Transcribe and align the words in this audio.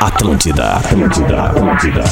Atlântida, 0.00 0.76
Atlântida, 0.76 1.42
Atlântida. 1.42 2.04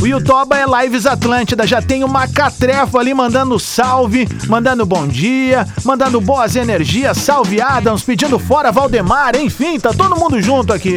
O 0.00 0.06
Yutoba 0.06 0.56
é 0.56 0.64
Lives 0.64 1.04
Atlântida, 1.04 1.66
já 1.66 1.82
tem 1.82 2.02
uma 2.02 2.26
catrefo 2.26 2.98
ali 2.98 3.12
mandando 3.12 3.58
salve, 3.58 4.26
mandando 4.48 4.86
bom 4.86 5.06
dia, 5.06 5.66
mandando 5.84 6.18
boas 6.22 6.56
energias, 6.56 7.18
salve 7.18 7.60
Adams, 7.60 8.02
pedindo 8.02 8.38
fora 8.38 8.72
Valdemar, 8.72 9.36
enfim, 9.36 9.78
tá 9.78 9.92
todo 9.92 10.16
mundo 10.16 10.40
junto 10.40 10.72
aqui. 10.72 10.96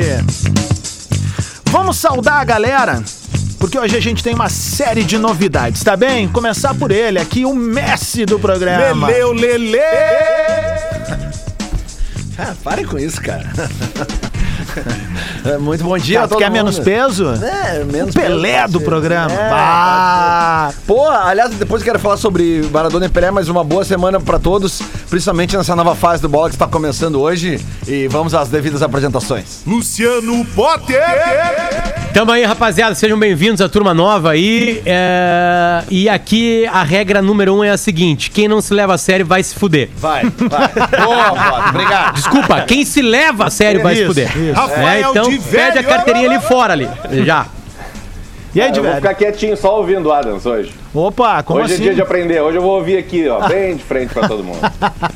Vamos 1.65 1.97
saudar 1.97 2.39
a 2.39 2.45
galera, 2.45 3.03
porque 3.59 3.77
hoje 3.77 3.97
a 3.97 3.99
gente 3.99 4.23
tem 4.23 4.33
uma 4.33 4.47
série 4.47 5.03
de 5.03 5.17
novidades, 5.17 5.83
tá 5.83 5.97
bem? 5.97 6.29
Começar 6.29 6.73
por 6.73 6.89
ele, 6.89 7.19
aqui 7.19 7.43
o 7.43 7.53
Messi 7.53 8.25
do 8.25 8.39
programa. 8.39 9.07
Leleu, 9.07 9.33
Lele! 9.33 9.79
Ah, 12.35 12.55
pare 12.63 12.83
com 12.83 12.97
isso, 12.97 13.21
cara. 13.21 13.47
É, 15.45 15.57
Muito 15.57 15.83
bom 15.83 15.97
dia. 15.97 16.21
Tá, 16.21 16.27
todo 16.29 16.37
quer 16.37 16.45
mundo. 16.45 16.53
menos 16.53 16.79
peso? 16.79 17.25
É, 17.43 17.83
menos 17.83 18.15
Pelé 18.15 18.61
peso, 18.61 18.73
do 18.73 18.79
ser. 18.79 18.85
programa. 18.85 19.31
É, 19.33 20.71
ser. 20.71 20.79
Pô, 20.87 21.05
aliás, 21.09 21.53
depois 21.55 21.81
eu 21.81 21.85
quero 21.85 21.99
falar 21.99 22.15
sobre 22.15 22.61
Maradona 22.71 23.07
e 23.07 23.09
Pelé, 23.09 23.29
mas 23.29 23.49
uma 23.49 23.61
boa 23.63 23.83
semana 23.83 24.21
pra 24.21 24.39
todos, 24.39 24.81
principalmente 25.09 25.57
nessa 25.57 25.75
nova 25.75 25.95
fase 25.95 26.21
do 26.21 26.29
bola 26.29 26.47
que 26.47 26.55
está 26.55 26.65
começando 26.65 27.19
hoje. 27.19 27.59
E 27.85 28.07
vamos 28.07 28.33
às 28.33 28.47
devidas 28.47 28.81
apresentações. 28.81 29.63
Luciano 29.67 30.45
Potter! 30.55 32.02
Tamo 32.13 32.31
aí, 32.31 32.43
rapaziada. 32.43 32.93
Sejam 32.93 33.17
bem-vindos 33.17 33.59
à 33.59 33.67
turma 33.67 33.91
nova 33.93 34.31
aí. 34.31 34.81
É, 34.85 35.81
E 35.89 36.07
aqui 36.07 36.65
a 36.67 36.83
regra 36.83 37.21
número 37.23 37.55
um 37.55 37.63
é 37.63 37.71
a 37.71 37.77
seguinte: 37.77 38.29
quem 38.29 38.47
não 38.47 38.61
se 38.61 38.71
leva 38.73 38.93
a 38.93 38.97
sério 38.97 39.25
vai 39.25 39.41
se 39.41 39.55
fuder. 39.55 39.89
Vai, 39.97 40.23
vai. 40.23 41.05
Boa, 41.05 41.69
obrigado. 41.69 42.13
Desculpa, 42.15 42.61
quem 42.61 42.85
se 42.85 43.01
leva 43.01 43.45
a 43.45 43.49
sério 43.49 43.81
vai 43.81 43.95
se 43.95 44.05
fuder. 44.05 44.29
isso. 44.37 44.53
Rafael 44.53 45.07
É, 45.07 45.09
então 45.09 45.29
de 45.29 45.39
pede 45.39 45.79
a 45.79 45.81
velho. 45.81 45.87
carteirinha 45.87 46.29
ali 46.29 46.39
fora 46.39 46.73
ali. 46.73 46.87
Já. 47.25 47.47
E 48.55 48.61
aí, 48.61 48.71
Eu 48.75 48.83
vou 48.83 48.93
ficar 48.93 49.15
quietinho 49.15 49.57
só 49.57 49.79
ouvindo 49.79 50.09
o 50.09 50.13
Adams 50.13 50.45
hoje. 50.45 50.71
Opa, 50.93 51.41
como 51.41 51.59
hoje 51.61 51.73
assim? 51.73 51.81
é 51.81 51.85
dia 51.87 51.95
de 51.95 52.01
aprender. 52.03 52.39
Hoje 52.39 52.59
eu 52.59 52.61
vou 52.61 52.75
ouvir 52.77 52.97
aqui, 52.99 53.27
ó, 53.27 53.47
bem 53.47 53.75
de 53.75 53.83
frente 53.83 54.13
pra 54.13 54.27
todo 54.27 54.43
mundo. 54.43 54.59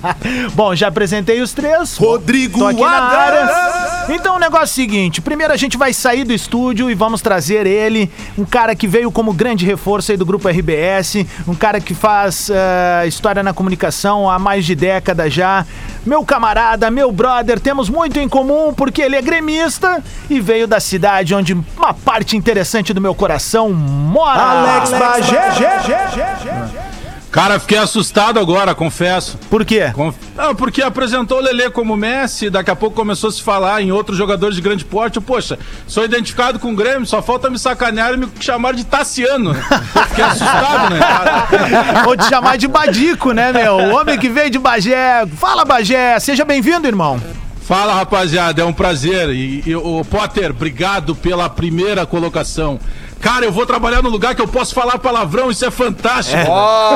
Bom, 0.56 0.74
já 0.74 0.88
apresentei 0.88 1.40
os 1.40 1.54
três. 1.54 1.96
Rodrigo. 1.98 2.66
Adams! 2.66 3.97
Então 4.10 4.38
o 4.38 4.40
negócio 4.40 4.64
é 4.64 4.66
o 4.66 4.68
seguinte: 4.68 5.22
primeiro 5.22 5.54
a 5.54 5.58
gente 5.58 5.78
vai 5.78 5.94
sair 5.94 6.24
do 6.24 6.34
estúdio 6.34 6.90
e 6.90 6.96
vamos 6.96 7.22
trazer 7.22 7.68
ele, 7.68 8.10
um 8.38 8.46
cara 8.46 8.74
que 8.74 8.88
veio 8.88 9.12
como 9.12 9.34
grande 9.34 9.66
reforço 9.66 10.12
aí 10.12 10.18
do 10.18 10.26
grupo 10.26 10.48
RBS, 10.48 11.26
um 11.48 11.54
cara 11.54 11.82
que 11.82 11.94
faz 11.94 12.50
eh, 12.50 13.06
história 13.08 13.44
na 13.44 13.54
comunicação 13.54 14.30
há 14.30 14.40
mais 14.40 14.66
de 14.66 14.76
década 14.76 15.30
já. 15.30 15.66
Meu 16.06 16.24
camarada, 16.24 16.90
meu 16.90 17.12
brother, 17.12 17.60
temos 17.60 17.90
muito 17.90 18.18
em 18.18 18.30
comum 18.30 18.74
porque 18.74 19.02
ele 19.02 19.18
é 19.18 19.22
gremista 19.22 20.02
e 20.30 20.40
veio 20.40 20.68
da 20.68 20.80
cidade 20.80 21.36
onde 21.36 21.52
uma 21.54 21.94
parte 21.94 22.38
interessante 22.38 22.94
do 22.94 23.02
meu 23.02 23.14
coração 23.14 23.74
mora. 23.74 24.42
Alex 24.42 24.92
Bagé! 24.92 26.97
Cara, 27.38 27.60
fiquei 27.60 27.78
assustado 27.78 28.40
agora, 28.40 28.74
confesso. 28.74 29.38
Por 29.48 29.64
quê? 29.64 29.92
Conf... 29.94 30.16
Porque 30.58 30.82
apresentou 30.82 31.38
o 31.38 31.42
Lelê 31.42 31.70
como 31.70 31.96
Messi, 31.96 32.50
daqui 32.50 32.72
a 32.72 32.76
pouco 32.76 32.96
começou 32.96 33.30
a 33.30 33.32
se 33.32 33.44
falar 33.44 33.80
em 33.80 33.92
outros 33.92 34.18
jogadores 34.18 34.56
de 34.56 34.62
grande 34.64 34.84
porte. 34.84 35.22
Poxa, 35.22 35.60
sou 35.86 36.04
identificado 36.04 36.58
com 36.58 36.74
o 36.74 36.76
Grêmio, 36.76 37.06
só 37.06 37.22
falta 37.22 37.48
me 37.48 37.60
sacanear 37.60 38.16
e 38.16 38.18
me 38.18 38.28
chamar 38.40 38.74
de 38.74 38.84
Tassiano. 38.84 39.52
Eu 39.52 40.04
fiquei 40.08 40.24
assustado, 40.24 40.92
né, 40.92 41.00
cara? 41.00 42.02
Vou 42.06 42.18
te 42.18 42.28
chamar 42.28 42.58
de 42.58 42.68
Badico, 42.68 43.32
né, 43.34 43.54
meu? 43.54 43.76
O 43.76 43.96
homem 43.96 44.18
que 44.18 44.30
veio 44.30 44.50
de 44.50 44.58
Bagé. 44.58 45.24
Fala, 45.38 45.64
Bagé. 45.64 46.20
Seja 46.20 46.44
bem-vindo, 46.44 46.88
irmão. 46.88 47.22
Fala, 47.68 47.94
rapaziada, 47.94 48.64
é 48.64 48.66
um 48.66 48.74
prazer. 48.74 49.30
E, 49.30 49.62
e 49.64 49.76
o 49.76 50.04
Potter, 50.06 50.50
obrigado 50.50 51.14
pela 51.14 51.48
primeira 51.48 52.04
colocação. 52.04 52.80
Cara, 53.22 53.46
eu 53.46 53.52
vou 53.52 53.66
trabalhar 53.66 54.02
no 54.02 54.10
lugar 54.10 54.36
que 54.36 54.42
eu 54.42 54.48
posso 54.48 54.74
falar 54.74 55.00
palavrão, 55.00 55.50
isso 55.50 55.66
é 55.66 55.72
fantástico. 55.72 56.52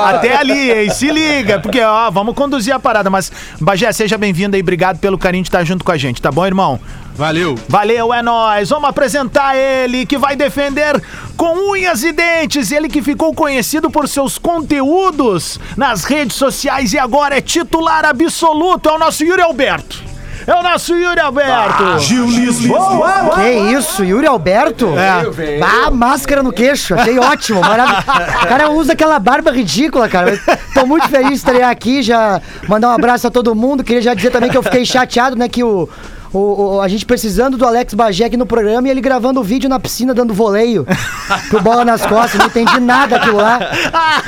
Até 0.05 0.35
ali, 0.37 0.71
hein? 0.71 0.89
Se 0.89 1.09
liga, 1.09 1.59
porque, 1.59 1.81
ó, 1.81 2.09
vamos 2.11 2.35
conduzir 2.35 2.73
a 2.73 2.79
parada. 2.79 3.09
Mas, 3.09 3.31
Bagé, 3.59 3.91
seja 3.91 4.17
bem-vindo 4.17 4.55
aí. 4.55 4.61
Obrigado 4.61 4.99
pelo 4.99 5.17
carinho 5.17 5.43
de 5.43 5.49
estar 5.49 5.63
junto 5.63 5.83
com 5.83 5.91
a 5.91 5.97
gente, 5.97 6.21
tá 6.21 6.31
bom, 6.31 6.45
irmão? 6.45 6.79
Valeu. 7.15 7.57
Valeu, 7.67 8.13
é 8.13 8.21
nóis. 8.21 8.69
Vamos 8.69 8.89
apresentar 8.89 9.55
ele, 9.55 10.05
que 10.05 10.17
vai 10.17 10.35
defender 10.35 11.01
com 11.35 11.71
unhas 11.71 12.03
e 12.03 12.11
dentes. 12.11 12.71
Ele 12.71 12.87
que 12.87 13.01
ficou 13.01 13.33
conhecido 13.33 13.89
por 13.89 14.07
seus 14.07 14.37
conteúdos 14.37 15.59
nas 15.75 16.03
redes 16.03 16.35
sociais 16.35 16.93
e 16.93 16.99
agora 16.99 17.37
é 17.37 17.41
titular 17.41 18.05
absoluto. 18.05 18.89
É 18.89 18.93
o 18.93 18.99
nosso 18.99 19.23
Yuri 19.23 19.41
Alberto. 19.41 20.10
É 20.45 20.53
o 20.53 20.63
nosso 20.63 20.95
Yuri 20.95 21.19
Alberto. 21.19 21.99
Gil 21.99 22.25
Lisboa! 22.25 23.31
Que 23.35 23.49
isso, 23.77 24.03
Yuri 24.03 24.27
Alberto? 24.27 24.87
É. 24.97 25.59
Ah, 25.61 25.91
máscara 25.91 26.41
no 26.41 26.51
queixo, 26.51 26.95
achei 26.95 27.17
ótimo, 27.19 27.61
maravilhoso. 27.61 28.03
O 28.43 28.47
cara 28.47 28.69
usa 28.71 28.93
aquela 28.93 29.19
barba 29.19 29.51
ridícula, 29.51 30.09
cara. 30.09 30.39
Tô 30.73 30.85
muito 30.85 31.07
feliz 31.09 31.29
de 31.29 31.35
estrear 31.35 31.69
aqui, 31.69 32.01
já 32.01 32.41
mandar 32.67 32.89
um 32.89 32.93
abraço 32.93 33.27
a 33.27 33.31
todo 33.31 33.53
mundo. 33.55 33.83
Queria 33.83 34.01
já 34.01 34.13
dizer 34.13 34.31
também 34.31 34.49
que 34.49 34.57
eu 34.57 34.63
fiquei 34.63 34.85
chateado, 34.85 35.35
né, 35.35 35.47
que 35.47 35.63
o. 35.63 35.87
o- 36.33 36.75
o- 36.77 36.81
a 36.81 36.87
gente 36.87 37.05
precisando 37.05 37.57
do 37.57 37.65
Alex 37.65 37.93
Bagé 37.93 38.25
aqui 38.25 38.37
no 38.37 38.45
programa 38.45 38.87
e 38.87 38.91
ele 38.91 39.01
gravando 39.01 39.39
o 39.39 39.43
vídeo 39.43 39.69
na 39.69 39.79
piscina 39.79 40.13
dando 40.13 40.33
voleio 40.33 40.85
pro 41.49 41.61
bola 41.61 41.83
nas 41.85 42.05
costas. 42.05 42.39
Não 42.39 42.47
entendi 42.47 42.79
nada 42.79 43.17
aquilo 43.17 43.37
lá. 43.37 43.59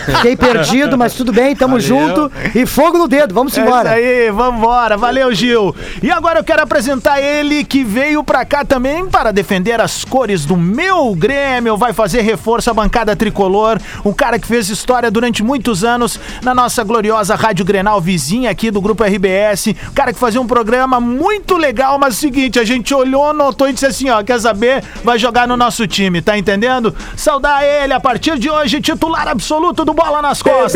Fiquei 0.05 0.35
perdido, 0.35 0.97
mas 0.97 1.13
tudo 1.13 1.31
bem, 1.31 1.55
tamo 1.55 1.79
junto. 1.79 2.31
E 2.55 2.65
fogo 2.65 2.97
no 2.97 3.07
dedo, 3.07 3.33
vamos 3.33 3.57
É 3.57 3.61
embora. 3.61 3.89
isso 3.99 4.07
aí, 4.09 4.31
vambora. 4.31 4.97
Valeu, 4.97 5.33
Gil. 5.33 5.75
E 6.01 6.11
agora 6.11 6.39
eu 6.39 6.43
quero 6.43 6.61
apresentar 6.61 7.21
ele 7.21 7.63
que 7.63 7.83
veio 7.83 8.23
pra 8.23 8.43
cá 8.45 8.65
também 8.65 9.05
para 9.07 9.31
defender 9.31 9.79
as 9.79 10.03
cores 10.03 10.45
do 10.45 10.57
meu 10.57 11.13
Grêmio. 11.15 11.77
Vai 11.77 11.93
fazer 11.93 12.21
reforço 12.21 12.69
à 12.69 12.73
bancada 12.73 13.15
tricolor. 13.15 13.79
Um 14.03 14.13
cara 14.13 14.37
que 14.39 14.47
fez 14.47 14.69
história 14.69 15.09
durante 15.09 15.43
muitos 15.43 15.83
anos 15.83 16.19
na 16.41 16.53
nossa 16.53 16.83
gloriosa 16.83 17.35
Rádio 17.35 17.65
Grenal 17.65 17.99
vizinha 18.01 18.49
aqui 18.49 18.69
do 18.71 18.81
Grupo 18.81 19.03
RBS. 19.03 19.67
Um 19.89 19.93
cara 19.93 20.11
que 20.13 20.19
fazia 20.19 20.41
um 20.41 20.47
programa 20.47 20.99
muito 20.99 21.55
legal, 21.57 21.92
mas 21.97 22.15
é 22.15 22.17
o 22.17 22.19
seguinte, 22.19 22.59
a 22.59 22.63
gente 22.63 22.93
olhou, 22.93 23.33
notou 23.33 23.69
e 23.69 23.73
disse 23.73 23.85
assim, 23.85 24.09
ó, 24.09 24.23
quer 24.23 24.39
saber? 24.39 24.83
Vai 25.03 25.17
jogar 25.17 25.47
no 25.47 25.57
nosso 25.57 25.87
time, 25.87 26.21
tá 26.21 26.37
entendendo? 26.37 26.95
Saudar 27.15 27.63
ele 27.63 27.93
a 27.93 27.99
partir 27.99 28.37
de 28.37 28.49
hoje, 28.49 28.81
titular 28.81 29.27
absoluto 29.27 29.83
do 29.85 29.93
Bola 29.93 30.21
nas 30.21 30.41
Costas. 30.41 30.73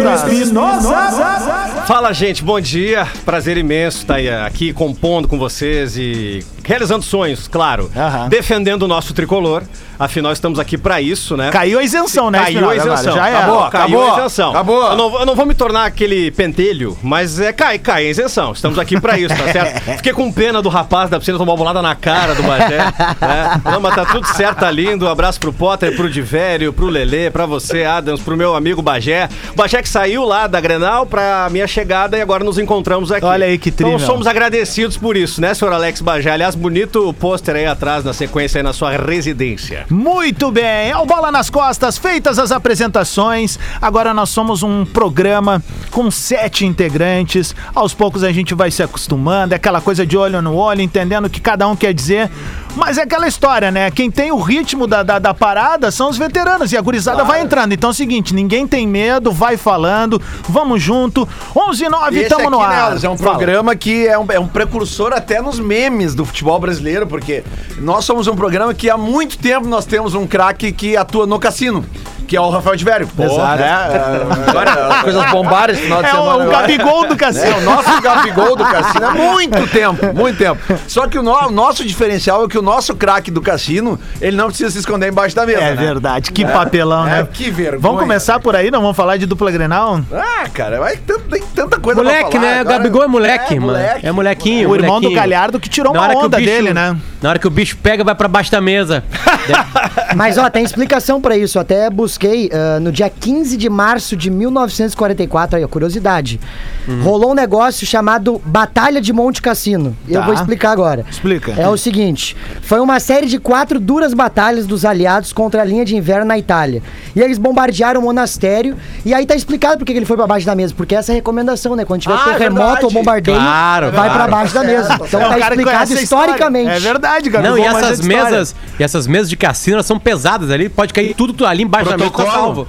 Fala, 1.88 2.14
gente, 2.14 2.44
bom 2.44 2.60
dia. 2.60 3.08
Prazer 3.26 3.58
imenso 3.58 4.00
estar 4.00 4.16
aí, 4.16 4.30
aqui 4.30 4.74
compondo 4.74 5.28
com 5.28 5.38
vocês 5.38 5.98
e 5.98 6.46
realizando 6.68 7.04
sonhos, 7.04 7.48
claro. 7.48 7.90
Aham. 7.96 8.28
Defendendo 8.30 8.84
o 8.84 8.88
nosso 8.88 9.14
tricolor. 9.14 9.64
Afinal, 10.00 10.32
estamos 10.32 10.60
aqui 10.60 10.78
pra 10.78 11.02
isso, 11.02 11.36
né? 11.36 11.50
Caiu 11.50 11.80
a 11.80 11.84
isenção, 11.84 12.30
né? 12.30 12.38
Caiu 12.40 12.70
a 12.70 12.76
isenção. 12.76 13.16
Já 13.16 13.30
é. 13.30 13.36
Acabou. 13.36 13.58
Caiu 13.58 13.68
acabou, 14.02 14.12
a 14.14 14.20
isenção. 14.20 14.50
acabou. 14.52 14.84
Eu 14.92 14.96
não, 14.96 15.10
vou- 15.10 15.20
eu 15.22 15.26
não 15.26 15.36
vou 15.36 15.46
me 15.46 15.56
tornar 15.56 15.86
aquele 15.86 16.30
pentelho, 16.30 16.96
mas 17.02 17.40
é, 17.40 17.52
cai, 17.52 17.80
cai 17.80 18.06
a 18.06 18.10
isenção. 18.12 18.52
Estamos 18.52 18.78
aqui 18.78 19.02
pra 19.02 19.18
isso, 19.18 19.36
tá 19.36 19.46
certo? 19.52 19.82
Fiquei 19.98 20.14
com 20.14 20.32
pena 20.32 20.62
do 20.62 20.70
rapaz 20.70 21.10
da 21.10 21.18
piscina 21.18 21.38
tomar 21.40 21.54
uma 21.54 21.58
bolada 21.58 21.82
na 21.82 21.96
cara 21.96 22.36
do 22.36 22.44
Bagé. 22.44 22.78
né? 22.78 23.62
Não, 23.66 23.80
mas 23.80 23.96
tá 23.96 24.06
tudo 24.06 24.28
certo, 24.28 24.60
tá 24.60 24.70
lindo. 24.70 25.06
Um 25.06 25.10
abraço 25.10 25.40
pro 25.40 25.52
Potter, 25.52 25.96
pro 25.96 26.08
Divério, 26.08 26.72
pro 26.72 26.86
Lelê, 26.88 27.32
pra 27.32 27.48
você, 27.48 27.84
Adams, 27.84 28.22
pro 28.22 28.38
meu 28.38 28.56
amigo 28.56 28.84
Bagé. 28.84 29.28
O 29.52 29.56
Bagé 29.56 29.82
que 29.82 29.90
saiu 29.90 30.26
lá 30.26 30.46
da 30.46 30.60
Grenal 30.62 31.08
pra 31.08 31.48
minha 31.50 31.66
chegada 31.66 32.16
e 32.18 32.22
agora 32.22 32.44
nos 32.44 32.60
encontramos 32.60 33.12
aqui. 33.12 33.26
Olha 33.26 33.48
aí 33.48 33.58
que 33.58 33.72
tri, 33.72 33.88
Então 33.88 33.98
somos 34.00 34.28
agradecidos 34.28 34.96
por 34.96 35.18
isso, 35.18 35.42
né, 35.42 35.56
senhor 35.56 35.74
Alex 35.74 36.02
Bagé? 36.02 36.30
Aliás, 36.32 36.54
bonito 36.58 37.14
pôster 37.14 37.56
aí 37.56 37.66
atrás 37.66 38.04
na 38.04 38.14
sequência 38.14 38.60
aí 38.60 38.64
na 38.64 38.74
sua 38.74 38.92
residência. 38.92 39.86
Muito 39.90 40.52
bem, 40.52 40.92
ao 40.92 41.06
Bola 41.06 41.32
nas 41.32 41.50
Costas, 41.50 41.98
feitas 41.98 42.40
as 42.40 42.52
apresentações, 42.52 43.58
agora 43.82 44.14
nós 44.14 44.30
somos 44.30 44.64
um 44.64 44.84
programa 44.86 45.64
com 45.92 46.10
sete 46.12 46.66
integrantes, 46.66 47.56
aos 47.74 47.94
poucos 47.94 48.24
a 48.24 48.32
gente 48.32 48.54
vai 48.54 48.72
se 48.72 48.84
acostumando, 48.84 49.54
é 49.54 49.58
aquela 49.58 49.80
coisa 49.80 50.06
de 50.06 50.18
olho 50.18 50.42
no 50.42 50.56
olho, 50.56 50.82
entendendo 50.82 51.26
o 51.26 51.30
que 51.30 51.40
cada 51.40 51.68
um 51.68 51.76
quer 51.76 51.94
dizer, 51.94 52.30
mas 52.78 52.98
é 52.98 53.02
aquela 53.02 53.28
história, 53.28 53.72
né? 53.72 53.90
Quem 53.92 54.10
tem 54.10 54.32
o 54.32 54.40
ritmo 54.40 54.86
da, 54.86 55.02
da, 55.04 55.20
da 55.20 55.34
parada 55.34 55.92
são 55.92 56.10
os 56.10 56.18
veteranos 56.18 56.72
e 56.72 56.78
a 56.78 56.82
gurizada 56.82 57.24
vai 57.24 57.42
entrando, 57.42 57.74
então 57.74 57.90
é 57.90 57.92
o 57.92 57.94
seguinte, 57.94 58.34
ninguém 58.34 58.68
tem 58.68 58.88
medo, 58.88 59.32
vai 59.32 59.58
falando, 59.58 60.22
vamos 60.48 60.82
junto, 60.82 61.28
11 61.56 61.84
e 61.84 61.90
9, 61.90 62.16
E 62.16 62.20
esse 62.20 62.30
tamo 62.30 62.50
no 62.50 62.62
aqui, 62.62 62.70
né, 62.70 62.76
ar. 62.76 62.84
Alex, 62.84 63.04
é 63.04 63.10
um 63.10 63.18
Fala. 63.18 63.32
programa 63.32 63.76
que 63.76 64.08
é 64.08 64.18
um, 64.18 64.26
é 64.30 64.40
um 64.40 64.48
precursor 64.48 65.12
até 65.12 65.42
nos 65.42 65.60
memes 65.60 66.14
do 66.14 66.26
futebol 66.26 66.60
brasileiro, 66.60 67.08
porque 67.08 67.44
nós 67.80 68.06
somos 68.06 68.28
um 68.28 68.36
programa 68.36 68.74
que 68.74 68.90
há 68.90 68.98
muito 68.98 69.38
tempo 69.38 69.68
nós 69.68 69.86
temos 69.86 70.14
um 70.14 70.28
craque 70.28 70.72
que 70.72 70.96
atua 70.96 71.26
no 71.26 71.40
cassino. 71.40 71.84
Que 72.28 72.36
é 72.36 72.42
o 72.42 72.50
Rafael 72.50 72.76
de 72.76 72.84
Vério. 72.84 73.10
Exato. 73.18 73.58
Né? 73.60 73.68
É, 73.68 74.50
Agora 74.50 74.88
as 74.96 75.02
coisas 75.04 75.32
bombaram 75.32 75.74
esse 75.74 75.82
final 75.84 76.02
de 76.04 76.08
É 76.10 76.12
semana. 76.12 76.30
o, 76.30 76.38
o 76.38 76.42
agora. 76.42 76.62
Gabigol 76.68 77.08
do 77.08 77.14
É, 77.14 77.18
Cassino. 77.18 77.58
o 77.58 77.62
nosso 77.62 78.02
Gabigol 78.02 78.56
do 78.58 78.66
Cassino 78.66 79.06
há 79.08 79.12
muito 79.12 79.68
tempo, 79.72 80.14
muito 80.14 80.38
tempo. 80.38 80.62
Só 80.88 81.08
que 81.08 81.18
o, 81.18 81.24
no- 81.24 81.48
o 81.48 81.52
nosso 81.52 81.86
diferencial 81.86 82.44
é 82.44 82.48
que 82.50 82.58
o 82.58 82.62
nosso 82.62 82.94
craque 82.96 83.32
do 83.32 83.42
Cassino, 83.42 83.98
ele 84.20 84.36
não 84.36 84.48
precisa 84.48 84.70
se 84.72 84.78
esconder 84.80 85.10
embaixo 85.10 85.36
da 85.36 85.46
mesa. 85.46 85.60
É 85.62 85.70
né? 85.70 85.76
verdade, 85.76 86.32
que 86.34 86.46
papelão, 86.46 87.08
É, 87.08 87.22
né? 87.22 87.28
que 87.32 87.50
vergonha. 87.50 87.80
Vamos 87.82 88.02
começar 88.02 88.40
por 88.42 88.56
aí, 88.56 88.70
não 88.70 88.82
vamos 88.82 88.98
falar 88.98 89.16
de 89.18 89.26
dupla 89.26 89.50
Grenal? 89.50 90.02
Ah, 90.12 90.50
cara, 90.54 90.80
vai, 90.80 90.98
tem, 90.98 91.18
tem 91.20 91.42
tanta 91.56 91.80
coisa 91.80 92.02
pra 92.02 92.10
Moleque, 92.12 92.32
falar. 92.34 92.44
né? 92.44 92.58
O 92.58 92.60
Agora- 92.62 92.78
Gabigol 92.78 93.04
é 93.04 93.08
moleque, 93.08 93.54
É, 93.56 93.60
mano. 93.60 93.72
moleque. 93.72 94.06
É 94.08 94.12
molequinho. 94.12 94.70
O 94.70 94.76
irmão 94.76 95.00
do 95.00 95.04
molequinho. 95.04 95.16
Galhardo 95.16 95.60
que 95.62 95.70
tirou 95.70 95.94
Na 95.94 96.02
uma 96.02 96.18
onda 96.26 96.38
bicho- 96.38 96.50
dele, 96.50 96.74
né? 96.74 96.98
Na 97.22 97.30
hora 97.30 97.40
que 97.40 97.48
o 97.48 97.50
bicho 97.50 97.78
pega, 97.78 98.04
vai 98.04 98.14
pra 98.16 98.28
baixo 98.28 98.52
da 98.52 98.60
mesa. 98.60 99.04
Mas 100.16 100.38
ó, 100.38 100.50
tem 100.50 100.64
explicação 100.64 101.22
pra 101.22 101.36
isso. 101.38 101.60
Até 101.60 101.90
busquei 102.18 102.50
ah, 102.52 102.80
no 102.80 102.92
dia 102.92 103.10
15 103.10 103.56
de 103.56 103.70
março 103.70 104.16
de 104.18 104.30
1944, 104.32 105.58
aí, 105.58 105.64
a 105.64 105.68
curiosidade. 105.68 106.40
Uhum. 106.88 107.04
Rolou 107.04 107.32
um 107.32 107.36
negócio 107.36 107.86
chamado 107.86 108.42
Batalha 108.44 109.00
de 109.00 109.14
Monte 109.14 109.42
Cassino. 109.42 109.96
E 110.08 110.14
Eu 110.14 110.22
Tá. 110.22 110.26
vou 110.26 110.34
explicar 110.34 110.72
agora. 110.72 111.06
Explica. 111.10 111.52
É 111.52 111.68
o 111.70 111.78
seguinte: 111.78 112.36
foi 112.62 112.80
uma 112.80 113.00
série 113.00 113.28
de 113.28 113.38
quatro 113.40 113.80
duras 113.80 114.14
batalhas 114.16 114.66
dos 114.66 114.84
aliados 114.84 115.32
contra 115.32 115.62
a 115.62 115.66
linha 115.66 115.86
de 115.86 115.96
inverno 115.96 116.26
na 116.26 116.38
Itália. 116.40 116.82
E 117.16 117.22
eles 117.22 117.38
bombardearam 117.38 118.02
o 118.02 118.04
monastério. 118.04 118.76
E 119.06 119.14
aí 119.14 119.26
tá 119.26 119.36
explicado 119.36 119.78
por 119.78 119.86
que 119.86 119.92
ele 119.94 120.06
foi 120.06 120.18
pra 120.18 120.26
baixo 120.26 120.46
da 120.46 120.56
mesa. 120.56 120.74
Porque 120.76 120.96
essa 120.96 121.12
é 121.12 121.14
a 121.14 121.16
recomendação, 121.16 121.76
né? 121.76 121.86
Quando 121.86 122.02
tiver 122.02 122.16
Ah, 122.16 122.32
é 122.32 122.34
terremoto 122.38 122.64
verdade. 122.66 122.86
ou 122.86 122.92
bombardeio, 122.92 123.38
Claro, 123.38 123.92
vai 123.92 124.10
claro. 124.10 124.14
pra 124.14 124.28
baixo 124.28 124.54
da 124.54 124.64
mesa. 124.64 124.94
Então 124.96 125.22
É 125.22 125.24
tá 125.30 125.38
cara 125.40 125.56
explicado 125.56 125.94
historicamente. 125.94 126.70
É 126.72 126.80
verdade, 126.80 127.30
Gabigol. 127.30 127.58
Não, 127.58 127.64
e 127.64 127.68
essas 127.68 128.02
mesas, 128.02 128.56
e 128.80 128.84
essas 128.84 129.06
mesas 129.06 129.30
de 129.30 129.38
cassino 129.38 129.76
elas 129.76 129.86
são 129.86 130.00
pesadas 130.00 130.50
ali, 130.50 130.68
pode 130.70 130.94
cair 130.94 131.14
tudo, 131.14 131.46
ali 131.46 131.64
embaixo 131.64 131.90
da 131.92 132.07
tá 132.12 132.32
salvo. 132.32 132.68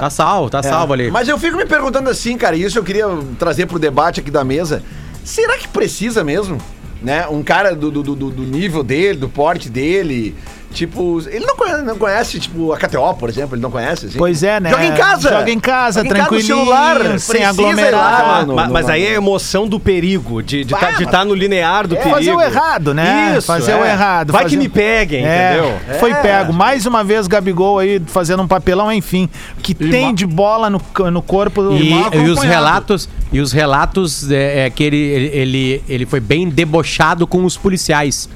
Tá 0.00 0.10
salvo, 0.10 0.50
tá 0.50 0.62
salvo 0.62 0.92
ali. 0.92 1.10
Mas 1.10 1.28
eu 1.28 1.38
fico 1.38 1.56
me 1.56 1.66
perguntando 1.66 2.08
assim, 2.08 2.36
cara, 2.36 2.56
e 2.56 2.62
isso 2.62 2.78
eu 2.78 2.84
queria 2.84 3.06
trazer 3.38 3.66
pro 3.66 3.78
debate 3.78 4.20
aqui 4.20 4.30
da 4.30 4.44
mesa. 4.44 4.82
Será 5.24 5.58
que 5.58 5.66
precisa 5.68 6.22
mesmo? 6.22 6.58
Né? 7.02 7.26
Um 7.28 7.42
cara 7.42 7.74
do, 7.74 7.90
do, 7.90 8.02
do, 8.02 8.14
do 8.14 8.42
nível 8.42 8.82
dele, 8.82 9.18
do 9.18 9.28
porte 9.28 9.68
dele. 9.68 10.34
Tipo, 10.76 11.22
ele 11.30 11.46
não 11.46 11.56
conhece, 11.56 11.82
não 11.82 11.96
conhece, 11.96 12.38
tipo, 12.38 12.70
a 12.70 12.76
KTO, 12.76 13.14
por 13.14 13.30
exemplo, 13.30 13.54
ele 13.54 13.62
não 13.62 13.70
conhece, 13.70 14.04
assim. 14.06 14.18
Pois 14.18 14.42
é, 14.42 14.60
né? 14.60 14.68
Joga 14.68 14.84
em 14.84 14.92
casa! 14.94 15.28
Joga 15.30 15.50
em 15.50 15.58
casa, 15.58 16.00
Joga 16.02 16.14
tranquilinho, 16.14 16.46
celular, 16.46 17.18
sem 17.18 17.40
lá, 17.40 17.48
aglomerar. 17.48 18.46
no- 18.46 18.54
mas 18.54 18.84
no- 18.86 18.92
aí 18.92 19.06
é 19.06 19.10
a 19.12 19.14
emoção 19.14 19.66
do 19.66 19.80
perigo, 19.80 20.42
de 20.42 20.60
estar 20.60 20.78
Bah, 20.78 20.90
de 20.98 21.06
tá 21.06 21.24
no 21.24 21.32
linear 21.34 21.86
do 21.86 21.94
É, 21.94 21.98
perigo. 21.98 22.14
fazer 22.16 22.32
o 22.34 22.42
errado, 22.42 22.92
né? 22.92 23.36
Isso, 23.38 23.46
fazer 23.46 23.72
é. 23.72 23.76
o 23.80 23.84
errado. 23.86 24.32
Vai 24.34 24.42
fazer- 24.42 24.56
que 24.56 24.62
me 24.62 24.68
peguem, 24.68 25.24
É, 25.24 25.54
entendeu? 25.54 25.98
Foi 25.98 26.12
pego. 26.14 26.52
Mais 26.52 26.84
uma 26.84 27.02
vez, 27.02 27.26
Gabigol 27.26 27.78
aí 27.78 27.98
fazendo 28.06 28.42
um 28.42 28.46
papelão, 28.46 28.92
enfim. 28.92 29.30
Que 29.62 29.72
tem 29.74 30.08
ma- 30.08 30.12
de 30.12 30.26
bola 30.26 30.68
no, 30.68 30.80
no 31.10 31.22
corpo. 31.22 31.72
E, 31.74 31.88
mal 31.88 32.10
e 32.12 32.28
os 32.28 32.42
relatos, 32.42 33.08
e 33.32 33.40
os 33.40 33.50
relatos 33.50 34.30
é, 34.30 34.66
é 34.66 34.70
que 34.70 34.84
ele, 34.84 34.96
ele, 34.98 35.26
ele, 35.32 35.82
ele 35.88 36.04
foi 36.06 36.20
bem 36.20 36.50
debochado 36.50 37.26
com 37.26 37.44
os 37.46 37.56
policiais. 37.56 38.28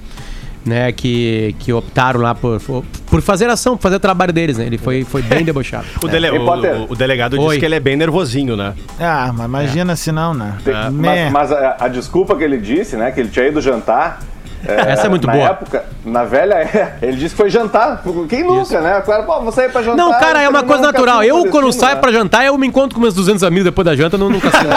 Né, 0.64 0.92
que, 0.92 1.54
que 1.58 1.72
optaram 1.72 2.20
lá 2.20 2.34
por, 2.34 2.60
por 2.60 3.22
fazer 3.22 3.48
ação, 3.48 3.76
por 3.78 3.82
fazer 3.82 3.96
o 3.96 4.00
trabalho 4.00 4.30
deles, 4.30 4.58
né? 4.58 4.66
Ele 4.66 4.76
foi, 4.76 5.04
foi 5.04 5.22
bem 5.22 5.42
debochado. 5.42 5.86
O, 6.04 6.06
dele- 6.06 6.26
Ei, 6.28 6.38
o- 6.38 6.42
o- 6.44 6.92
o 6.92 6.94
delegado 6.96 7.40
Oi. 7.40 7.46
disse 7.48 7.58
que 7.60 7.64
ele 7.64 7.76
é 7.76 7.80
bem 7.80 7.96
nervosinho, 7.96 8.56
né? 8.56 8.74
Ah, 8.98 9.32
mas 9.34 9.46
imagina 9.46 9.96
se 9.96 10.12
não, 10.12 10.34
né? 10.34 10.58
Tem- 10.62 10.74
Meh. 10.90 11.30
Mas, 11.30 11.50
mas 11.50 11.52
a, 11.52 11.76
a 11.80 11.88
desculpa 11.88 12.36
que 12.36 12.44
ele 12.44 12.58
disse, 12.58 12.94
né? 12.96 13.10
Que 13.10 13.20
ele 13.20 13.30
tinha 13.30 13.46
ido 13.46 13.58
jantar. 13.60 14.20
Essa 14.64 15.06
é 15.06 15.08
muito 15.08 15.26
na 15.26 15.32
boa. 15.32 15.48
época, 15.48 15.84
na 16.04 16.24
velha 16.24 16.54
é, 16.54 16.94
ele 17.02 17.16
disse 17.16 17.34
que 17.34 17.40
foi 17.40 17.50
jantar. 17.50 18.02
Quem 18.28 18.44
nunca, 18.44 18.80
né? 18.80 19.00
Claro, 19.04 19.24
pô, 19.24 19.40
vou 19.40 19.52
sair 19.52 19.70
pra 19.70 19.82
jantar. 19.82 19.96
Não, 19.96 20.10
cara, 20.18 20.42
é 20.42 20.48
uma 20.48 20.62
coisa 20.62 20.82
natural. 20.82 21.22
Eu, 21.22 21.36
quando 21.36 21.50
clandestino, 21.50 21.80
saio 21.80 21.94
né? 21.96 22.00
pra 22.00 22.12
jantar, 22.12 22.44
eu 22.44 22.56
me 22.58 22.66
encontro 22.66 22.94
com 22.94 23.00
meus 23.00 23.14
200 23.14 23.42
amigos 23.44 23.64
depois 23.64 23.84
da 23.84 23.94
janta 23.96 24.16
no, 24.18 24.28
no 24.28 24.40
cassino. 24.40 24.70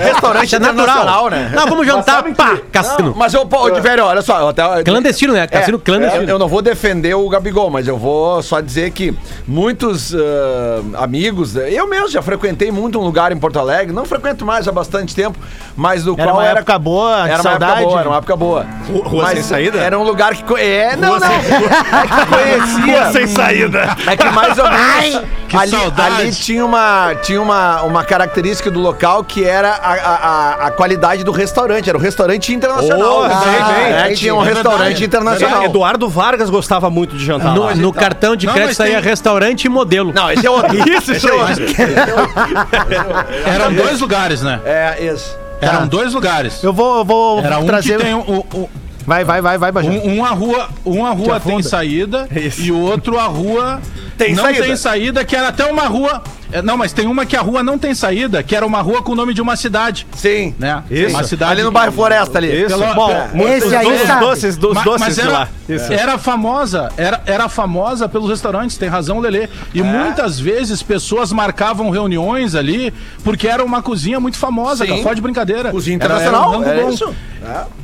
Restaurante 0.00 0.46
Isso 0.46 0.56
é 0.56 0.58
natural. 0.58 1.30
né? 1.30 1.52
Não, 1.54 1.66
vamos 1.66 1.86
jantar, 1.86 2.22
pá, 2.34 2.56
que- 2.56 2.62
cassino. 2.72 3.14
Mas 3.16 3.32
eu, 3.34 3.46
pô, 3.46 3.70
de 3.70 3.80
velho, 3.80 4.04
olha 4.04 4.22
só, 4.22 4.40
eu 4.40 4.48
até, 4.48 4.82
Clandestino, 4.82 5.32
né? 5.32 5.46
Cassino 5.46 5.78
É, 5.78 5.80
clandestino. 5.80 6.24
Eu, 6.24 6.28
eu 6.30 6.38
não 6.38 6.48
vou 6.48 6.60
defender 6.62 7.14
o 7.14 7.28
Gabigol, 7.28 7.70
mas 7.70 7.86
eu 7.86 7.96
vou 7.96 8.42
só 8.42 8.60
dizer 8.60 8.90
que 8.90 9.16
muitos 9.46 10.14
ah, 10.14 11.02
amigos, 11.02 11.56
eu 11.56 11.86
mesmo 11.88 12.08
já 12.08 12.22
frequentei 12.22 12.70
muito 12.70 12.98
um 12.98 13.02
lugar 13.04 13.32
em 13.32 13.38
Porto 13.38 13.58
Alegre, 13.58 13.92
não 13.94 14.04
frequento 14.04 14.44
mais 14.44 14.66
há 14.68 14.72
bastante 14.72 15.14
tempo, 15.14 15.38
mas 15.76 16.04
do 16.04 16.14
Era 16.14 16.24
qual 16.24 16.36
uma 16.36 16.46
época 16.46 16.78
boa, 16.78 17.24
era 17.28 17.34
uma 17.36 17.42
saudade. 17.42 17.72
época 17.72 17.86
boa, 17.88 18.00
era 18.00 18.08
uma 18.08 18.16
época 18.18 18.36
boa. 18.36 18.66
Rua 19.04 19.27
mas 19.28 19.34
sem 19.34 19.42
saída? 19.56 19.78
Era 19.78 19.98
um 19.98 20.02
lugar 20.02 20.34
que 20.34 20.42
co- 20.44 20.56
é, 20.58 20.96
não, 20.96 21.18
não. 21.18 21.28
É 21.38 22.58
que 22.58 22.74
conhecia. 22.76 23.12
Sem 23.12 23.26
saída. 23.26 23.96
É 24.06 24.16
que 24.16 24.28
mais 24.30 24.58
ou 24.58 24.64
menos 24.70 25.22
que 25.48 25.56
ali, 25.56 25.70
saudade. 25.70 26.20
ali 26.22 26.32
tinha, 26.32 26.64
uma, 26.64 27.14
tinha 27.22 27.40
uma, 27.40 27.82
uma 27.82 28.04
característica 28.04 28.70
do 28.70 28.78
local 28.80 29.24
que 29.24 29.44
era 29.44 29.70
a, 29.70 29.92
a, 29.92 30.66
a- 30.66 30.70
qualidade 30.70 31.24
do 31.24 31.32
restaurante. 31.32 31.88
Era 31.88 31.96
um 31.98 32.00
restaurante 32.00 32.52
internacional. 32.54 33.20
Oh, 33.20 33.24
Ah, 33.24 33.28
bem, 33.44 33.84
bem. 33.84 33.92
é, 34.12 34.14
tinha 34.14 34.34
um 34.34 34.42
É 34.44 34.48
restaurante 34.48 34.78
verdade. 34.82 35.04
internacional. 35.04 35.64
Eduardo 35.64 36.08
Vargas 36.08 36.50
gostava 36.50 36.90
muito 36.90 37.16
de 37.16 37.24
jantar 37.24 37.56
lá. 37.58 37.74
No, 37.74 37.82
no 37.82 37.92
cartão 37.92 38.36
de 38.36 38.46
Não, 38.46 38.54
crédito 38.54 38.76
saía 38.76 39.00
tem- 39.00 39.10
restaurante 39.10 39.64
e 39.64 39.68
modelo. 39.68 40.12
Não, 40.12 40.30
esse 40.30 40.46
é 40.46 40.50
outro. 40.50 40.76
Isso, 40.88 41.12
esse 41.12 41.28
é 41.28 41.32
outro. 41.32 41.64
Eram 43.46 43.72
dois 43.72 44.00
lugares, 44.00 44.42
né? 44.42 44.60
É, 44.64 45.04
isso. 45.12 45.36
Eram 45.60 45.86
dois 45.86 46.14
lugares. 46.14 46.62
Eu 46.62 46.72
vou, 46.72 46.98
eu 46.98 47.04
vou 47.04 47.40
Era 47.40 47.58
um 47.58 47.66
trazer. 47.66 47.96
que 47.96 48.04
tem 48.04 48.14
um, 48.14 48.20
um- 48.54 48.68
Vai, 49.08 49.24
vai, 49.24 49.40
vai, 49.40 49.56
vai, 49.56 49.72
Bajão. 49.72 49.90
um- 49.90 50.18
uma 50.18 50.28
rua, 50.28 50.68
uma 50.84 51.10
rua 51.12 51.40
tem 51.40 51.62
saída 51.62 52.28
e 52.58 52.70
o 52.70 52.78
outro 52.78 53.18
a 53.18 53.24
rua 53.24 53.80
Tem 54.18 54.34
não 54.34 54.44
saída. 54.44 54.62
tem 54.64 54.76
saída, 54.76 55.24
que 55.24 55.34
era 55.34 55.48
até 55.48 55.64
uma 55.64 55.84
rua. 55.86 56.22
É, 56.52 56.62
Não, 56.62 56.76
mas 56.76 56.92
tem 56.92 57.06
uma 57.06 57.24
que 57.26 57.36
a 57.36 57.40
rua 57.40 57.62
não 57.62 57.78
tem 57.78 57.94
saída, 57.94 58.42
que 58.42 58.54
era 58.56 58.64
uma 58.66 58.80
rua 58.80 59.02
com 59.02 59.12
o 59.12 59.14
nome 59.14 59.34
de 59.34 59.40
uma 59.42 59.56
cidade, 59.56 60.06
Sim. 60.14 60.54
né? 60.58 60.82
Isso. 60.90 61.14
Uma 61.14 61.24
cidade 61.24 61.52
Ali 61.52 61.62
no 61.62 61.70
bairro 61.70 61.92
Floresta 61.92 62.38
ali. 62.38 62.48
Isso. 62.64 62.76
Pelo- 62.78 62.94
Bom, 62.94 63.48
Esse 63.48 63.74
aí 63.74 63.86
Os 63.86 64.06
sabe. 64.06 64.20
doces, 64.24 64.56
dos 64.56 64.74
Ma- 64.74 64.82
doces 64.82 65.00
mas 65.00 65.18
era, 65.18 65.30
lá. 65.30 65.48
Isso. 65.68 65.92
era 65.92 66.18
famosa, 66.18 66.90
era, 66.96 67.20
era 67.26 67.48
famosa 67.48 68.08
pelos 68.08 68.28
restaurantes, 68.30 68.76
tem 68.76 68.88
razão, 68.88 69.18
Lelê. 69.20 69.44
É. 69.44 69.48
E 69.74 69.82
muitas 69.82 70.38
vezes 70.40 70.82
pessoas 70.82 71.32
marcavam 71.32 71.90
reuniões 71.90 72.54
ali 72.54 72.92
porque 73.22 73.46
era 73.46 73.64
uma 73.64 73.82
cozinha 73.82 74.18
muito 74.18 74.36
famosa, 74.38 74.84
Sim. 74.84 74.90
cara, 74.90 75.02
fora 75.02 75.14
de 75.14 75.20
brincadeira. 75.20 75.70
Cozinha 75.70 75.96
Era- 76.00 76.14
era 76.14 76.22
internacional, 76.28 76.60
um 76.60 76.64
é 76.64 76.90
isso. 76.92 77.14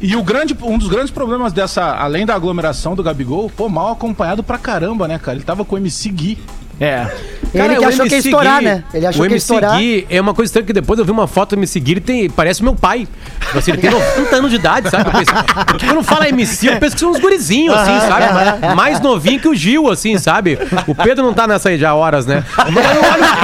E 0.01 0.17
o 0.17 0.23
grande, 0.23 0.57
um 0.63 0.77
dos 0.79 0.89
grandes 0.89 1.11
problemas 1.11 1.53
dessa, 1.53 1.95
além 1.97 2.27
da 2.27 2.35
aglomeração 2.35 2.95
do 2.95 3.03
Gabigol, 3.03 3.51
pô, 3.55 3.69
mal 3.69 3.93
acompanhado 3.93 4.43
pra 4.43 4.59
caramba, 4.59 5.07
né, 5.09 5.19
cara? 5.19 5.37
Ele 5.37 5.45
tava 5.45 5.65
com 5.65 5.75
o 5.77 5.79
MC 5.79 6.09
Gui. 6.11 6.39
É. 6.81 7.07
Ele 7.55 7.77
que 7.77 7.85
o 7.85 7.89
achou 7.89 8.05
que 8.07 8.15
ia 8.15 8.19
estourar, 8.19 8.59
Gui- 8.59 8.65
né? 8.65 8.85
Ele 8.93 9.07
achou 9.07 9.23
o 9.23 9.29
que 9.29 9.31
ia 9.31 9.37
MC 9.37 9.45
estourar. 9.55 9.79
Gui 9.79 10.07
é 10.11 10.21
uma 10.21 10.35
coisa 10.35 10.49
estranha 10.49 10.67
que 10.67 10.73
depois 10.73 10.99
eu 10.99 11.05
vi 11.05 11.13
uma 11.13 11.29
foto 11.29 11.51
do 11.51 11.61
MC 11.61 11.79
Gui, 11.79 11.93
ele 11.93 12.01
tem, 12.01 12.29
parece 12.29 12.65
meu 12.65 12.75
pai. 12.75 13.07
Assim, 13.55 13.71
ele 13.71 13.81
tem 13.81 13.91
90 13.91 14.37
anos 14.37 14.51
de 14.51 14.57
idade, 14.57 14.91
sabe? 14.91 15.09
Eu 15.09 15.13
penso, 15.13 15.31
porque 15.69 15.87
quando 15.87 16.03
fala 16.03 16.29
MC, 16.29 16.67
eu 16.69 16.77
penso 16.81 16.97
que 16.97 17.01
são 17.01 17.11
uns 17.13 17.21
gurizinhos, 17.21 17.73
assim, 17.77 18.01
sabe? 18.09 18.75
Mais 18.75 18.99
novinho 18.99 19.39
que 19.39 19.47
o 19.49 19.55
Gil, 19.55 19.89
assim, 19.89 20.19
sabe? 20.19 20.59
O 20.89 20.97
Pedro 20.97 21.25
não 21.25 21.33
tá 21.33 21.47
nessa 21.47 21.69
aí 21.69 21.79
já 21.79 21.91
há 21.91 21.95
horas, 21.95 22.27
né? 22.27 22.45
Mas 22.57 22.85
eu 22.97 23.03
olho 23.03 23.25
o 23.25 23.37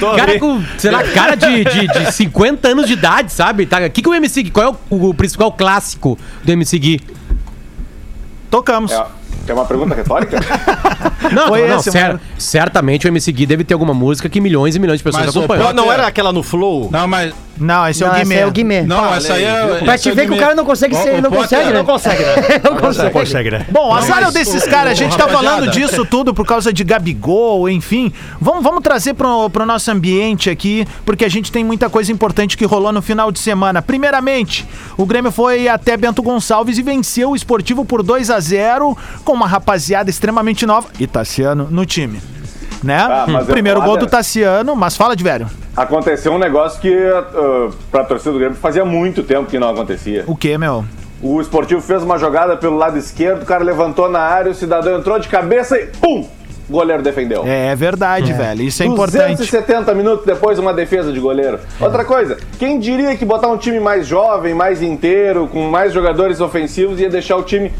cara, 0.00 0.16
cara 0.16 0.38
com, 0.38 0.62
sei 0.78 0.90
lá, 0.90 1.02
cara 1.04 1.34
de, 1.34 1.62
de, 1.64 1.86
de 1.88 2.12
50 2.12 2.68
anos 2.68 2.86
de 2.86 2.94
idade, 2.94 3.30
sabe? 3.32 3.66
Tá, 3.66 3.86
que 3.90 4.00
que 4.00 4.08
o 4.08 4.14
MC 4.14 4.44
Gui, 4.44 4.50
qual 4.50 4.66
é 4.66 4.94
o, 4.94 5.08
o 5.10 5.14
principal 5.14 5.52
clássico 5.52 6.18
do 6.42 6.50
MC 6.52 6.78
Gui? 6.78 7.00
Tocamos. 8.50 8.92
É, 8.92 9.04
é 9.52 9.54
uma 9.54 9.64
pergunta 9.64 9.94
retórica? 9.94 10.38
Não, 11.32 11.48
Foi 11.48 11.66
não, 11.66 11.78
esse, 11.78 11.90
cer- 11.90 12.20
certamente 12.38 13.06
o 13.06 13.08
MC 13.08 13.32
Gui 13.32 13.46
deve 13.46 13.64
ter 13.64 13.74
alguma 13.74 13.92
música 13.92 14.28
que 14.28 14.40
milhões 14.40 14.76
e 14.76 14.78
milhões 14.78 14.98
de 14.98 15.04
pessoas 15.04 15.26
Mas, 15.26 15.36
acompanham. 15.36 15.72
Não, 15.72 15.84
não 15.84 15.92
era 15.92 16.06
aquela 16.06 16.32
no 16.32 16.42
Flow? 16.42 16.88
Não, 16.92 17.08
mas. 17.08 17.34
Não, 17.58 17.88
esse 17.88 18.02
é 18.02 18.06
o 18.06 18.10
Não, 18.10 18.16
esse 18.16 18.24
Guimê. 18.24 18.40
é 18.40 18.46
o 18.46 18.50
Guimê. 18.50 18.82
Não, 18.82 19.14
essa 19.14 19.34
aí 19.34 19.44
é. 19.44 19.80
Pra 19.84 19.98
te 19.98 20.10
é 20.10 20.14
ver 20.14 20.22
que 20.22 20.28
o 20.28 20.30
Guimê. 20.34 20.40
cara 20.40 20.54
não 20.54 20.64
consegue 20.64 20.94
ser, 20.94 21.18
o 21.18 21.22
não 21.22 21.30
consegue, 21.30 21.64
né? 21.70 21.72
Não 21.76 21.84
consegue, 21.84 22.22
né? 22.22 22.60
Não 22.64 22.76
consegue. 22.76 23.10
consegue, 23.10 23.50
né? 23.50 23.66
Bom, 23.70 23.96
é 23.96 24.00
o 24.02 24.08
mas 24.08 24.34
desses 24.34 24.64
caras. 24.64 24.92
A 24.92 24.94
gente 24.94 25.16
tá 25.16 25.28
falando 25.28 25.70
disso 25.70 26.04
tudo 26.04 26.32
por 26.32 26.46
causa 26.46 26.72
de 26.72 26.82
Gabigol, 26.84 27.68
enfim. 27.68 28.12
Vamos, 28.40 28.62
vamos 28.62 28.82
trazer 28.82 29.14
pro, 29.14 29.48
pro 29.50 29.66
nosso 29.66 29.90
ambiente 29.90 30.50
aqui, 30.50 30.86
porque 31.04 31.24
a 31.24 31.28
gente 31.28 31.50
tem 31.52 31.64
muita 31.64 31.88
coisa 31.88 32.10
importante 32.10 32.56
que 32.56 32.64
rolou 32.64 32.92
no 32.92 33.02
final 33.02 33.30
de 33.30 33.38
semana. 33.38 33.82
Primeiramente, 33.82 34.66
o 34.96 35.04
Grêmio 35.06 35.30
foi 35.30 35.68
até 35.68 35.96
Bento 35.96 36.22
Gonçalves 36.22 36.78
e 36.78 36.82
venceu 36.82 37.30
o 37.30 37.36
esportivo 37.36 37.84
por 37.84 38.02
2 38.02 38.30
a 38.30 38.40
0 38.40 38.96
com 39.24 39.32
uma 39.32 39.46
rapaziada 39.46 40.10
extremamente 40.10 40.66
nova 40.66 40.88
e 40.98 41.06
Tassiano 41.06 41.68
no 41.70 41.84
time. 41.84 42.20
Né? 42.86 42.96
Ah, 42.98 43.26
é 43.40 43.44
Primeiro 43.44 43.82
gol 43.82 43.96
do 43.96 44.06
Tassiano, 44.06 44.76
mas 44.76 44.96
fala 44.96 45.16
de 45.16 45.24
velho. 45.24 45.46
Aconteceu 45.76 46.32
um 46.32 46.38
negócio 46.38 46.80
que 46.80 46.94
uh, 46.94 47.72
pra 47.90 48.04
torcida 48.04 48.32
do 48.32 48.38
Grêmio 48.38 48.56
fazia 48.56 48.84
muito 48.84 49.22
tempo 49.22 49.50
que 49.50 49.58
não 49.58 49.68
acontecia. 49.68 50.24
O 50.26 50.36
que, 50.36 50.56
meu? 50.56 50.84
O 51.20 51.40
esportivo 51.40 51.80
fez 51.80 52.02
uma 52.02 52.18
jogada 52.18 52.56
pelo 52.56 52.76
lado 52.76 52.96
esquerdo, 52.96 53.42
o 53.42 53.46
cara 53.46 53.64
levantou 53.64 54.08
na 54.08 54.20
área, 54.20 54.52
o 54.52 54.54
cidadão 54.54 54.98
entrou 54.98 55.18
de 55.18 55.28
cabeça 55.28 55.76
e 55.78 55.86
pum! 55.86 56.28
O 56.68 56.72
goleiro 56.72 57.00
defendeu. 57.00 57.44
É 57.46 57.76
verdade, 57.76 58.32
velho. 58.32 58.62
Isso 58.62 58.82
é 58.82 58.86
importante. 58.86 59.36
270 59.36 59.94
minutos 59.94 60.26
depois, 60.26 60.58
uma 60.58 60.74
defesa 60.74 61.12
de 61.12 61.20
goleiro. 61.20 61.60
Outra 61.80 62.04
coisa, 62.04 62.36
quem 62.58 62.80
diria 62.80 63.16
que 63.16 63.24
botar 63.24 63.46
um 63.48 63.56
time 63.56 63.78
mais 63.78 64.04
jovem, 64.06 64.52
mais 64.52 64.82
inteiro, 64.82 65.46
com 65.46 65.70
mais 65.70 65.92
jogadores 65.92 66.40
ofensivos, 66.40 66.98
ia 66.98 67.08
deixar 67.08 67.36
o 67.36 67.44
time 67.44 67.72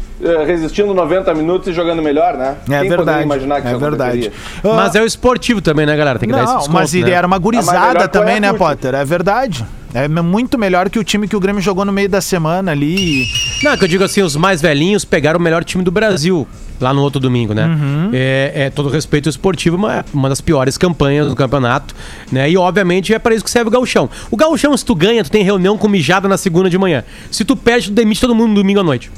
resistindo 0.45 0.93
90 0.93 1.33
minutos 1.33 1.67
e 1.67 1.73
jogando 1.73 2.01
melhor, 2.01 2.35
né? 2.35 2.55
É 2.69 2.79
quem 2.81 2.89
verdade. 2.89 3.23
imaginar 3.23 3.61
que 3.61 3.67
é 3.67 3.77
verdade. 3.77 4.27
aconteceria? 4.27 4.75
Mas 4.75 4.95
é 4.95 5.01
o 5.01 5.05
esportivo 5.05 5.61
também, 5.61 5.85
né, 5.85 5.95
galera? 5.95 6.17
Tem 6.17 6.27
que 6.27 6.33
dar 6.35 6.43
esse 6.43 6.51
Não, 6.51 6.59
desconto, 6.59 6.79
mas 6.79 6.93
ele 6.93 7.05
né? 7.05 7.11
era 7.11 7.27
uma 7.27 7.35
Ah, 7.35 7.39
gurizada 7.39 8.07
também, 8.07 8.39
né. 8.39 8.51
Potter? 8.53 8.95
É 8.95 9.05
verdade. 9.05 9.65
É 9.93 10.07
muito 10.07 10.57
melhor 10.57 10.89
que 10.89 10.99
o 10.99 11.03
time 11.03 11.27
que 11.27 11.35
o 11.35 11.39
Grêmio 11.39 11.61
jogou 11.61 11.85
no 11.85 11.93
meio 11.93 12.09
da 12.09 12.19
semana 12.21 12.71
ali. 12.71 13.25
Não, 13.63 13.71
é 13.71 13.77
que 13.77 13.83
eu 13.83 13.87
digo 13.87 14.03
assim, 14.03 14.21
os 14.21 14.35
mais 14.35 14.61
velhinhos 14.61 15.05
pegaram 15.05 15.39
o 15.39 15.41
melhor 15.41 15.63
time 15.63 15.83
do 15.83 15.91
Brasil 15.91 16.47
lá 16.79 16.93
no 16.93 17.01
outro 17.01 17.19
domingo, 17.19 17.53
né? 17.53 17.65
Uhum. 17.65 18.09
É, 18.13 18.51
é 18.65 18.69
todo 18.69 18.89
respeito 18.89 19.27
ao 19.27 19.31
esportivo, 19.31 19.77
mas 19.77 19.99
é 19.99 20.03
uma 20.13 20.29
das 20.29 20.41
piores 20.41 20.77
campanhas 20.77 21.27
do 21.27 21.35
campeonato, 21.35 21.95
né? 22.31 22.49
E 22.49 22.57
obviamente 22.57 23.13
é 23.13 23.17
para 23.19 23.33
isso 23.33 23.43
que 23.43 23.49
serve 23.49 23.69
o 23.69 23.71
gauchão. 23.71 24.09
O 24.29 24.35
gauchão, 24.37 24.75
se 24.75 24.85
tu 24.85 24.93
ganha, 24.93 25.23
tu 25.23 25.31
tem 25.31 25.43
reunião 25.43 25.77
com 25.77 25.87
mijada 25.87 26.27
na 26.27 26.37
segunda 26.37 26.69
de 26.69 26.77
manhã. 26.77 27.03
Se 27.31 27.43
tu 27.45 27.55
perde, 27.55 27.87
tu 27.89 27.93
demite 27.93 28.21
todo 28.21 28.35
mundo 28.35 28.49
no 28.49 28.55
domingo 28.55 28.79
à 28.81 28.83
noite. 28.83 29.09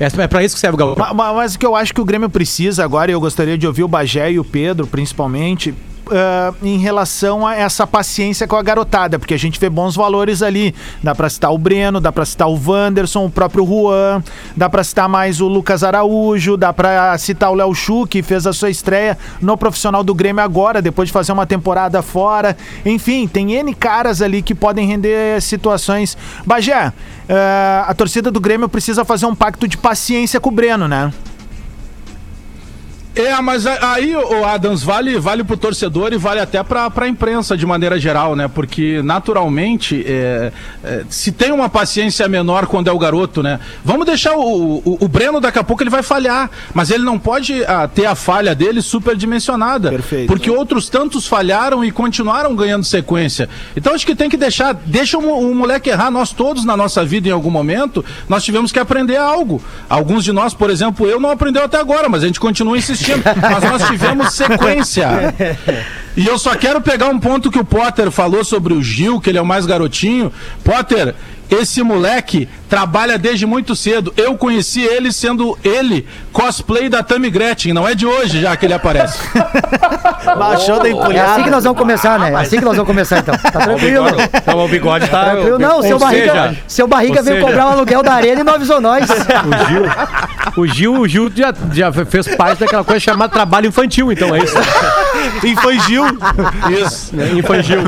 É, 0.00 0.06
é 0.22 0.26
para 0.26 0.42
isso 0.42 0.54
que 0.54 0.60
serve 0.60 0.74
o 0.74 0.78
gauchão. 0.78 0.96
Ma- 1.04 1.12
ma- 1.12 1.34
Mas, 1.34 1.54
o 1.54 1.58
que 1.58 1.66
eu 1.66 1.76
acho 1.76 1.92
que 1.92 2.00
o 2.00 2.04
Grêmio 2.04 2.30
precisa 2.30 2.82
agora, 2.82 3.10
e 3.10 3.14
eu 3.14 3.20
gostaria 3.20 3.58
de 3.58 3.66
ouvir 3.66 3.84
o 3.84 3.88
Bagé 3.88 4.32
e 4.32 4.40
o 4.40 4.44
Pedro, 4.44 4.86
principalmente, 4.86 5.74
ah, 6.10 6.52
em 6.62 6.78
relação 6.78 7.46
a 7.46 7.54
essa 7.54 7.86
paciência 7.86 8.46
com 8.46 8.56
a 8.56 8.62
garotada, 8.62 9.18
porque 9.18 9.34
a 9.34 9.38
gente 9.38 9.58
vê 9.58 9.70
bons 9.70 9.94
valores 9.96 10.42
ali. 10.42 10.74
Dá 11.02 11.14
pra 11.14 11.28
citar 11.28 11.52
o 11.52 11.58
Breno, 11.58 12.00
dá 12.00 12.10
pra 12.12 12.24
citar 12.24 12.48
o 12.48 12.60
Wanderson, 12.66 13.26
o 13.26 13.30
próprio 13.30 13.66
Juan, 13.66 14.22
dá 14.56 14.68
pra 14.68 14.82
citar 14.84 15.08
mais 15.08 15.40
o 15.40 15.48
Lucas 15.48 15.84
Araújo, 15.84 16.56
dá 16.56 16.72
pra 16.72 17.16
citar 17.18 17.50
o 17.50 17.54
Léo 17.54 17.74
Chu, 17.74 18.06
que 18.06 18.22
fez 18.22 18.46
a 18.46 18.52
sua 18.52 18.70
estreia 18.70 19.16
no 19.40 19.56
profissional 19.56 20.02
do 20.02 20.14
Grêmio 20.14 20.42
agora, 20.42 20.82
depois 20.82 21.08
de 21.08 21.12
fazer 21.12 21.32
uma 21.32 21.46
temporada 21.46 22.02
fora. 22.02 22.56
Enfim, 22.84 23.26
tem 23.26 23.52
N 23.52 23.74
caras 23.74 24.20
ali 24.20 24.42
que 24.42 24.54
podem 24.54 24.86
render 24.86 25.40
situações. 25.40 26.16
Bagé, 26.44 26.92
ah, 27.28 27.84
a 27.86 27.94
torcida 27.94 28.30
do 28.30 28.40
Grêmio 28.40 28.68
precisa 28.68 29.04
fazer 29.04 29.26
um 29.26 29.34
pacto 29.34 29.68
de 29.68 29.76
paciência 29.76 30.40
com 30.40 30.48
o 30.48 30.52
Breno, 30.52 30.88
né? 30.88 31.12
É, 33.20 33.40
mas 33.40 33.66
a- 33.66 33.92
aí, 33.94 34.14
o 34.16 34.44
Adams, 34.44 34.82
vale, 34.82 35.18
vale 35.18 35.44
pro 35.44 35.56
torcedor 35.56 36.12
e 36.12 36.16
vale 36.16 36.40
até 36.40 36.62
pra, 36.62 36.90
pra 36.90 37.06
imprensa 37.08 37.56
de 37.56 37.66
maneira 37.66 37.98
geral, 37.98 38.34
né? 38.34 38.48
Porque, 38.48 39.02
naturalmente, 39.02 40.04
é, 40.06 40.52
é, 40.82 41.04
se 41.08 41.30
tem 41.32 41.52
uma 41.52 41.68
paciência 41.68 42.26
menor 42.28 42.66
quando 42.66 42.88
é 42.88 42.92
o 42.92 42.98
garoto, 42.98 43.42
né? 43.42 43.60
Vamos 43.84 44.06
deixar 44.06 44.34
o, 44.36 44.78
o, 44.84 44.98
o 45.00 45.08
Breno, 45.08 45.40
daqui 45.40 45.58
a 45.58 45.64
pouco 45.64 45.82
ele 45.82 45.90
vai 45.90 46.02
falhar, 46.02 46.50
mas 46.72 46.90
ele 46.90 47.04
não 47.04 47.18
pode 47.18 47.64
ah, 47.64 47.86
ter 47.88 48.06
a 48.06 48.14
falha 48.14 48.54
dele 48.54 48.80
superdimensionada. 48.80 49.90
Perfeito. 49.90 50.26
Porque 50.26 50.50
outros 50.50 50.88
tantos 50.88 51.26
falharam 51.26 51.84
e 51.84 51.90
continuaram 51.90 52.54
ganhando 52.54 52.84
sequência. 52.84 53.48
Então 53.76 53.94
acho 53.94 54.06
que 54.06 54.14
tem 54.14 54.30
que 54.30 54.36
deixar, 54.36 54.72
deixa 54.74 55.18
o 55.18 55.54
moleque 55.54 55.90
errar. 55.90 56.10
Nós 56.10 56.32
todos 56.32 56.64
na 56.64 56.76
nossa 56.76 57.04
vida, 57.04 57.28
em 57.28 57.32
algum 57.32 57.50
momento, 57.50 58.04
nós 58.28 58.42
tivemos 58.44 58.72
que 58.72 58.78
aprender 58.78 59.16
algo. 59.16 59.60
Alguns 59.88 60.24
de 60.24 60.32
nós, 60.32 60.54
por 60.54 60.70
exemplo, 60.70 61.06
eu 61.06 61.20
não 61.20 61.30
aprendeu 61.30 61.62
até 61.64 61.78
agora, 61.78 62.08
mas 62.08 62.22
a 62.22 62.26
gente 62.26 62.40
continua 62.40 62.78
insistindo. 62.78 63.09
Mas 63.40 63.64
nós 63.64 63.88
tivemos 63.88 64.32
sequência. 64.32 65.08
E 66.16 66.26
eu 66.26 66.38
só 66.38 66.54
quero 66.56 66.80
pegar 66.80 67.08
um 67.08 67.18
ponto 67.18 67.50
que 67.50 67.58
o 67.58 67.64
Potter 67.64 68.10
falou 68.10 68.44
sobre 68.44 68.74
o 68.74 68.82
Gil, 68.82 69.20
que 69.20 69.30
ele 69.30 69.38
é 69.38 69.42
o 69.42 69.46
mais 69.46 69.64
garotinho. 69.64 70.32
Potter, 70.64 71.14
esse 71.50 71.82
moleque 71.82 72.48
trabalha 72.68 73.18
desde 73.18 73.44
muito 73.46 73.74
cedo. 73.74 74.12
Eu 74.16 74.36
conheci 74.36 74.82
ele 74.82 75.12
sendo 75.12 75.58
ele 75.64 76.06
cosplay 76.32 76.88
da 76.88 77.02
Tammy 77.02 77.28
Gretchen. 77.30 77.72
Não 77.72 77.86
é 77.88 77.94
de 77.94 78.06
hoje 78.06 78.40
já 78.40 78.56
que 78.56 78.66
ele 78.66 78.74
aparece. 78.74 79.18
Baixou 80.38 80.78
da 80.80 80.88
É 81.12 81.20
assim 81.20 81.44
que 81.44 81.50
nós 81.50 81.64
vamos 81.64 81.78
começar, 81.78 82.18
né? 82.18 82.30
É 82.32 82.36
assim 82.36 82.58
que 82.58 82.64
nós 82.64 82.76
vamos 82.76 82.86
começar, 82.86 83.18
então. 83.18 83.36
Tá 83.36 83.50
tranquilo. 83.50 84.06
Então 84.34 84.64
o 84.64 84.68
bigode 84.68 85.08
tá. 85.08 85.24
Tranquilo, 85.30 85.58
não, 85.58 85.82
seu 85.82 85.98
barriga, 85.98 86.26
seja- 86.32 86.56
seu 86.68 86.86
barriga 86.86 87.22
veio 87.22 87.36
seja- 87.36 87.46
cobrar 87.46 87.66
o 87.68 87.72
aluguel 87.72 88.02
da 88.02 88.12
arena 88.14 88.40
e 88.40 88.44
não 88.44 88.54
avisou 88.54 88.80
nós. 88.80 89.06
O 90.56 90.66
Gil, 90.66 90.94
o 91.00 91.08
Gil 91.08 91.30
já, 91.34 91.52
já 91.72 91.92
fez 91.92 92.28
parte 92.36 92.60
daquela 92.60 92.84
coisa 92.84 93.00
chamada 93.00 93.32
trabalho 93.32 93.66
infantil, 93.66 94.12
então 94.12 94.34
é 94.34 94.40
isso. 94.44 94.54
Infantil. 95.44 96.04
Isso. 96.84 97.14
né? 97.16 97.32
Infantil. 97.32 97.78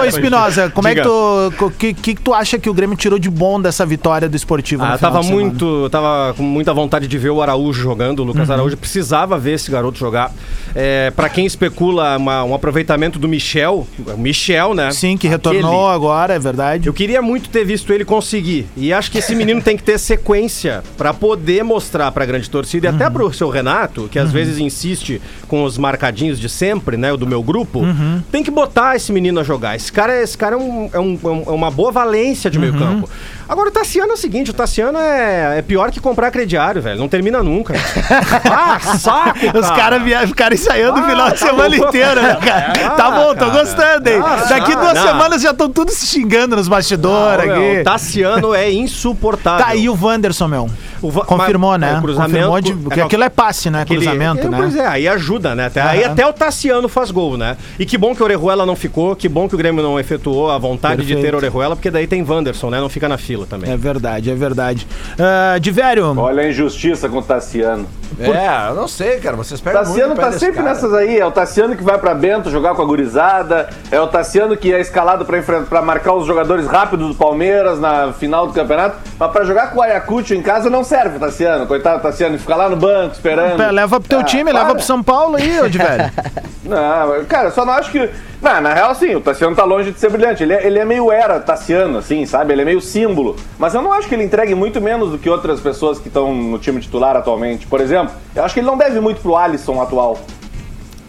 Ô, 0.00 0.04
Espinosa, 0.04 0.70
como 0.70 0.88
é 0.88 0.94
que 0.94 1.00
Diga. 1.00 1.08
tu. 1.10 1.64
O 1.66 1.70
que, 1.70 1.94
que, 1.94 2.14
tu 2.14 2.32
acha 2.34 2.58
que 2.58 2.68
o 2.70 2.74
Grêmio 2.74 2.96
tirou 2.96 3.18
de 3.18 3.30
bom 3.30 3.60
dessa 3.60 3.84
vitória 3.84 4.28
do 4.28 4.36
esportivo? 4.36 4.82
Ah, 4.84 4.96
tava 4.98 5.22
muito, 5.22 5.88
tava 5.90 6.34
com 6.36 6.42
muita 6.42 6.72
vontade 6.72 7.06
de 7.06 7.18
ver 7.18 7.30
o 7.30 7.42
Araújo 7.42 7.82
jogando, 7.82 8.20
o 8.20 8.22
Uhum. 8.22 8.28
Lucas 8.28 8.50
Araújo 8.50 8.76
precisava 8.76 9.38
ver 9.38 9.52
esse 9.54 9.70
garoto 9.70 9.98
jogar. 9.98 10.32
É, 10.74 11.10
para 11.10 11.28
quem 11.28 11.44
especula 11.44 12.16
uma- 12.16 12.44
um 12.44 12.54
aproveitamento 12.54 13.18
do 13.18 13.28
Michel, 13.28 13.86
o 14.06 14.16
Michel, 14.16 14.74
né? 14.74 14.90
Sim, 14.92 15.16
que 15.16 15.28
retornou 15.28 15.82
Aquele. 15.86 15.94
agora, 15.94 16.34
é 16.34 16.38
verdade. 16.38 16.86
Eu 16.88 16.92
queria 16.94 17.20
muito 17.20 17.48
ter 17.50 17.64
visto 17.64 17.92
ele 17.92 18.04
conseguir. 18.04 18.66
E 18.76 18.92
acho 18.92 19.10
que 19.10 19.18
esse 19.18 19.34
menino 19.34 19.60
tem 19.60 19.76
que 19.76 19.82
ter 19.82 19.98
sequência 19.98 20.82
pra 20.96 21.12
poder 21.12 21.62
mostrar 21.64 22.10
pra 22.12 22.24
grande 22.24 22.48
torcida 22.48 22.86
e 22.86 22.88
até 22.90 23.06
Uhum. 23.06 23.12
pro 23.12 23.32
seu 23.32 23.48
Renato, 23.50 24.08
que 24.10 24.18
às 24.18 24.30
vezes 24.32 24.58
insiste 24.58 25.20
com 25.48 25.64
os 25.64 25.76
marcadinhos 25.78 26.38
de 26.40 26.48
sempre, 26.62 26.96
né? 26.96 27.12
O 27.12 27.16
do 27.16 27.26
meu 27.26 27.42
grupo. 27.42 27.80
Uhum. 27.80 28.22
Tem 28.30 28.40
que 28.44 28.50
botar 28.50 28.94
esse 28.94 29.10
menino 29.12 29.40
a 29.40 29.42
jogar. 29.42 29.74
Esse 29.74 29.90
cara, 29.92 30.22
esse 30.22 30.38
cara 30.38 30.54
é, 30.54 30.58
um- 30.58 30.88
é 30.92 30.98
um- 31.00 31.18
é 31.24 31.50
é 31.50 31.54
uma 31.54 31.70
boa 31.72 31.90
valência 31.90 32.48
de 32.48 32.56
Uhum. 32.56 32.62
meio 32.64 32.74
campo. 32.78 33.10
Agora 33.48 33.68
o 33.68 33.72
Tassiano 33.72 34.12
é 34.12 34.14
o 34.14 34.16
seguinte: 34.16 34.50
o 34.52 34.54
Tassiano 34.54 34.96
é, 34.98 35.58
é 35.58 35.62
pior 35.62 35.90
que 35.90 35.98
comprar 36.00 36.30
crediário, 36.30 36.80
velho. 36.80 36.98
Não 37.00 37.08
termina 37.08 37.42
nunca. 37.42 37.74
ah, 38.50 38.78
saco! 38.96 39.58
Os 39.58 39.70
caras 39.72 40.02
via- 40.02 40.26
ficaram 40.26 40.54
ensaiando 40.54 41.00
o 41.00 41.04
Ah, 41.04 41.08
final 41.08 41.30
de 41.32 41.38
tá 41.40 41.46
semana 41.46 41.68
louco. 41.76 41.88
inteiro, 41.88 42.22
né, 42.22 42.36
cara? 42.46 42.72
Ah, 42.86 42.90
tá 42.90 43.10
bom, 43.10 43.28
tô 43.34 43.46
cara. 43.46 43.50
gostando, 43.50 44.08
hein? 44.08 44.22
Ah, 44.24 44.44
Daqui 44.48 44.72
ah, 44.72 44.76
duas 44.76 44.94
não. 44.94 45.02
semanas 45.06 45.42
já 45.42 45.50
estão 45.50 45.68
tudo 45.68 45.90
se 45.90 46.06
xingando 46.06 46.54
nos 46.56 46.68
bastidores 46.68 47.46
Não, 47.48 47.56
meu, 47.58 47.70
aqui. 47.72 47.80
o 47.80 47.84
Tassiano 47.84 48.54
é 48.54 48.70
insuportável. 48.72 49.64
Tá 49.66 49.72
aí 49.72 49.88
o 49.88 49.98
Wanderson, 50.00 50.46
meu. 50.48 50.70
O 51.02 51.10
Va- 51.10 51.24
Confirmou, 51.24 51.72
mas- 51.72 51.80
né? 51.80 51.94
é, 51.94 51.98
o 51.98 52.00
cruzamento- 52.02 52.32
Confirmou 52.32 52.60
de, 52.60 52.70
é, 52.72 52.74
porque 52.76 53.00
aquilo 53.00 53.24
é 53.24 53.28
passe, 53.28 53.68
né? 53.70 53.82
Aquele- 53.82 54.00
Cruzamento, 54.06 54.46
é, 54.46 54.50
né? 54.50 54.56
Pois 54.56 54.76
é, 54.76 54.86
aí 54.86 55.08
ajuda, 55.08 55.54
né? 55.54 55.66
Até, 55.66 55.80
Aí 55.82 56.04
Aham. 56.04 56.12
até 56.12 56.26
o 56.26 56.32
Tassiano 56.32 56.51
Tassiano 56.52 56.86
faz 56.86 57.10
gol, 57.10 57.38
né? 57.38 57.56
E 57.78 57.86
que 57.86 57.96
bom 57.96 58.14
que 58.14 58.20
o 58.22 58.24
Orejuela 58.24 58.66
não 58.66 58.76
ficou, 58.76 59.16
que 59.16 59.26
bom 59.26 59.48
que 59.48 59.54
o 59.54 59.58
Grêmio 59.58 59.82
não 59.82 59.98
efetuou 59.98 60.50
a 60.50 60.58
vontade 60.58 61.00
de 61.02 61.14
Perfeito. 61.14 61.22
ter 61.30 61.34
Orejuela, 61.34 61.74
porque 61.74 61.90
daí 61.90 62.06
tem 62.06 62.22
Wanderson, 62.22 62.68
né? 62.68 62.78
Não 62.78 62.90
fica 62.90 63.08
na 63.08 63.16
fila 63.16 63.46
também. 63.46 63.72
É 63.72 63.76
verdade, 63.76 64.30
é 64.30 64.34
verdade. 64.34 64.86
Ah, 65.18 65.58
de 65.58 65.70
velho, 65.70 66.18
Olha 66.20 66.42
a 66.42 66.48
injustiça 66.50 67.08
com 67.08 67.18
o 67.18 67.22
Tassiano. 67.22 67.86
É, 68.20 68.68
eu 68.68 68.74
não 68.74 68.86
sei, 68.86 69.18
cara. 69.18 69.34
Vocês 69.36 69.60
pegam 69.60 69.80
Tassiano 69.82 70.08
muito 70.14 70.20
tá 70.20 70.32
sempre 70.32 70.56
cara. 70.56 70.68
nessas 70.68 70.92
aí. 70.92 71.18
É 71.18 71.24
o 71.24 71.30
Tassiano 71.30 71.74
que 71.74 71.82
vai 71.82 71.96
pra 71.96 72.14
Bento 72.14 72.50
jogar 72.50 72.74
com 72.74 72.82
a 72.82 72.84
gurizada. 72.84 73.70
É 73.90 73.98
o 73.98 74.06
Tassiano 74.06 74.54
que 74.54 74.70
é 74.72 74.80
escalado 74.80 75.24
pra, 75.24 75.38
enfrentar, 75.38 75.66
pra 75.66 75.80
marcar 75.80 76.12
os 76.12 76.26
jogadores 76.26 76.66
rápidos 76.66 77.08
do 77.08 77.14
Palmeiras 77.14 77.80
na 77.80 78.12
final 78.12 78.46
do 78.46 78.52
campeonato. 78.52 78.96
Mas 79.18 79.30
pra 79.32 79.44
jogar 79.44 79.70
com 79.70 79.78
o 79.78 79.82
Ayacucho 79.82 80.34
em 80.34 80.42
casa 80.42 80.68
não 80.68 80.84
serve, 80.84 81.18
Tassiano. 81.18 81.66
Coitado 81.66 82.00
do 82.00 82.02
Tassiano, 82.02 82.38
fica 82.38 82.54
lá 82.54 82.68
no 82.68 82.76
banco 82.76 83.14
esperando. 83.14 83.56
leva 83.72 83.98
pro 83.98 84.08
teu 84.08 84.20
Ah, 84.20 84.24
time, 84.24 84.50
para. 84.52 84.62
leva 84.62 84.74
pro 84.74 84.84
São 84.84 85.02
Paulo 85.02 85.36
aí, 85.36 85.60
ô 85.62 85.68
de 85.68 85.78
velho. 85.78 86.12
Não, 86.64 87.24
cara, 87.24 87.50
só 87.50 87.64
não 87.64 87.72
acho 87.72 87.90
que. 87.90 88.08
Não, 88.40 88.60
na 88.60 88.72
real, 88.74 88.94
sim, 88.94 89.14
o 89.14 89.20
Tassiano 89.20 89.54
tá 89.54 89.64
longe 89.64 89.92
de 89.92 89.98
ser 89.98 90.10
brilhante. 90.10 90.42
Ele 90.42 90.52
é, 90.52 90.66
ele 90.66 90.78
é 90.78 90.84
meio 90.84 91.10
era 91.10 91.38
Tassiano, 91.40 91.98
assim, 91.98 92.24
sabe? 92.26 92.52
Ele 92.52 92.62
é 92.62 92.64
meio 92.64 92.80
símbolo. 92.80 93.36
Mas 93.58 93.74
eu 93.74 93.82
não 93.82 93.92
acho 93.92 94.08
que 94.08 94.14
ele 94.14 94.24
entregue 94.24 94.54
muito 94.54 94.80
menos 94.80 95.10
do 95.10 95.18
que 95.18 95.28
outras 95.28 95.60
pessoas 95.60 95.98
que 95.98 96.08
estão 96.08 96.34
no 96.34 96.58
time 96.58 96.80
titular 96.80 97.16
atualmente. 97.16 97.66
Por 97.66 97.80
exemplo, 97.80 98.14
eu 98.34 98.44
acho 98.44 98.54
que 98.54 98.60
ele 98.60 98.66
não 98.66 98.76
deve 98.76 99.00
muito 99.00 99.20
pro 99.20 99.36
Alisson 99.36 99.80
atual. 99.80 100.18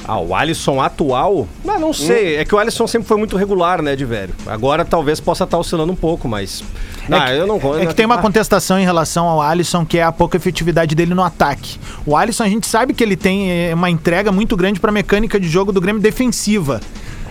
Ah, 0.05 0.19
o 0.19 0.35
Alisson 0.35 0.81
atual? 0.81 1.47
Não, 1.63 1.79
não 1.79 1.93
sei. 1.93 2.35
É 2.35 2.45
que 2.45 2.53
o 2.53 2.57
Alisson 2.57 2.85
sempre 2.87 3.07
foi 3.07 3.17
muito 3.17 3.37
regular, 3.37 3.81
né, 3.81 3.95
de 3.95 4.03
velho. 4.03 4.33
Agora 4.45 4.83
talvez 4.83 5.19
possa 5.19 5.45
estar 5.45 5.57
oscilando 5.57 5.91
um 5.91 5.95
pouco, 5.95 6.27
mas. 6.27 6.63
Não, 7.07 7.27
eu 7.29 7.47
não 7.47 7.57
É 7.79 7.85
que 7.85 7.95
tem 7.95 8.05
uma 8.05 8.17
contestação 8.17 8.79
em 8.79 8.83
relação 8.83 9.27
ao 9.27 9.41
Alisson, 9.41 9.85
que 9.85 9.97
é 9.97 10.03
a 10.03 10.11
pouca 10.11 10.37
efetividade 10.37 10.95
dele 10.95 11.13
no 11.13 11.23
ataque. 11.23 11.77
O 12.05 12.15
Alisson, 12.15 12.43
a 12.43 12.49
gente 12.49 12.67
sabe 12.67 12.93
que 12.93 13.03
ele 13.03 13.15
tem 13.15 13.49
eh, 13.51 13.73
uma 13.73 13.89
entrega 13.89 14.31
muito 14.31 14.55
grande 14.55 14.79
pra 14.79 14.91
mecânica 14.91 15.39
de 15.39 15.47
jogo 15.47 15.71
do 15.71 15.81
Grêmio 15.81 16.01
defensiva. 16.01 16.81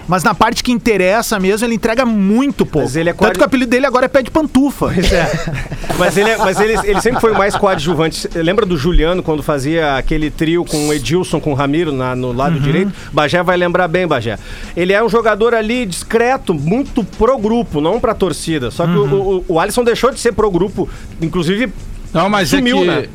Mas 0.09 0.23
na 0.25 0.35
parte 0.35 0.63
que 0.63 0.73
interessa 0.73 1.39
mesmo, 1.39 1.67
ele 1.67 1.75
entrega 1.75 2.05
muito 2.05 2.67
pouco. 2.67 2.87
Mas 2.87 2.97
ele 2.97 3.11
é 3.11 3.13
Tanto 3.13 3.35
que 3.35 3.41
o 3.41 3.45
apelido 3.45 3.71
dele 3.71 3.87
agora 3.87 4.07
é 4.07 4.09
pé 4.09 4.23
de 4.23 4.31
pantufa. 4.31 4.89
Mas, 5.99 6.17
ele, 6.17 6.31
é- 6.31 6.39
mas 6.39 6.59
ele, 6.59 6.73
ele 6.85 7.01
sempre 7.01 7.21
foi 7.21 7.33
mais 7.33 7.55
coadjuvante. 7.55 8.27
Lembra 8.35 8.65
do 8.65 8.77
Juliano, 8.77 9.23
quando 9.23 9.43
fazia 9.43 9.97
aquele 9.97 10.31
trio 10.31 10.65
com 10.65 10.89
o 10.89 10.93
Edilson, 10.93 11.39
com 11.39 11.53
o 11.53 11.55
Ramiro 11.55 11.93
na- 11.93 12.17
no 12.17 12.33
lado 12.33 12.59
direito? 12.59 12.93
Bagé 13.13 13.43
vai 13.43 13.57
lembrar 13.57 13.87
bem, 13.89 14.07
Bagé. 14.07 14.39
Ele 14.77 14.93
é 14.93 15.03
um 15.05 15.09
jogador 15.09 15.55
ali 15.55 15.85
discreto, 15.87 16.55
muito 16.55 17.05
pro 17.05 17.39
grupo, 17.39 17.81
não 17.81 18.01
pra 18.01 18.15
torcida. 18.15 18.71
Só 18.71 18.87
que 18.87 18.93
o, 18.93 19.05
o, 19.05 19.45
o 19.49 19.61
Alisson 19.61 19.85
deixou 19.85 20.11
de 20.11 20.19
ser 20.19 20.33
pro 20.33 20.51
grupo, 20.51 20.89
inclusive 21.21 21.71
Não, 22.13 22.29
mas 22.29 22.49
Sumiu, 22.49 22.79
é 22.79 22.81
que 22.81 22.87
né? 22.87 23.09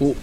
o, 0.00 0.16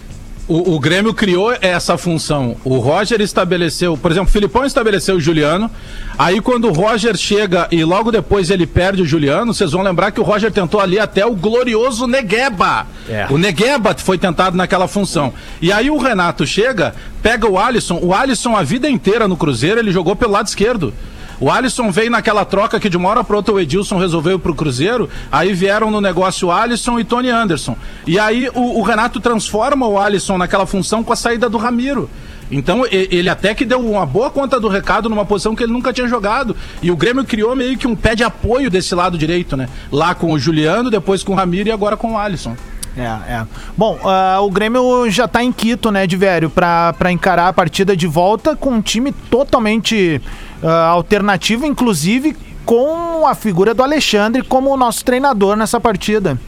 o, 0.52 0.74
o 0.74 0.78
Grêmio 0.78 1.14
criou 1.14 1.56
essa 1.62 1.96
função. 1.96 2.56
O 2.62 2.76
Roger 2.76 3.22
estabeleceu, 3.22 3.96
por 3.96 4.10
exemplo, 4.10 4.28
o 4.28 4.32
Filipão 4.32 4.66
estabeleceu 4.66 5.16
o 5.16 5.20
Juliano. 5.20 5.70
Aí 6.18 6.42
quando 6.42 6.68
o 6.68 6.72
Roger 6.72 7.16
chega 7.16 7.66
e 7.70 7.82
logo 7.82 8.12
depois 8.12 8.50
ele 8.50 8.66
perde 8.66 9.00
o 9.00 9.06
Juliano, 9.06 9.54
vocês 9.54 9.72
vão 9.72 9.80
lembrar 9.80 10.10
que 10.10 10.20
o 10.20 10.22
Roger 10.22 10.52
tentou 10.52 10.78
ali 10.78 10.98
até 10.98 11.24
o 11.24 11.34
glorioso 11.34 12.06
Negueba. 12.06 12.86
É. 13.08 13.26
O 13.30 13.38
Negueba 13.38 13.96
foi 13.96 14.18
tentado 14.18 14.54
naquela 14.54 14.86
função. 14.86 15.32
E 15.60 15.72
aí 15.72 15.90
o 15.90 15.96
Renato 15.96 16.46
chega, 16.46 16.94
pega 17.22 17.48
o 17.48 17.58
Alisson. 17.58 17.98
O 18.02 18.12
Alisson 18.12 18.54
a 18.54 18.62
vida 18.62 18.90
inteira 18.90 19.26
no 19.26 19.38
Cruzeiro 19.38 19.80
ele 19.80 19.90
jogou 19.90 20.14
pelo 20.14 20.32
lado 20.32 20.48
esquerdo. 20.48 20.92
O 21.40 21.50
Alisson 21.50 21.90
veio 21.90 22.10
naquela 22.10 22.44
troca 22.44 22.78
que 22.78 22.88
de 22.88 22.96
uma 22.96 23.08
hora 23.08 23.24
para 23.24 23.36
outra 23.36 23.54
o 23.54 23.60
Edilson 23.60 23.98
resolveu 23.98 24.36
ir 24.36 24.38
pro 24.38 24.54
Cruzeiro, 24.54 25.08
aí 25.30 25.52
vieram 25.52 25.90
no 25.90 26.00
negócio 26.00 26.50
Alisson 26.50 26.98
e 26.98 27.04
Tony 27.04 27.30
Anderson. 27.30 27.76
E 28.06 28.18
aí 28.18 28.48
o, 28.54 28.78
o 28.78 28.82
Renato 28.82 29.20
transforma 29.20 29.86
o 29.86 29.98
Alisson 29.98 30.38
naquela 30.38 30.66
função 30.66 31.02
com 31.02 31.12
a 31.12 31.16
saída 31.16 31.48
do 31.48 31.58
Ramiro. 31.58 32.08
Então 32.50 32.84
ele 32.90 33.30
até 33.30 33.54
que 33.54 33.64
deu 33.64 33.80
uma 33.80 34.04
boa 34.04 34.30
conta 34.30 34.60
do 34.60 34.68
recado 34.68 35.08
numa 35.08 35.24
posição 35.24 35.56
que 35.56 35.62
ele 35.62 35.72
nunca 35.72 35.92
tinha 35.92 36.06
jogado. 36.06 36.54
E 36.82 36.90
o 36.90 36.96
Grêmio 36.96 37.24
criou 37.24 37.56
meio 37.56 37.78
que 37.78 37.86
um 37.86 37.96
pé 37.96 38.14
de 38.14 38.22
apoio 38.22 38.70
desse 38.70 38.94
lado 38.94 39.16
direito, 39.16 39.56
né? 39.56 39.68
Lá 39.90 40.14
com 40.14 40.32
o 40.32 40.38
Juliano, 40.38 40.90
depois 40.90 41.24
com 41.24 41.32
o 41.32 41.34
Ramiro 41.34 41.70
e 41.70 41.72
agora 41.72 41.96
com 41.96 42.12
o 42.12 42.18
Alisson. 42.18 42.54
É, 42.94 43.02
é. 43.02 43.46
Bom, 43.76 43.98
ah, 44.04 44.38
o 44.42 44.50
Grêmio 44.50 45.10
já 45.10 45.26
tá 45.26 45.42
em 45.42 45.50
Quito, 45.50 45.90
né, 45.90 46.06
de 46.06 46.14
velho, 46.14 46.50
pra, 46.50 46.92
pra 46.92 47.10
encarar 47.10 47.48
a 47.48 47.52
partida 47.52 47.96
de 47.96 48.06
volta 48.06 48.54
com 48.54 48.70
um 48.70 48.82
time 48.82 49.12
totalmente 49.30 50.20
ah, 50.62 50.86
alternativo, 50.88 51.66
inclusive 51.66 52.36
com 52.64 53.26
a 53.26 53.34
figura 53.34 53.74
do 53.74 53.82
Alexandre 53.82 54.42
como 54.42 54.70
o 54.70 54.76
nosso 54.76 55.04
treinador 55.04 55.56
nessa 55.56 55.80
partida. 55.80 56.38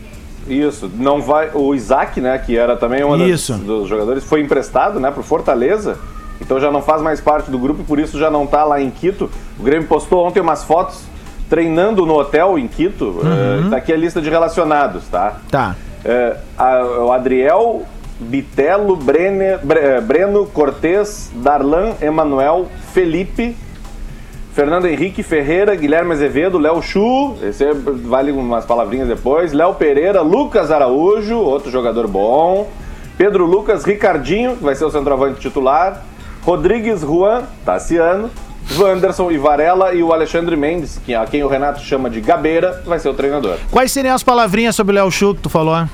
Isso, 0.47 0.91
não 0.99 1.23
vai. 1.23 1.51
O 1.55 1.75
Isaac, 1.75 2.21
né, 2.21 2.37
que 2.39 2.57
era 2.57 2.77
também 2.77 3.03
um 3.05 3.13
dos 3.59 3.89
jogadores, 3.89 4.23
foi 4.25 4.41
emprestado, 4.43 5.01
né, 5.01 5.11
pro 5.11 5.23
Fortaleza. 5.23 5.97
Então 6.41 6.61
já 6.61 6.71
não 6.71 6.83
faz 6.83 7.01
mais 7.01 7.21
parte 7.21 7.51
do 7.51 7.59
grupo 7.59 7.81
e 7.83 7.85
por 7.85 7.99
isso 7.99 8.19
já 8.19 8.31
não 8.31 8.47
tá 8.47 8.65
lá 8.65 8.81
em 8.81 8.91
Quito. 8.91 9.31
O 9.59 9.63
Grêmio 9.63 9.89
postou 9.89 10.27
ontem 10.27 10.41
umas 10.41 10.63
fotos 10.65 11.01
treinando 11.49 12.05
no 12.05 12.15
hotel 12.19 12.59
em 12.59 12.67
Quito. 12.69 13.21
Eh, 13.25 13.71
tá 13.71 13.77
aqui 13.77 13.93
a 13.93 13.97
lista 13.97 14.21
de 14.21 14.29
relacionados, 14.29 15.05
tá? 15.09 15.37
Tá. 15.51 15.77
É, 16.05 16.37
a- 16.59 16.83
o 17.07 17.13
Adriel, 17.13 17.83
Bitelo, 18.19 18.97
Brene, 18.97 19.57
Bre- 19.63 19.79
eh, 19.81 20.01
Breno, 20.01 20.45
Cortez, 20.47 21.31
Darlan, 21.37 21.93
Emanuel, 22.03 22.67
Felipe, 22.93 23.57
Fernando 24.55 24.87
Henrique 24.87 25.23
Ferreira, 25.25 25.75
Guilherme 25.75 26.13
Azevedo, 26.13 26.59
Léo 26.59 26.81
Chu, 26.81 27.35
esse 27.43 27.65
é- 27.65 27.75
vale 27.75 28.31
umas 28.31 28.65
palavrinhas 28.65 29.09
depois, 29.09 29.53
Léo 29.53 29.75
Pereira, 29.75 30.21
Lucas 30.23 30.71
Araújo, 30.71 31.37
outro 31.39 31.73
jogador 31.73 32.07
bom, 32.07 32.71
Pedro 33.19 33.45
Lucas, 33.47 33.85
Ricardinho, 33.85 34.57
que 34.57 34.63
vai 34.63 34.77
ser 34.77 34.85
o 34.85 34.91
centroavante 34.91 35.41
titular, 35.41 36.05
Rodrigues 36.45 37.01
Juan, 37.01 37.43
Tassiano, 37.65 38.31
Wanderson 38.79 39.33
e 39.33 39.39
Varela 39.39 39.93
e 39.93 40.03
o 40.05 40.13
Alexandre 40.13 40.57
Mendes, 40.57 41.01
que 41.05 41.15
a 41.15 41.25
quem 41.27 41.43
o 41.43 41.49
Renato 41.49 41.81
chama 41.81 42.09
de 42.09 42.21
Gabeira, 42.21 42.81
vai 42.87 43.01
ser 43.01 43.09
o 43.09 43.15
treinador. 43.15 43.57
Quais 43.73 43.91
seriam 43.91 44.15
as 44.15 44.23
palavrinhas 44.23 44.77
sobre 44.77 44.93
o 44.93 44.95
Léo 44.95 45.11
Chu 45.11 45.35
que 45.35 45.43
tu 45.43 45.51
falou? 45.51 45.85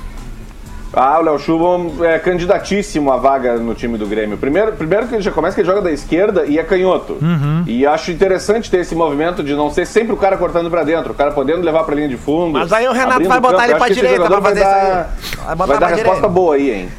Ah, 0.93 1.19
o 1.19 1.23
Léo 1.23 1.39
Chuba 1.39 2.05
é 2.05 2.19
candidatíssimo 2.19 3.11
à 3.13 3.17
vaga 3.17 3.55
no 3.57 3.73
time 3.73 3.97
do 3.97 4.05
Grêmio. 4.05 4.37
Primeiro, 4.37 4.73
primeiro 4.73 5.07
que 5.07 5.15
ele 5.15 5.21
já 5.21 5.31
começa 5.31 5.55
que 5.55 5.61
ele 5.61 5.67
joga 5.69 5.81
da 5.81 5.91
esquerda 5.91 6.45
e 6.45 6.59
é 6.59 6.63
canhoto. 6.63 7.17
E 7.65 7.85
acho 7.85 8.11
interessante 8.11 8.69
ter 8.69 8.79
esse 8.79 8.93
movimento 8.93 9.41
de 9.41 9.53
não 9.55 9.71
ser 9.71 9.85
sempre 9.87 10.11
o 10.13 10.17
cara 10.17 10.35
cortando 10.35 10.69
pra 10.69 10.83
dentro, 10.83 11.11
o 11.13 11.15
cara 11.15 11.31
podendo 11.31 11.61
levar 11.63 11.85
pra 11.85 11.95
linha 11.95 12.09
de 12.09 12.17
fundo. 12.17 12.59
Mas 12.59 12.73
aí 12.73 12.87
o 12.87 12.91
Renato 12.91 13.25
vai 13.27 13.39
botar 13.39 13.69
ele 13.69 13.77
esse 13.81 13.93
direita 13.93 14.25
pra 14.25 14.41
fazer 14.41 14.59
vai 14.59 14.69
isso 14.69 14.85
aí. 14.85 14.91
dar, 14.91 15.15
Vai 15.45 15.55
botar 15.55 15.65
vai 15.67 15.79
dar 15.79 15.87
resposta 15.87 16.05
direita. 16.15 16.27
boa 16.27 16.55
aí, 16.55 16.71
hein? 16.71 16.89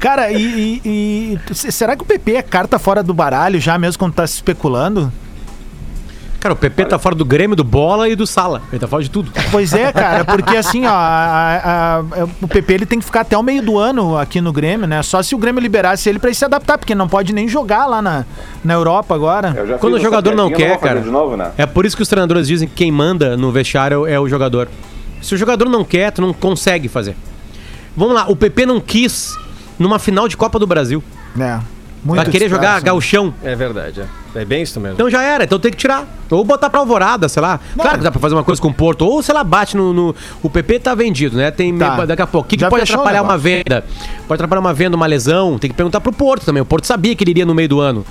Cara, 0.00 0.30
e, 0.30 0.80
e- 0.84 1.38
e- 1.50 1.54
será 1.72 1.96
que 1.96 2.02
o 2.02 2.06
PP 2.06 2.36
é 2.36 2.42
carta 2.42 2.78
fora 2.78 3.02
do 3.02 3.12
baralho 3.14 3.60
já 3.60 3.76
mesmo 3.78 3.98
quando 3.98 4.14
tá 4.14 4.26
se 4.26 4.34
especulando? 4.34 5.12
Cara, 6.40 6.52
o 6.52 6.56
PP 6.56 6.84
tá 6.84 6.98
fora 7.00 7.16
do 7.16 7.24
Grêmio, 7.24 7.56
do 7.56 7.64
Bola 7.64 8.08
e 8.08 8.14
do 8.14 8.24
Sala. 8.26 8.62
Ele 8.70 8.78
tá 8.78 8.86
fora 8.86 9.02
de 9.02 9.10
tudo. 9.10 9.32
Pois 9.50 9.72
é, 9.72 9.90
cara, 9.92 10.24
porque 10.24 10.56
assim, 10.56 10.86
ó, 10.86 10.90
a- 10.90 10.92
a- 10.94 11.98
a- 11.98 12.28
o 12.40 12.46
PP 12.46 12.72
ele 12.74 12.86
tem 12.86 13.00
que 13.00 13.04
ficar 13.04 13.22
até 13.22 13.36
o 13.36 13.42
meio 13.42 13.60
do 13.60 13.76
ano 13.76 14.16
aqui 14.16 14.40
no 14.40 14.52
Grêmio, 14.52 14.86
né? 14.86 15.02
Só 15.02 15.20
se 15.20 15.34
o 15.34 15.38
Grêmio 15.38 15.60
liberasse 15.60 16.08
ele 16.08 16.20
pra 16.20 16.28
ele 16.28 16.36
se 16.36 16.44
adaptar, 16.44 16.78
porque 16.78 16.94
não 16.94 17.08
pode 17.08 17.32
nem 17.32 17.48
jogar 17.48 17.86
lá 17.86 18.00
na, 18.00 18.24
na 18.64 18.74
Europa 18.74 19.14
agora. 19.16 19.52
Eu 19.56 19.78
Quando 19.78 19.94
o 19.94 20.00
jogador 20.00 20.34
não 20.36 20.48
quer, 20.50 20.74
fazer 20.78 20.88
cara. 20.88 21.00
De 21.00 21.10
novo, 21.10 21.36
né? 21.36 21.50
É 21.58 21.66
por 21.66 21.84
isso 21.84 21.96
que 21.96 22.02
os 22.02 22.08
treinadores 22.08 22.46
dizem 22.46 22.68
que 22.68 22.74
quem 22.74 22.92
manda 22.92 23.36
no 23.36 23.50
vestiário 23.50 24.06
é 24.06 24.18
o 24.20 24.28
jogador. 24.28 24.68
Se 25.20 25.34
o 25.34 25.36
jogador 25.38 25.68
não 25.68 25.84
quer, 25.84 26.12
tu 26.12 26.22
não 26.22 26.32
consegue 26.32 26.86
fazer. 26.88 27.16
Vamos 27.96 28.14
lá, 28.14 28.26
o 28.28 28.36
PP 28.36 28.64
não 28.64 28.80
quis 28.80 29.36
numa 29.76 29.98
final 29.98 30.28
de 30.28 30.36
Copa 30.36 30.56
do 30.58 30.66
Brasil. 30.68 31.02
É. 31.38 31.58
Vai 32.04 32.24
querer 32.26 32.46
espaço, 32.46 32.48
jogar 32.62 32.74
né? 32.76 32.80
gauchão. 32.82 33.34
É 33.42 33.54
verdade, 33.54 34.00
é. 34.02 34.40
É 34.40 34.44
bem 34.44 34.62
isso 34.62 34.78
mesmo. 34.78 34.94
Então 34.94 35.10
já 35.10 35.22
era, 35.22 35.44
então 35.44 35.58
tem 35.58 35.70
que 35.70 35.76
tirar. 35.76 36.06
Ou 36.30 36.44
botar 36.44 36.70
pra 36.70 36.80
alvorada, 36.80 37.28
sei 37.28 37.40
lá. 37.42 37.58
Claro 37.74 37.98
que 37.98 38.04
dá 38.04 38.10
pra 38.10 38.20
fazer 38.20 38.34
uma 38.34 38.44
coisa 38.44 38.60
com 38.60 38.68
o 38.68 38.74
Porto. 38.74 39.02
Ou, 39.02 39.22
sei 39.22 39.34
lá, 39.34 39.42
bate 39.42 39.76
no. 39.76 39.92
no- 39.92 40.14
O 40.42 40.48
PP 40.50 40.78
tá 40.80 40.94
vendido, 40.94 41.36
né? 41.36 41.50
Tem 41.50 41.76
Tá. 41.76 42.04
daqui 42.04 42.22
a 42.22 42.26
pouco. 42.26 42.46
O 42.46 42.48
que, 42.48 42.56
que 42.56 42.68
pode 42.68 42.82
atrapalhar 42.82 43.22
uma 43.22 43.36
venda? 43.38 43.84
Pode 44.28 44.34
atrapalhar 44.38 44.60
uma 44.60 44.74
venda, 44.74 44.96
uma 44.96 45.06
lesão. 45.06 45.58
Tem 45.58 45.68
que 45.70 45.76
perguntar 45.76 46.00
pro 46.00 46.12
Porto 46.12 46.44
também. 46.44 46.62
O 46.62 46.66
Porto 46.66 46.86
sabia 46.86 47.14
que 47.16 47.24
ele 47.24 47.30
iria 47.32 47.46
no 47.46 47.54
meio 47.54 47.68
do 47.68 47.80
ano. 47.80 48.04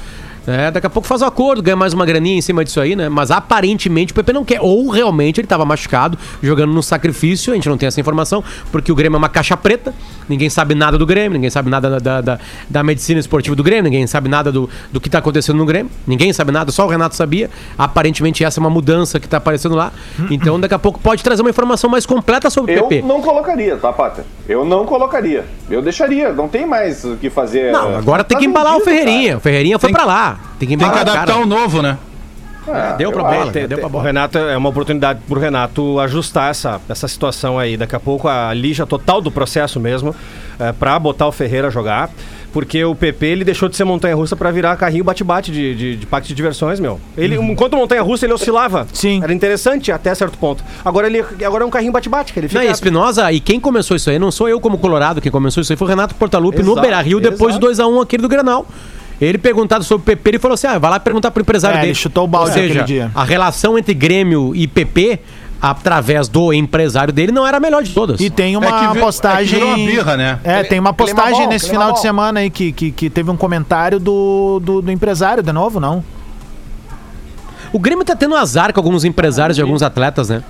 É, 0.48 0.72
daqui 0.72 0.88
a 0.88 0.90
pouco 0.90 1.06
faz 1.08 1.22
o 1.22 1.26
acordo, 1.26 1.62
ganha 1.62 1.76
mais 1.76 1.92
uma 1.94 2.06
graninha 2.06 2.38
em 2.38 2.42
cima 2.42 2.64
disso 2.64 2.80
aí, 2.80 2.96
né? 2.96 3.10
Mas 3.10 3.32
aparentemente 3.32 4.14
o 4.14 4.16
PP 4.16 4.32
não 4.32 4.46
quer. 4.46 4.60
Ou 4.62 4.88
realmente 4.90 5.42
ele 5.42 5.48
tava 5.48 5.66
machucado, 5.66 6.18
jogando 6.42 6.72
no 6.74 6.82
sacrifício. 6.82 7.52
A 7.52 7.56
gente 7.56 7.68
não 7.68 7.78
tem 7.78 7.86
essa 7.88 8.00
informação, 8.00 8.42
porque 8.72 8.90
o 8.92 8.96
Grêmio 8.96 9.18
é 9.18 9.20
uma 9.20 9.28
caixa 9.28 9.58
preta. 9.58 9.94
Ninguém 10.30 10.50
sabe 10.50 10.74
nada 10.74 10.98
do 10.98 11.06
Grêmio, 11.06 11.34
ninguém 11.34 11.50
sabe 11.50 11.70
nada 11.70 11.90
da, 11.90 12.00
da, 12.00 12.22
da- 12.22 12.40
da 12.70 12.84
medicina 12.84 13.20
esportiva 13.20 13.56
do 13.56 13.64
Grêmio, 13.64 13.84
ninguém 13.84 14.08
sabe 14.08 14.30
nada 14.30 14.52
do, 14.52 14.70
do 14.92 15.00
que 15.02 15.10
tá 15.10 15.18
acontecendo 15.20 15.58
no 15.58 15.66
Grêmio. 15.66 15.92
Ninguém 16.06 16.32
sabe 16.32 16.52
nada, 16.52 16.72
só 16.72 16.86
o 16.86 16.90
Renato 16.90 17.16
sabia. 17.16 17.50
Aparentemente 17.78 18.44
essa 18.44 18.60
é 18.60 18.62
uma 18.62 18.70
mudança 18.70 19.20
que 19.20 19.28
tá 19.28 19.38
aparecendo 19.38 19.76
lá. 19.76 19.92
Então 20.32 20.58
daqui 20.60 20.74
a 20.74 20.80
pouco 20.80 20.98
pode 21.00 21.24
trazer 21.24 21.42
uma 21.42 21.50
informação 21.50 21.90
mais 21.90 22.06
completa 22.06 22.50
sobre 22.50 22.74
o 22.74 22.78
Eu 22.78 22.84
PP. 22.88 23.06
não 23.08 23.22
colocaria, 23.22 23.76
tá, 23.78 23.92
Pater? 23.92 24.24
Eu 24.48 24.64
não 24.64 24.86
colocaria. 24.86 25.46
Eu 25.70 25.82
deixaria, 25.82 26.32
não 26.32 26.48
tem 26.48 26.66
mais 26.66 27.04
o 27.04 27.18
que 27.18 27.30
fazer. 27.30 27.72
Não, 27.74 27.98
agora 27.98 28.24
tem 28.24 28.38
que 28.38 28.46
embalar 28.46 28.78
o 28.78 28.82
Ferreirinha. 28.82 29.36
O 29.38 29.40
Ferreirinha 29.42 29.78
foi 29.78 29.90
Tem 29.90 29.94
pra 29.96 30.06
Tem 30.60 30.68
que 30.68 30.78
Tem 30.78 30.78
que 30.78 30.84
o 30.84 31.00
adaptar 31.00 31.26
cara. 31.26 31.38
o 31.40 31.46
novo, 31.46 31.82
né? 31.82 31.98
cara. 32.66 32.96
Deu 32.98 33.10
eu 33.10 33.14
pra 33.14 33.24
bola, 33.24 33.52
Tem- 33.52 33.68
deu 33.68 33.78
pra 33.78 33.88
o 33.88 33.90
bola. 33.90 34.04
Renato 34.04 34.38
é 34.38 34.58
uma 34.58 34.70
oportunidade 34.70 35.20
pro 35.28 35.40
Renato 35.40 36.00
ajustar 36.00 36.52
essa, 36.52 36.82
essa 36.90 37.08
situação 37.08 37.58
aí. 37.58 37.78
Daqui 37.78 37.96
a 37.96 38.00
pouco 38.00 38.28
a 38.28 38.54
lija 38.54 38.86
total 38.86 39.22
do 39.22 39.32
processo 39.32 39.80
mesmo, 39.80 40.14
é, 40.60 40.72
pra 40.74 41.00
botar 41.00 41.28
o 41.28 41.32
Ferreira 41.32 41.68
a 41.68 41.72
jogar. 41.72 42.10
Porque 42.52 42.84
o 42.84 42.96
PP, 42.96 43.26
ele 43.26 43.44
deixou 43.46 43.70
de 43.70 43.76
ser 43.76 43.84
montanha-russa 43.84 44.36
pra 44.36 44.50
virar 44.50 44.76
carrinho 44.78 45.04
bate-bate 45.04 45.52
de, 45.52 45.76
de, 45.76 45.96
de 45.98 46.06
parque 46.08 46.30
de 46.30 46.34
diversões, 46.34 46.80
meu. 46.80 47.00
Ele, 47.16 47.36
enquanto 47.36 47.76
montanha-russa, 47.78 48.26
ele 48.26 48.34
oscilava. 48.34 48.88
Sim. 48.94 49.22
Era 49.22 49.32
interessante 49.34 49.92
até 49.92 50.16
certo 50.16 50.38
ponto. 50.40 50.64
Agora 50.84 51.06
ele 51.08 51.24
agora 51.46 51.64
é 51.64 51.68
um 51.68 51.70
carrinho 51.70 51.92
bate-bate, 51.92 52.34
que 52.34 52.40
ele 52.40 52.48
fica... 52.48 52.60
Não, 52.62 52.68
e 52.68 52.72
Espinosa, 52.72 53.32
e 53.32 53.40
quem 53.40 53.60
começou 53.60 53.96
isso 53.96 54.10
aí, 54.10 54.18
não 54.18 54.32
sou 54.32 54.50
eu 54.50 54.60
como 54.60 54.78
Colorado, 54.78 55.22
quem 55.22 55.32
começou 55.32 55.62
isso 55.62 55.72
aí 55.72 55.78
foi 55.78 55.86
o 55.86 55.90
Renato 55.90 56.16
Portaluppi 56.16 56.64
no 56.64 56.74
Beira-Rio, 56.76 57.20
depois 57.20 57.58
do 57.58 57.68
2x1 57.68 58.02
aquele 58.02 58.24
do 58.24 58.30
Granal. 58.30 58.66
Ele 59.20 59.38
perguntado 59.38 59.84
sobre 59.84 60.04
o 60.04 60.06
PP, 60.06 60.30
ele 60.30 60.40
falou 60.40 60.54
assim: 60.54 60.68
ah, 60.68 60.78
vai 60.78 60.92
lá 60.92 61.00
perguntar 61.00 61.32
pro 61.32 61.42
empresário 61.42 61.78
É, 61.78 61.80
dele. 61.82 61.92
ele 61.92 61.96
chutou 61.96 62.26
o 62.26 62.28
balde 62.28 62.52
Ou 62.52 62.54
seja, 62.56 62.84
dia. 62.84 63.12
a 63.16 63.24
relação 63.24 63.78
entre 63.78 63.94
Grêmio 63.94 64.56
e 64.56 64.68
PP, 64.68 65.20
através 65.60 66.28
do 66.28 66.54
empresário 66.54 67.12
dele, 67.12 67.32
não 67.32 67.46
era 67.46 67.58
a 67.58 67.60
melhor 67.60 67.82
de 67.82 67.92
todas. 67.94 68.20
E 68.22 68.30
tem 68.30 68.54
É 68.54 68.58
uma 68.60 68.80
que 68.88 68.94
vi- 68.94 69.00
postagem. 69.00 69.42
é 69.42 69.46
que 69.48 69.54
virou 69.56 69.70
uma 69.70 69.78
birra, 69.78 70.18
né? 70.18 70.40
É, 70.44 70.64
tem 70.64 70.80
uma 70.80 70.94
postagem 70.94 71.46
bom, 71.46 71.50
nesse 71.50 71.66
clima 71.66 71.82
final 71.86 71.94
de 71.96 72.02
semana 72.02 72.42
aí 72.42 72.50
que, 72.52 72.72
que, 72.72 72.92
que 72.92 73.10
teve 73.10 73.32
um 73.32 73.36
comentário 73.38 74.00
do, 74.00 74.60
do, 74.64 74.82
do 74.84 74.92
empresário 74.92 75.42
de 75.42 75.52
novo, 75.52 75.80
não? 75.80 76.04
O 77.74 77.80
Grêmio 77.80 78.06
tá 78.06 78.16
tendo 78.16 78.36
azar 78.36 78.72
com 78.72 78.80
alguns 78.80 79.04
empresários 79.04 79.56
de 79.56 79.62
alguns 79.62 79.82
atletas, 79.82 80.30
né? 80.30 80.42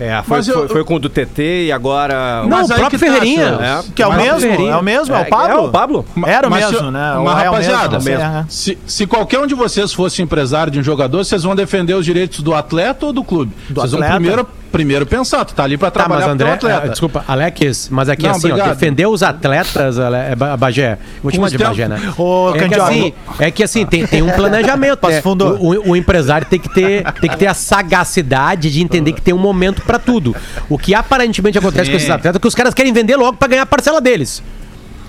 É, 0.00 0.22
foi, 0.22 0.38
eu- 0.38 0.44
foi, 0.44 0.68
foi 0.68 0.84
com 0.84 0.94
o 0.94 0.98
do 0.98 1.08
TT 1.08 1.66
e 1.66 1.72
agora... 1.72 2.42
Não, 2.42 2.48
Mas 2.58 2.70
o 2.70 2.74
próprio 2.74 2.90
que 2.90 3.04
tá, 3.04 3.12
Ferreirinha. 3.12 3.56
senhores. 3.58 3.90
Que 3.94 4.02
é 4.02 4.06
o 4.06 4.12
mesmo? 4.12 4.40
Ferreirinha. 4.40 4.72
É 4.72 4.76
o 4.76 4.82
mesmo? 4.82 5.14
É, 5.14 5.18
É, 5.18 5.22
o 5.22 5.26
Pablo? 5.28 5.52
é 5.56 5.60
o 5.60 5.68
Pablo? 5.70 6.06
Era 6.26 6.46
o 6.46 6.50
Mas 6.50 6.64
mesmo, 6.70 6.78
se- 6.86 6.90
né? 6.92 7.14
Mas, 7.24 7.38
é 7.38 7.44
rapaziada, 7.44 7.98
mesmo, 7.98 8.22
é. 8.24 8.44
se, 8.48 8.78
se 8.86 9.06
qualquer 9.06 9.40
um 9.40 9.46
de 9.46 9.54
vocês 9.54 9.92
fosse 9.92 10.22
empresário 10.22 10.70
de 10.72 10.78
um 10.78 10.82
jogador, 10.82 11.24
vocês 11.24 11.42
vão 11.42 11.56
defender 11.56 11.94
os 11.94 12.04
direitos 12.04 12.40
do 12.40 12.54
atleta 12.54 13.06
ou 13.06 13.12
do 13.12 13.24
clube? 13.24 13.52
Do 13.68 13.74
vocês 13.80 13.94
atleta. 13.94 14.12
vão 14.12 14.20
primeiro, 14.20 14.48
primeiro 14.70 15.06
pensar, 15.06 15.44
tu 15.44 15.54
tá 15.54 15.64
ali 15.64 15.76
pra 15.76 15.90
Tá, 15.90 16.00
trabalhar 16.00 16.26
mas 16.26 16.36
pro 16.36 16.38
teu 16.38 16.46
André, 16.46 16.54
atleta. 16.72 16.86
eh, 16.86 16.90
desculpa, 16.90 17.24
Alex, 17.26 17.88
mas 17.90 18.08
aqui 18.08 18.22
Não, 18.24 18.30
assim, 18.32 18.52
ó, 18.52 18.68
defender 18.68 19.06
os 19.06 19.22
atletas, 19.22 19.98
Ale- 19.98 20.16
é 20.32 20.36
Ba- 20.36 20.56
Bagé, 20.56 20.98
vou 21.22 21.32
chamar 21.32 21.46
os 21.46 21.52
de 21.52 21.58
Bagé, 21.58 21.88
né? 21.88 22.12
Ô, 22.16 22.52
é, 22.54 22.68
que 22.68 22.74
assim, 22.74 23.12
é 23.38 23.50
que 23.50 23.62
assim, 23.64 23.86
tem, 23.86 24.06
tem 24.06 24.22
um 24.22 24.30
planejamento, 24.30 25.06
né? 25.08 25.20
Fundo. 25.22 25.46
O, 25.60 25.74
o- 25.74 25.90
o 25.90 25.96
empresário 25.96 26.46
tem 26.46 26.58
que, 26.58 26.68
ter, 26.72 27.02
tem 27.20 27.30
que 27.30 27.36
ter 27.36 27.46
a 27.46 27.54
sagacidade 27.54 28.70
de 28.70 28.82
entender 28.82 29.12
que 29.12 29.20
tem 29.22 29.34
um 29.34 29.38
momento 29.38 29.82
pra 29.82 29.98
tudo. 29.98 30.34
O 30.68 30.78
que 30.78 30.94
aparentemente 30.94 31.58
acontece 31.58 31.86
Sim. 31.86 31.90
com 31.92 31.96
esses 31.96 32.10
atletas 32.10 32.36
é 32.36 32.40
que 32.40 32.46
os 32.48 32.54
caras 32.54 32.74
querem 32.74 32.92
vender 32.92 33.16
logo 33.16 33.36
pra 33.36 33.48
ganhar 33.48 33.62
a 33.62 33.66
parcela 33.66 34.00
deles. 34.00 34.42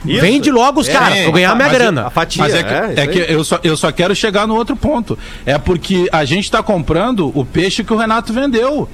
Isso. 0.06 0.22
Vende 0.22 0.50
logo 0.50 0.80
os 0.80 0.88
É, 0.88 0.94
caras, 0.94 1.10
pra 1.18 1.24
eu 1.24 1.32
ganhar 1.34 1.52
a 1.52 1.56
minha 1.56 1.68
mas 1.68 1.74
eu- 1.74 1.80
grana. 1.80 2.08
A 2.08 2.10
fatia, 2.10 2.42
Mas 2.44 2.54
é 2.54 2.64
que, 2.64 2.74
é, 2.74 3.04
é 3.04 3.08
que 3.08 3.20
eu, 3.34 3.44
só, 3.44 3.60
eu 3.62 3.76
só 3.76 3.92
quero 3.92 4.16
chegar 4.16 4.48
no 4.48 4.56
outro 4.56 4.74
ponto. 4.76 5.20
É 5.46 5.58
porque 5.58 6.08
a 6.10 6.24
gente 6.24 6.50
tá 6.50 6.64
comprando 6.64 7.30
o 7.38 7.44
peixe 7.44 7.84
que 7.84 7.92
o 7.94 7.98
Renato 7.98 8.32
vendeu. 8.32 8.88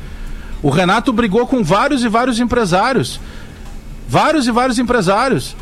O 0.66 0.72
Renato 0.72 1.14
brigou 1.14 1.46
com 1.46 1.64
vários 1.64 2.04
e 2.04 2.08
vários 2.08 2.40
empresários. 2.40 3.20
Vários 4.10 4.48
e 4.48 4.52
vários 4.52 4.80
empresários. 4.80 5.56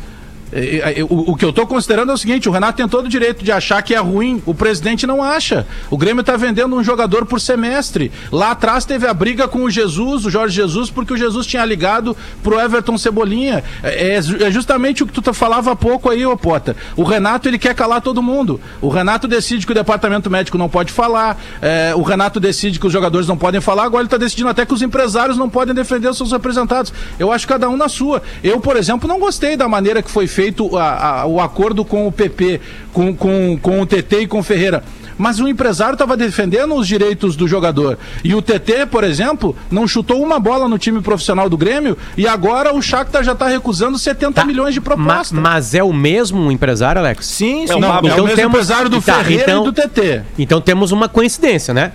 É, 0.54 0.60
é, 0.94 1.00
é, 1.00 1.04
O, 1.08 1.34
que 1.34 1.44
eu 1.44 1.52
tô 1.52 1.66
considerando 1.66 2.10
é 2.12 2.14
o 2.14 2.18
seguinte: 2.18 2.48
o 2.48 2.52
Renato 2.52 2.76
tem 2.76 2.88
todo 2.88 3.06
o 3.06 3.08
direito 3.08 3.44
de 3.44 3.50
achar 3.50 3.82
que 3.82 3.94
é 3.94 3.98
ruim, 3.98 4.40
o 4.46 4.54
presidente 4.54 5.06
não 5.06 5.22
acha. 5.22 5.66
O 5.90 5.98
Grêmio 5.98 6.22
tá 6.22 6.36
vendendo 6.36 6.76
um 6.76 6.84
jogador 6.84 7.26
por 7.26 7.40
semestre. 7.40 8.12
Lá 8.30 8.52
atrás 8.52 8.84
teve 8.84 9.06
a 9.06 9.12
briga 9.12 9.48
com 9.48 9.64
o 9.64 9.70
Jesus, 9.70 10.24
o 10.24 10.30
Jorge 10.30 10.54
Jesus, 10.54 10.90
porque 10.90 11.12
o 11.12 11.16
Jesus 11.16 11.46
tinha 11.46 11.64
ligado 11.64 12.16
pro 12.42 12.60
Everton 12.60 12.96
Cebolinha. 12.96 13.64
É, 13.82 14.14
é 14.16 14.22
ju- 14.22 14.38
justamente 14.52 15.02
o 15.02 15.06
que 15.06 15.12
tu 15.12 15.20
tá- 15.20 15.32
falava 15.32 15.72
há 15.72 15.76
pouco 15.76 16.08
aí, 16.08 16.24
ô 16.24 16.36
Pota. 16.36 16.76
O 16.96 17.02
Renato 17.02 17.48
ele 17.48 17.58
quer 17.58 17.74
calar 17.74 18.00
todo 18.00 18.22
mundo. 18.22 18.60
O 18.80 18.88
Renato 18.88 19.26
decide 19.26 19.66
que 19.66 19.72
o 19.72 19.74
departamento 19.74 20.30
médico 20.30 20.56
não 20.56 20.68
pode 20.68 20.92
falar. 20.92 21.36
é, 21.60 21.92
o 21.96 22.02
Renato 22.02 22.38
decide 22.38 22.78
que 22.78 22.86
os 22.86 22.92
jogadores 22.92 23.26
não 23.26 23.36
podem 23.36 23.60
falar. 23.60 23.84
Agora 23.84 24.02
ele 24.02 24.08
tá 24.08 24.16
decidindo 24.16 24.48
até 24.48 24.64
que 24.64 24.72
os 24.72 24.82
empresários 24.82 25.36
não 25.36 25.48
podem 25.50 25.74
defender 25.74 26.08
os 26.08 26.16
seus 26.16 26.30
representados. 26.30 26.92
Eu 27.18 27.32
acho 27.32 27.46
cada 27.48 27.68
um 27.68 27.76
na 27.76 27.88
sua. 27.88 28.22
Eu, 28.42 28.60
por 28.60 28.76
exemplo, 28.76 29.08
não 29.08 29.18
gostei 29.18 29.56
da 29.56 29.66
maneira 29.68 30.00
que 30.02 30.10
foi 30.10 30.26
feito 30.26 30.43
a- 30.76 31.20
a- 31.22 31.26
o 31.26 31.40
acordo 31.40 31.84
com 31.84 32.06
o 32.06 32.12
PP, 32.12 32.60
com, 32.92 33.14
com, 33.14 33.58
com 33.60 33.80
o 33.80 33.86
TT 33.86 34.20
e 34.22 34.26
com 34.26 34.38
o 34.38 34.42
Ferreira. 34.42 34.82
Mas 35.16 35.38
o 35.38 35.46
empresário 35.46 35.92
estava 35.92 36.16
defendendo 36.16 36.74
os 36.74 36.88
direitos 36.88 37.36
do 37.36 37.46
jogador. 37.46 37.96
E 38.24 38.34
o 38.34 38.42
TT, 38.42 38.86
por 38.90 39.04
exemplo, 39.04 39.54
não 39.70 39.86
chutou 39.86 40.20
uma 40.20 40.40
bola 40.40 40.66
no 40.68 40.76
time 40.76 41.00
profissional 41.00 41.48
do 41.48 41.56
Grêmio 41.56 41.96
e 42.16 42.26
agora 42.26 42.74
o 42.74 42.82
Shakhtar 42.82 43.22
já 43.22 43.30
está 43.30 43.46
recusando 43.46 43.96
70 43.96 44.32
Tá, 44.40 44.44
milhões 44.44 44.74
de 44.74 44.80
Ma- 44.80 44.84
propostas. 44.84 45.38
mas 45.38 45.72
é 45.72 45.84
o 45.84 45.92
mesmo 45.92 46.50
empresário, 46.50 47.00
Alex? 47.00 47.26
Sim, 47.26 47.64
sim. 47.64 47.74
é 47.74 47.76
Então 47.78 47.90
o 48.00 48.02
mesmo 48.02 48.26
temos- 48.34 48.40
empresário 48.54 48.88
do 48.90 49.00
Tá, 49.00 49.18
Ferreira 49.22 49.52
então- 49.52 49.62
e 49.62 49.64
do 49.66 49.72
TT. 49.72 50.22
Então 50.36 50.60
temos 50.60 50.90
uma 50.90 51.08
coincidência, 51.08 51.72
né? 51.72 51.92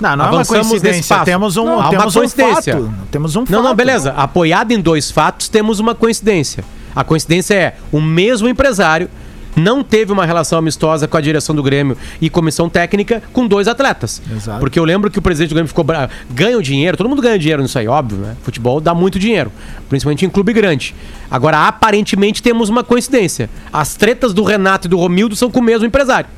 Não, 0.00 0.10
não 0.16 0.24
é 0.24 0.28
uma 0.28 0.34
Avançamos 0.36 0.70
nesse 0.70 0.80
coincidência. 0.80 1.24
Temos 1.24 1.56
um, 1.56 1.64
Não, 1.64 1.72
há 1.72 1.76
uma 1.76 1.90
temos 1.90 2.16
um 2.16 2.18
coincidência. 2.20 2.72
fato. 2.74 2.92
Temos 3.10 3.36
um 3.36 3.40
fato. 3.44 3.52
Não, 3.52 3.62
não, 3.64 3.74
beleza. 3.74 4.12
Apoiado 4.16 4.70
em 4.70 4.80
dois 4.80 5.10
fatos, 5.10 5.48
temos 5.48 5.78
uma 5.80 5.94
coincidência. 5.94 6.64
A 6.94 7.04
coincidência 7.04 7.54
é 7.54 7.74
o 7.92 8.00
mesmo 8.00 8.48
empresário 8.48 9.08
não 9.56 9.82
teve 9.82 10.12
uma 10.12 10.24
relação 10.24 10.58
amistosa 10.58 11.08
com 11.08 11.16
a 11.16 11.20
direção 11.20 11.54
do 11.54 11.62
Grêmio 11.62 11.96
e 12.20 12.30
comissão 12.30 12.68
técnica 12.68 13.22
com 13.32 13.46
dois 13.46 13.68
atletas. 13.68 14.22
Exato. 14.30 14.60
Porque 14.60 14.78
eu 14.78 14.84
lembro 14.84 15.10
que 15.10 15.18
o 15.18 15.22
presidente 15.22 15.50
do 15.50 15.54
Grêmio 15.54 15.68
ficou 15.68 15.84
bra... 15.84 16.08
ganha 16.30 16.56
o 16.56 16.62
dinheiro, 16.62 16.96
todo 16.96 17.08
mundo 17.08 17.22
ganha 17.22 17.38
dinheiro 17.38 17.62
nisso 17.62 17.78
aí, 17.78 17.88
óbvio, 17.88 18.18
né? 18.18 18.36
Futebol 18.42 18.80
dá 18.80 18.94
muito 18.94 19.18
dinheiro, 19.18 19.50
principalmente 19.88 20.24
em 20.24 20.30
clube 20.30 20.52
grande. 20.52 20.94
Agora, 21.30 21.66
aparentemente 21.66 22.42
temos 22.42 22.68
uma 22.68 22.84
coincidência. 22.84 23.50
As 23.72 23.94
tretas 23.96 24.32
do 24.32 24.42
Renato 24.42 24.86
e 24.86 24.90
do 24.90 24.96
Romildo 24.96 25.34
são 25.34 25.50
com 25.50 25.60
o 25.60 25.62
mesmo 25.62 25.86
empresário. 25.86 26.28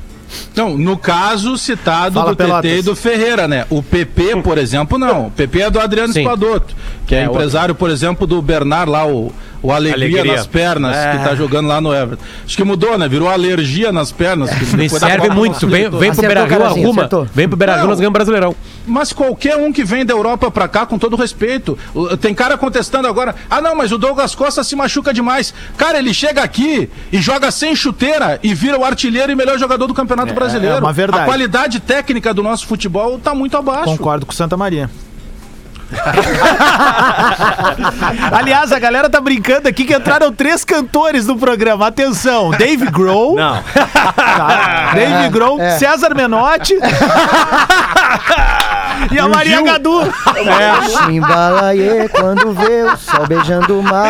Não, 0.55 0.75
no 0.75 0.97
caso 0.97 1.57
citado 1.57 2.15
Fala, 2.15 2.31
do 2.31 2.35
TT 2.35 2.43
Pelotas. 2.43 2.71
e 2.71 2.81
do 2.81 2.95
Ferreira, 2.95 3.47
né? 3.47 3.67
O 3.69 3.83
PP, 3.83 4.41
por 4.41 4.57
exemplo, 4.57 4.97
não. 4.97 5.27
O 5.27 5.31
PP 5.31 5.61
é 5.61 5.69
do 5.69 5.79
Adriano 5.79 6.11
Sim. 6.11 6.21
Espadoto, 6.21 6.73
que 7.05 7.13
é, 7.13 7.19
É, 7.19 7.25
empresário, 7.25 7.75
por 7.75 7.91
exemplo, 7.91 8.25
do 8.25 8.41
Bernard 8.41 8.89
lá, 8.89 9.05
o, 9.05 9.31
o 9.63 9.71
Alegria, 9.71 10.19
Alegria. 10.19 10.35
nas 10.35 10.45
pernas, 10.45 10.95
É. 10.95 11.11
que 11.17 11.23
tá 11.23 11.33
jogando 11.35 11.67
lá 11.67 11.79
no 11.81 11.91
Everton. 11.93 12.23
Acho 12.45 12.55
que 12.57 12.63
mudou, 12.63 12.97
né? 12.97 13.07
Virou 13.07 13.29
alergia 13.29 13.91
nas 13.91 14.11
pernas. 14.11 14.49
que 14.51 14.75
Me 14.75 14.89
da 14.89 14.99
serve 14.99 15.29
muito. 15.29 15.65
Vem, 15.67 15.89
vem 15.89 16.11
pro 16.13 16.21
Beira-Rio, 16.21 16.63
arruma. 16.65 17.01
acertou. 17.03 17.27
Vem 17.33 17.47
pro 17.47 17.57
Beira-Rio, 17.57 17.87
nós 17.87 17.97
ganhamos 17.97 18.13
Brasileirão. 18.13 18.55
Mas 18.85 19.13
qualquer 19.13 19.55
um 19.55 19.71
que 19.71 19.83
vem 19.83 20.05
da 20.05 20.13
Europa 20.13 20.51
pra 20.51 20.67
cá, 20.67 20.85
com 20.85 20.99
todo 20.99 21.15
respeito, 21.15 21.77
tem 22.19 22.35
cara 22.35 22.57
contestando 22.57 23.07
agora. 23.07 23.33
Ah, 23.49 23.61
não, 23.61 23.73
mas 23.75 23.91
o 23.93 23.97
Douglas 23.97 24.35
Costa 24.35 24.63
se 24.63 24.75
machuca 24.75 25.13
demais. 25.13 25.53
Cara, 25.77 25.97
ele 25.97 26.13
chega 26.13 26.43
aqui 26.43 26.89
e 27.11 27.21
joga 27.21 27.49
sem 27.49 27.73
chuteira 27.75 28.39
e 28.43 28.53
vira 28.53 28.77
o 28.77 28.83
artilheiro 28.83 29.31
e 29.31 29.35
melhor 29.35 29.57
jogador 29.57 29.87
do 29.87 29.93
Campeonato 29.93 30.33
Brasileiro. 30.33 30.75
é 30.75 30.79
uma 30.79 30.91
verdade. 30.91 31.23
A 31.23 31.25
qualidade 31.25 31.79
técnica 31.79 32.33
do 32.33 32.43
nosso 32.43 32.67
futebol 32.67 33.17
tá 33.17 33.33
muito 33.33 33.55
abaixo. 33.55 33.85
Concordo 33.85 34.25
com 34.25 34.33
Santa 34.33 34.57
Maria. 34.57 34.89
Aliás, 38.31 38.71
a 38.71 38.79
galera 38.79 39.09
tá 39.09 39.19
brincando 39.19 39.67
aqui 39.67 39.83
que 39.85 39.95
entraram 39.95 40.31
três 40.31 40.63
cantores 40.65 41.27
no 41.27 41.37
programa. 41.37 41.87
Atenção, 41.87 42.49
Dave 42.51 42.85
Grohl. 42.87 43.35
Não. 43.35 43.61
Tá? 43.63 44.91
Dave 44.95 45.29
Grohl, 45.29 45.59
é. 45.59 45.77
César 45.77 46.15
Menotti. 46.15 46.75
e 49.11 49.19
a 49.19 49.27
Maria 49.27 49.61
Gadu. 49.61 49.99
Chimbalaie, 51.05 52.09
quando 52.09 52.51
vê 52.53 52.83
o 52.83 52.97
sol 52.97 53.27
beijando 53.27 53.79
o 53.79 53.83
mar. 53.83 54.05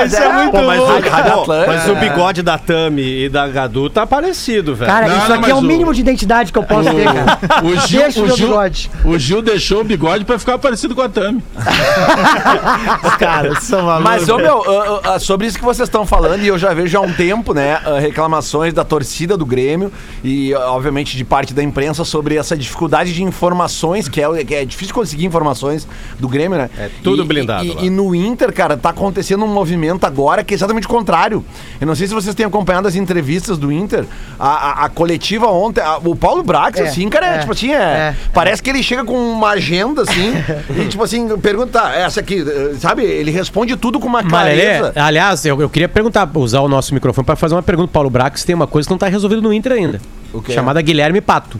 Ah, 0.00 0.04
isso 0.04 0.16
é, 0.16 0.32
muito 0.32 0.50
Pô, 0.52 0.62
mas, 0.62 0.78
bom. 0.80 0.98
o, 0.98 1.44
pô, 1.44 1.52
mas 1.66 1.88
o 1.88 1.94
bigode 1.96 2.42
da 2.42 2.58
Tami 2.58 3.24
e 3.24 3.28
da 3.28 3.46
Gadu 3.48 3.88
tá 3.90 4.06
parecido, 4.06 4.74
velho. 4.74 4.90
Cara, 4.90 5.08
Não, 5.08 5.16
isso 5.18 5.28
não, 5.28 5.34
aqui 5.36 5.44
é 5.50 5.54
mas 5.54 5.62
o 5.62 5.64
o- 5.64 5.68
mínimo 5.68 5.94
de 5.94 6.00
identidade 6.00 6.52
que 6.52 6.58
eu 6.58 6.62
posso 6.62 6.90
ter, 6.90 7.04
cara. 7.04 7.38
O 7.64 7.76
Gil, 7.86 8.00
Deixa 8.02 8.20
o 8.20 8.24
o, 8.24 8.28
Gil, 8.36 8.46
bigode. 8.48 8.90
o 9.04 9.18
Gil 9.18 9.42
deixou 9.42 9.80
o 9.80 9.84
bigode 9.84 10.24
pra 10.24 10.38
ficar 10.38 10.58
parecido 10.58 10.94
com 10.94 11.02
a 11.02 11.08
Tami. 11.08 11.42
Cara, 13.18 13.60
são 13.60 13.82
malucos. 13.82 14.04
Mas, 14.10 14.28
ô 14.28 14.36
meu, 14.36 14.62
ah, 15.04 15.14
ah, 15.14 15.18
sobre 15.18 15.46
isso 15.46 15.58
que 15.58 15.64
vocês 15.64 15.88
estão 15.88 16.06
falando, 16.06 16.42
e 16.42 16.48
eu 16.48 16.58
já 16.58 16.72
vejo 16.72 16.96
há 16.96 17.00
um 17.00 17.12
tempo, 17.12 17.52
né, 17.52 17.80
ah, 17.84 17.98
reclamações 17.98 18.72
da 18.72 18.84
torcida 18.84 19.36
do 19.36 19.44
Grêmio 19.46 19.92
e, 20.24 20.54
obviamente, 20.54 21.16
de 21.16 21.24
parte 21.24 21.52
da 21.54 21.62
imprensa 21.62 22.04
sobre 22.04 22.36
essa 22.36 22.56
dificuldade 22.56 23.12
de 23.12 23.22
informações, 23.22 24.08
que 24.08 24.19
é, 24.20 24.44
que 24.44 24.54
é 24.54 24.64
difícil 24.64 24.94
conseguir 24.94 25.24
informações 25.26 25.86
do 26.18 26.28
Grêmio, 26.28 26.56
né? 26.58 26.70
É 26.78 26.90
tudo 27.02 27.22
E- 27.22 27.26
blindado 27.26 27.64
E, 27.64 27.72
lá. 27.72 27.82
e 27.82 27.90
no 27.90 28.14
Inter, 28.14 28.52
cara, 28.52 28.76
tá 28.76 28.90
acontecendo 28.90 29.44
um 29.44 29.48
movimento 29.48 30.04
agora 30.04 30.42
que 30.44 30.54
é 30.54 30.56
exatamente 30.56 30.86
o 30.86 30.90
contrário. 30.90 31.44
Eu 31.80 31.86
não 31.86 31.94
sei 31.94 32.06
se 32.06 32.14
vocês 32.14 32.34
têm 32.34 32.46
acompanhado 32.46 32.86
as 32.88 32.94
entrevistas 32.94 33.58
do 33.58 33.70
Inter, 33.72 34.04
a, 34.38 34.48
a- 34.48 34.84
a 34.84 34.88
coletiva 34.88 35.46
ontem, 35.48 35.80
a- 35.80 35.98
o 36.04 36.14
Paulo 36.16 36.42
Brax, 36.42 36.78
É, 36.80 36.84
assim, 36.84 37.08
cara, 37.08 37.26
é, 37.26 37.34
é, 37.36 37.38
tipo 37.38 37.52
assim, 37.52 37.72
é, 37.72 37.76
é. 37.76 38.16
parece 38.32 38.62
que 38.62 38.70
ele 38.70 38.82
chega 38.82 39.04
com 39.04 39.14
uma 39.16 39.50
agenda, 39.50 40.02
assim, 40.02 40.32
e 40.76 40.88
tipo 40.88 41.02
assim, 41.02 41.28
pergunta, 41.38 41.80
essa 41.90 42.20
aqui, 42.20 42.44
sabe? 42.78 43.02
Ele 43.04 43.30
responde 43.30 43.76
tudo 43.76 43.98
com 44.00 44.06
uma 44.06 44.22
Marelê, 44.22 44.78
clareza. 44.78 44.92
aliás, 44.96 45.44
eu, 45.44 45.60
eu 45.60 45.68
queria 45.70 45.88
perguntar, 45.88 46.28
usar 46.34 46.60
o 46.60 46.68
nosso 46.68 46.92
microfone 46.94 47.24
para 47.24 47.36
fazer 47.36 47.54
uma 47.54 47.62
pergunta 47.62 47.88
pro 47.88 47.94
Paulo 47.94 48.10
Brax. 48.10 48.44
Tem 48.44 48.54
uma 48.54 48.66
coisa 48.66 48.86
que 48.86 48.90
não 48.92 48.98
tá 48.98 49.06
resolvida 49.08 49.40
no 49.40 49.52
Inter 49.52 49.72
ainda. 49.72 50.00
O 50.32 50.40
quê? 50.40 50.52
Chamada 50.52 50.80
Guilherme 50.80 51.20
Pato. 51.20 51.58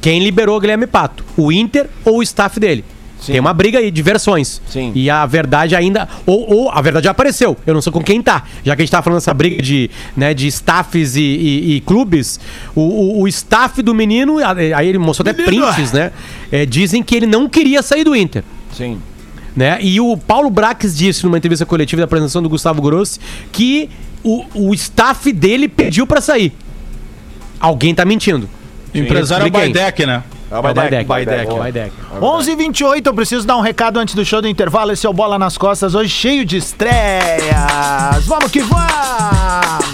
Quem 0.00 0.22
liberou 0.22 0.56
o 0.56 0.60
Guilherme 0.60 0.86
Pato? 0.86 1.24
O 1.36 1.52
Inter 1.52 1.88
ou 2.04 2.18
o 2.18 2.22
staff 2.22 2.58
dele? 2.58 2.84
Tem 3.26 3.38
uma 3.38 3.52
briga 3.52 3.78
aí 3.78 3.90
de 3.90 4.00
versões. 4.00 4.62
Sim. 4.66 4.92
E 4.94 5.10
a 5.10 5.26
verdade 5.26 5.76
ainda. 5.76 6.08
Ou, 6.24 6.54
ou 6.54 6.70
a 6.70 6.80
verdade 6.80 7.04
já 7.04 7.10
apareceu. 7.10 7.54
Eu 7.66 7.74
não 7.74 7.82
sei 7.82 7.92
com 7.92 8.02
quem 8.02 8.22
tá. 8.22 8.44
Já 8.64 8.74
que 8.74 8.80
a 8.80 8.84
gente 8.84 8.90
tá 8.90 9.02
falando 9.02 9.18
dessa 9.18 9.34
briga 9.34 9.60
de, 9.62 9.90
né, 10.16 10.32
de 10.32 10.46
staffs 10.46 11.16
e, 11.16 11.20
e- 11.20 11.76
e 11.76 11.80
clubes, 11.82 12.40
o, 12.74 12.80
o- 12.80 13.20
o 13.22 13.28
staff 13.28 13.82
do 13.82 13.94
menino, 13.94 14.38
aí 14.74 14.88
ele 14.88 14.96
mostrou 14.96 15.30
até 15.30 15.42
prints, 15.44 15.92
né? 15.92 16.12
é, 16.50 16.64
dizem 16.64 17.02
que 17.02 17.14
ele 17.14 17.26
não 17.26 17.46
queria 17.46 17.82
sair 17.82 18.04
do 18.04 18.16
Inter. 18.16 18.42
Sim. 18.74 18.98
Né? 19.54 19.78
E 19.82 20.00
o 20.00 20.16
Paulo 20.16 20.48
Brax 20.48 20.96
disse 20.96 21.22
numa 21.26 21.36
entrevista 21.36 21.66
coletiva 21.66 22.00
da 22.00 22.04
apresentação 22.06 22.42
do 22.42 22.48
Gustavo 22.48 22.80
Grossi 22.80 23.20
que 23.52 23.90
o, 24.24 24.46
o 24.54 24.72
staff 24.72 25.30
dele 25.30 25.68
pediu 25.68 26.06
pra 26.06 26.22
sair. 26.22 26.54
Alguém 27.60 27.94
tá 27.94 28.06
mentindo. 28.06 28.48
Empresário 28.94 29.46
é. 29.46 29.50
Baidec, 29.50 30.06
né? 30.06 30.22
Baidec, 30.50 31.04
Baidec. 31.06 31.54
Baidec. 31.54 31.92
11h28, 32.20 33.06
eu 33.06 33.14
preciso 33.14 33.46
dar 33.46 33.56
um 33.56 33.60
recado 33.60 33.98
antes 33.98 34.14
do 34.14 34.24
show 34.24 34.42
do 34.42 34.48
intervalo. 34.48 34.90
Esse 34.90 35.06
é 35.06 35.10
o 35.10 35.12
Bola 35.12 35.38
nas 35.38 35.56
Costas, 35.56 35.94
hoje 35.94 36.10
cheio 36.10 36.44
de 36.44 36.56
estreias. 36.56 38.26
Vamos 38.26 38.50
que 38.50 38.60
vamos! 38.60 39.90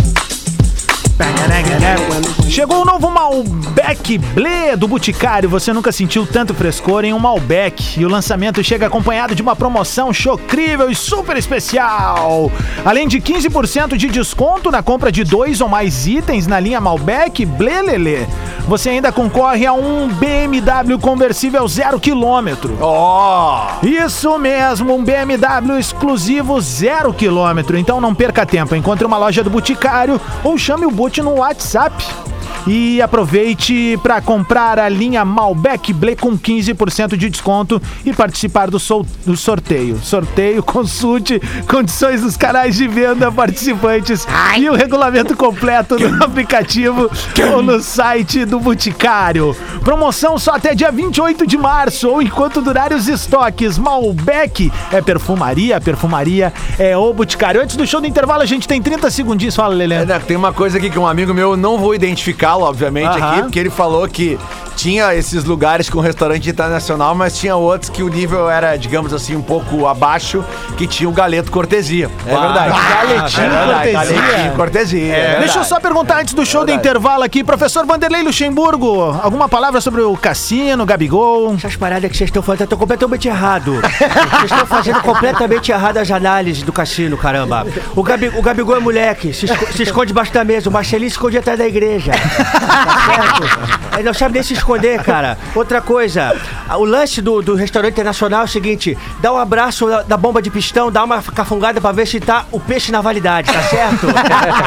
Chegou 2.48 2.82
o 2.82 2.85
novo 2.85 3.11
Malbec 3.11 4.16
Blé 4.18 4.76
do 4.76 4.88
Boticário. 4.88 5.48
Você 5.48 5.72
nunca 5.72 5.90
sentiu 5.92 6.26
tanto 6.26 6.54
frescor 6.54 7.04
em 7.04 7.12
um 7.12 7.18
Malbec. 7.18 8.00
E 8.00 8.06
o 8.06 8.09
lançamento 8.09 8.62
chega 8.62 8.87
acompanhado 8.87 9.35
de 9.35 9.42
uma 9.42 9.54
promoção 9.54 10.12
chocrível 10.12 10.88
e 10.88 10.94
super 10.94 11.37
especial. 11.37 12.50
Além 12.85 13.09
de 13.09 13.20
15% 13.20 13.96
de 13.96 14.09
desconto 14.09 14.70
na 14.70 14.82
compra 14.82 15.12
de 15.12 15.24
dois 15.24 15.61
ou 15.61 15.68
mais 15.68 16.06
itens 16.06 16.46
na 16.46 16.59
linha 16.59 16.80
Malbec 16.80 17.44
Blé 17.44 17.82
Lelê. 17.82 18.26
Você 18.66 18.90
ainda 18.90 19.12
concorre 19.12 19.66
a 19.66 19.72
um 19.72 20.09
BMW 20.09 20.98
conversível 20.98 21.66
zero 21.68 22.00
quilômetro. 22.00 22.78
Ó! 22.80 23.66
Isso 23.82 24.38
mesmo, 24.38 24.94
um 24.94 25.04
BMW 25.04 25.78
exclusivo 25.78 26.61
zero 26.61 27.12
quilômetro. 27.12 27.76
Então 27.76 28.00
não 28.00 28.14
perca 28.14 28.46
tempo. 28.46 28.74
Encontre 28.74 29.06
uma 29.06 29.18
loja 29.18 29.44
do 29.44 29.50
Boticário 29.50 30.20
ou 30.42 30.56
chame 30.56 30.87
o 30.87 30.90
Boot 30.90 31.20
no 31.20 31.38
WhatsApp. 31.38 32.04
E 32.66 33.00
aproveite 33.00 33.98
para 34.02 34.20
comprar 34.20 34.79
a 34.79 34.88
linha 34.88 35.24
Malbec 35.24 35.92
Blé 35.92 36.16
com 36.16 36.37
15% 36.37 37.16
de 37.16 37.31
desconto 37.31 37.81
e 38.05 38.12
participar 38.12 38.70
do, 38.70 38.79
sol- 38.81 39.07
do 39.24 39.37
sorteio. 39.37 39.98
Sorteio, 40.02 40.62
consulte 40.64 41.40
condições 41.68 42.22
dos 42.22 42.37
canais 42.37 42.74
de 42.74 42.88
venda 42.88 43.31
participantes 43.31 44.26
e 44.59 44.68
o 44.68 44.74
regulamento 44.74 45.37
completo 45.37 45.98
no 45.98 46.24
aplicativo 46.24 47.09
ou 47.55 47.62
no 47.62 47.81
site 47.81 48.44
do 48.44 48.59
Boticário. 48.59 49.55
Promoção 49.83 50.38
só 50.38 50.55
até 50.55 50.74
dia 50.74 50.90
28 50.90 51.46
de 51.46 51.57
março 51.57 52.09
ou 52.09 52.20
enquanto 52.20 52.61
durarem 52.61 52.96
os 52.96 53.07
estoques. 53.07 53.79
Malbec 53.79 54.72
é 54.90 55.00
perfumaria, 55.00 55.81
perfumaria 55.81 56.52
é 56.79 56.96
o 56.96 57.12
Boticário. 57.12 57.61
Antes 57.62 57.76
do 57.76 57.87
show 57.87 58.00
do 58.00 58.07
intervalo, 58.07 58.42
a 58.42 58.46
gente 58.46 58.66
tem 58.66 58.83
30 58.83 59.11
segundinhos. 59.11 59.55
Fala, 59.55 59.74
Lelê. 59.74 59.94
É, 59.96 60.05
né, 60.05 60.18
tem 60.18 60.37
uma 60.37 60.52
coisa 60.52 60.79
aqui 60.79 60.90
que 60.90 60.98
um 60.98 61.07
amigo 61.07 61.33
meu, 61.33 61.52
eu 61.52 61.57
não 61.57 61.79
vou 61.79 61.94
obviamente, 62.62 63.07
Aham. 63.19 63.31
aqui, 63.33 63.42
porque 63.42 63.59
ele 63.59 63.71
falou 63.71 64.07
que 64.09 64.38
tinha 64.77 65.14
esses 65.14 65.42
lugares 65.45 65.88
com 65.88 66.01
restaurante 66.01 66.51
internacional, 66.51 67.14
mas 67.14 67.38
tinha 67.38 67.57
outros 67.57 67.88
que 67.88 68.03
o 68.03 68.09
nível 68.09 68.51
era, 68.51 68.77
digamos 68.77 69.14
assim, 69.14 69.35
um 69.35 69.40
pouco 69.40 69.87
abaixo, 69.87 70.45
que 70.77 70.87
tinha 70.87 71.09
o 71.09 71.12
galeto 71.12 71.51
cortesia. 71.51 72.11
É 72.27 72.31
verdade. 72.31 72.75
Galetinho 72.79 73.47
É 73.47 73.49
verdade, 73.49 73.92
cortesia. 73.92 74.21
Galetinho 74.23 74.53
cortesia. 74.55 75.14
é 75.16 75.38
Deixa 75.40 75.59
eu 75.61 75.64
só 75.64 75.81
perguntar 75.81 76.21
antes 76.21 76.35
do 76.35 76.45
show 76.45 76.64
do 76.66 76.71
intervalo 76.73 77.23
aqui, 77.23 77.42
professor 77.42 77.87
Vanderlei 77.87 78.23
Luxemburgo, 78.23 79.19
alguma 79.23 79.49
palavra 79.49 79.81
sobre 79.81 80.03
o 80.03 80.14
cassino, 80.16 80.85
Gabigol? 80.85 81.55
Essas 81.55 81.75
paradas 81.77 82.11
que 82.11 82.16
vocês 82.16 82.29
estão 82.29 82.42
fazendo 82.42 82.64
estão 82.64 82.79
completamente 82.79 83.29
errado. 83.29 83.81
Vocês 84.37 84.51
estão 84.53 84.66
fazendo 84.66 85.01
completamente 85.01 85.73
errado 85.73 85.97
as 85.99 86.11
análises 86.11 86.62
do 86.62 86.73
cassino, 86.73 87.16
caramba. 87.16 87.66
O, 87.95 88.03
Gabi, 88.03 88.29
o 88.29 88.42
Gabigol 88.42 88.77
é 88.77 88.81
moleque, 88.81 89.33
se, 89.33 89.47
esco- 89.47 89.73
se 89.73 89.83
esconde 89.85 90.09
debaixo 90.09 90.33
da 90.33 90.45
mesa. 90.45 90.69
O 90.69 90.73
Marcelinho 90.73 91.09
se 91.11 91.14
esconde 91.16 91.38
atrás 91.38 91.59
da 91.59 91.66
igreja. 91.66 92.12
Tá 92.37 94.03
não 94.03 94.14
sabe 94.14 94.35
nem 94.35 94.42
se 94.42 94.53
esconder, 94.55 95.03
cara. 95.03 95.37
Outra 95.55 95.81
coisa, 95.81 96.35
o 96.79 96.85
lance 96.85 97.20
do, 97.20 97.42
do 97.42 97.55
restaurante 97.55 97.92
internacional 97.94 98.42
é 98.42 98.44
o 98.44 98.49
seguinte: 98.49 98.96
dá 99.20 99.33
um 99.33 99.38
abraço 99.38 99.87
da, 99.88 100.03
da 100.03 100.16
bomba 100.16 100.40
de 100.40 100.51
pistão, 100.51 100.92
dá 100.92 101.03
uma 101.03 101.22
cafungada 101.22 101.81
pra 101.81 101.92
ver 101.92 102.07
se 102.07 102.20
tá 102.20 102.44
o 102.53 102.61
peixe 102.61 102.92
na 102.92 103.01
validade, 103.01 103.53
tá 103.53 103.61
certo? 103.62 104.07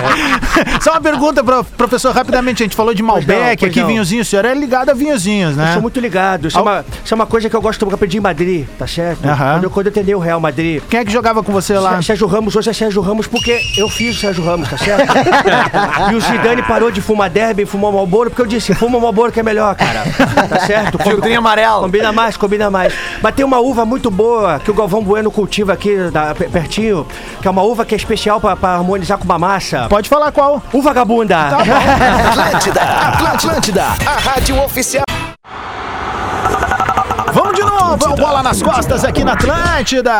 Só 0.82 0.92
uma 0.92 1.02
pergunta, 1.02 1.44
pro, 1.44 1.64
professor, 1.64 2.14
rapidamente. 2.14 2.64
A 2.64 2.66
gente 2.66 2.76
falou 2.76 2.94
de 2.94 3.02
Malbec, 3.04 3.66
aqui, 3.66 3.80
não. 3.80 3.88
vinhozinho. 3.88 4.22
O 4.22 4.26
senhor 4.26 4.46
é 4.46 4.54
ligado 4.54 4.90
a 4.90 4.94
vinhozinhos, 4.94 5.56
né? 5.56 5.70
Eu 5.70 5.74
sou 5.74 5.82
muito 5.82 6.00
ligado. 6.00 6.48
Isso, 6.48 6.58
é 6.58 6.62
uma, 6.62 6.86
isso 7.04 7.14
é 7.14 7.16
uma 7.16 7.26
coisa 7.26 7.50
que 7.50 7.56
eu 7.56 7.62
gosto, 7.62 7.86
eu 7.86 7.94
aprendi 7.94 8.18
em 8.18 8.22
Madrid, 8.22 8.68
tá 8.78 8.88
certo? 8.88 9.22
Quando, 9.22 9.64
eu, 9.64 9.70
quando 9.70 9.88
eu 9.88 9.92
treinei 9.94 10.16
o 10.16 10.20
Real 10.20 10.40
Madrid. 10.40 10.82
Quem 10.90 11.00
é 11.00 11.06
que 11.06 11.12
jogava 11.12 11.42
com 11.44 11.52
você 11.52 11.78
lá? 11.78 11.98
Sé- 11.98 12.10
Sérgio 12.10 12.28
Ramos, 12.28 12.56
hoje 12.56 12.70
é 12.70 12.74
Sérgio 12.74 13.02
Ramos 13.02 13.28
porque 13.28 13.62
eu 13.78 13.88
fiz 13.88 14.18
o 14.18 14.20
Sérgio 14.20 14.44
Ramos, 14.44 14.68
tá 14.70 14.78
certo? 14.78 15.08
e 16.12 16.16
o 16.16 16.20
Zidane 16.20 16.64
parou 16.64 16.92
de 16.92 17.02
fumar 17.02 17.30
derby 17.30 17.59
e 17.62 17.66
fumou 17.66 17.92
Malboro 17.92 18.30
porque 18.30 18.42
eu 18.42 18.46
disse, 18.48 18.74
fuma 18.74 19.00
Malboro 19.00 19.32
que 19.32 19.40
é 19.40 19.44
melhor, 19.44 19.76
cara. 19.76 20.04
Tá 20.48 20.60
certo? 20.66 20.98
Filtrinho 21.04 21.40
amarelo. 21.40 21.82
Combina 21.82 22.12
mais, 22.12 22.38
combina 22.38 22.70
mais. 22.70 22.94
Mas 23.22 23.36
tem 23.36 23.46
uma 23.46 23.60
uva 23.60 23.86
muito 23.86 24.10
boa 24.12 24.60
que 24.60 24.70
o 24.72 24.74
Galvão 24.74 25.04
Bueno 25.04 25.32
cultiva 25.32 25.74
aqui 25.74 26.10
da- 26.12 26.34
pe- 26.36 26.50
pertinho, 26.50 27.06
que 27.42 27.48
é 27.48 27.52
uma 27.52 27.62
uva 27.62 27.86
que 27.86 27.94
é 27.94 27.98
especial 27.98 28.40
pra, 28.40 28.56
pra 28.56 28.76
harmonizar 28.76 29.18
com 29.18 29.26
uma 29.26 29.40
massa. 29.40 29.88
Pode 29.90 30.10
falar 30.10 30.32
qual. 30.32 30.62
Uva 30.74 30.90
vagabunda. 30.90 31.38
Atlântida, 32.30 32.82
Atlântida, 32.82 33.84
a 33.84 34.20
rádio 34.20 34.60
oficial. 34.64 35.04
Vamos 37.32 37.54
de 37.56 37.62
novo, 37.64 38.06
é 38.06 38.10
o 38.10 38.16
Bola 38.16 38.42
nas 38.44 38.62
Costas 38.62 39.04
aqui 39.06 39.24
na 39.24 39.34
Atlântida. 39.34 40.14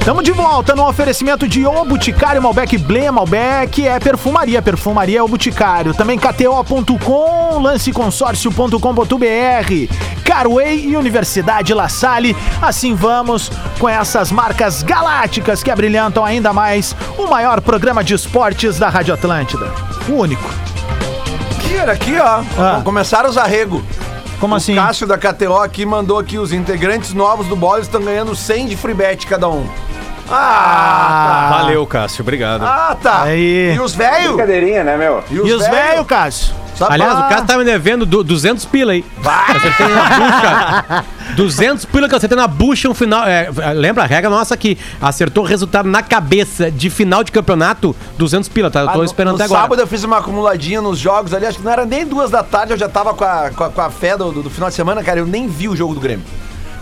Estamos 0.00 0.24
de 0.24 0.32
volta 0.32 0.74
no 0.74 0.88
oferecimento 0.88 1.46
de 1.46 1.66
O 1.66 1.84
Boticário, 1.84 2.42
Malbec 2.42 2.78
Blé, 2.78 3.10
Malbec 3.10 3.86
é 3.86 4.00
perfumaria, 4.00 4.62
perfumaria 4.62 5.18
é 5.18 5.22
o 5.22 5.28
Boticário. 5.28 5.92
Também 5.92 6.18
KTO.com, 6.18 7.58
lanceconsórcio.com.br, 7.60 9.94
Carway 10.24 10.86
e 10.86 10.96
Universidade 10.96 11.74
La 11.74 11.90
Salle. 11.90 12.34
Assim 12.62 12.94
vamos 12.94 13.52
com 13.78 13.86
essas 13.88 14.32
marcas 14.32 14.82
galácticas 14.82 15.62
que 15.62 15.70
abrilhantam 15.70 16.24
ainda 16.24 16.50
mais 16.50 16.96
o 17.18 17.26
maior 17.26 17.60
programa 17.60 18.02
de 18.02 18.14
esportes 18.14 18.78
da 18.78 18.88
Rádio 18.88 19.12
Atlântida. 19.12 19.70
O 20.08 20.14
único. 20.14 20.50
Aqui, 21.92 22.18
ó. 22.18 22.42
Ah. 22.58 22.80
Começaram 22.82 23.30
os 23.30 23.38
arrego. 23.38 23.80
Como 24.40 24.54
o 24.54 24.56
assim? 24.56 24.74
Cássio 24.74 25.06
da 25.06 25.18
KTO 25.18 25.58
aqui 25.58 25.84
mandou 25.84 26.18
aqui 26.18 26.38
os 26.38 26.50
integrantes 26.50 27.12
novos 27.12 27.46
do 27.46 27.54
Bola 27.54 27.80
estão 27.80 28.00
ganhando 28.00 28.34
100 28.34 28.68
de 28.68 28.76
free 28.76 28.94
bet 28.94 29.26
cada 29.26 29.46
um. 29.50 29.68
Ah, 30.30 31.48
Valeu, 31.58 31.86
Cássio. 31.86 32.22
Obrigado. 32.22 32.60
tá. 32.60 32.88
Ah, 32.90 32.94
tá. 32.94 33.22
Aí. 33.22 33.74
E 33.74 33.80
os 33.80 33.94
velhos? 33.94 34.28
Brincadeirinha, 34.28 34.84
né, 34.84 34.96
meu? 34.96 35.22
E 35.30 35.40
os 35.40 35.66
velhos, 35.66 36.06
Cássio? 36.06 36.54
Aliás, 36.88 37.12
o 37.18 37.28
cara 37.28 37.42
tá 37.42 37.58
me 37.58 37.64
devendo 37.64 38.06
du- 38.06 38.24
200 38.24 38.64
pila 38.64 38.92
aí. 38.92 39.04
Acertei 39.22 39.86
na 39.88 40.02
bucha. 40.16 41.04
200 41.36 41.84
pila 41.84 42.08
que 42.08 42.14
eu 42.14 42.16
acertei 42.16 42.36
na 42.38 42.46
bucha 42.46 42.88
um 42.88 42.94
final. 42.94 43.26
é, 43.26 43.50
lembra 43.74 44.04
a 44.04 44.06
regra 44.06 44.30
nossa 44.30 44.56
que 44.56 44.78
acertou 45.00 45.44
o 45.44 45.46
resultado 45.46 45.86
na 45.88 46.02
cabeça 46.02 46.70
de 46.70 46.88
final 46.88 47.22
de 47.22 47.32
campeonato, 47.32 47.94
200 48.16 48.48
pila, 48.48 48.70
tá? 48.70 48.80
Eu 48.80 48.88
Ah, 48.88 48.92
tô 48.92 48.98
no- 48.98 49.04
esperando 49.04 49.32
no 49.32 49.36
até 49.36 49.44
agora. 49.44 49.60
sábado 49.60 49.82
eu 49.82 49.86
fiz 49.86 50.04
uma 50.04 50.18
acumuladinha 50.18 50.80
nos 50.80 50.98
jogos 50.98 51.34
ali, 51.34 51.44
acho 51.44 51.58
que 51.58 51.64
não 51.64 51.70
era 51.72 51.84
nem 51.84 52.06
duas 52.06 52.30
da 52.30 52.42
tarde, 52.42 52.72
eu 52.72 52.78
já 52.78 52.88
tava 52.88 53.12
com 53.12 53.24
a, 53.24 53.50
com 53.54 53.64
a, 53.64 53.68
com 53.70 53.80
a 53.82 53.90
fé 53.90 54.16
do, 54.16 54.32
do- 54.32 54.42
do 54.44 54.50
final 54.50 54.70
de 54.70 54.74
semana, 54.74 55.02
cara, 55.04 55.18
eu 55.20 55.26
nem 55.26 55.46
vi 55.48 55.68
o 55.68 55.76
jogo 55.76 55.92
do 55.94 56.00
Grêmio. 56.00 56.24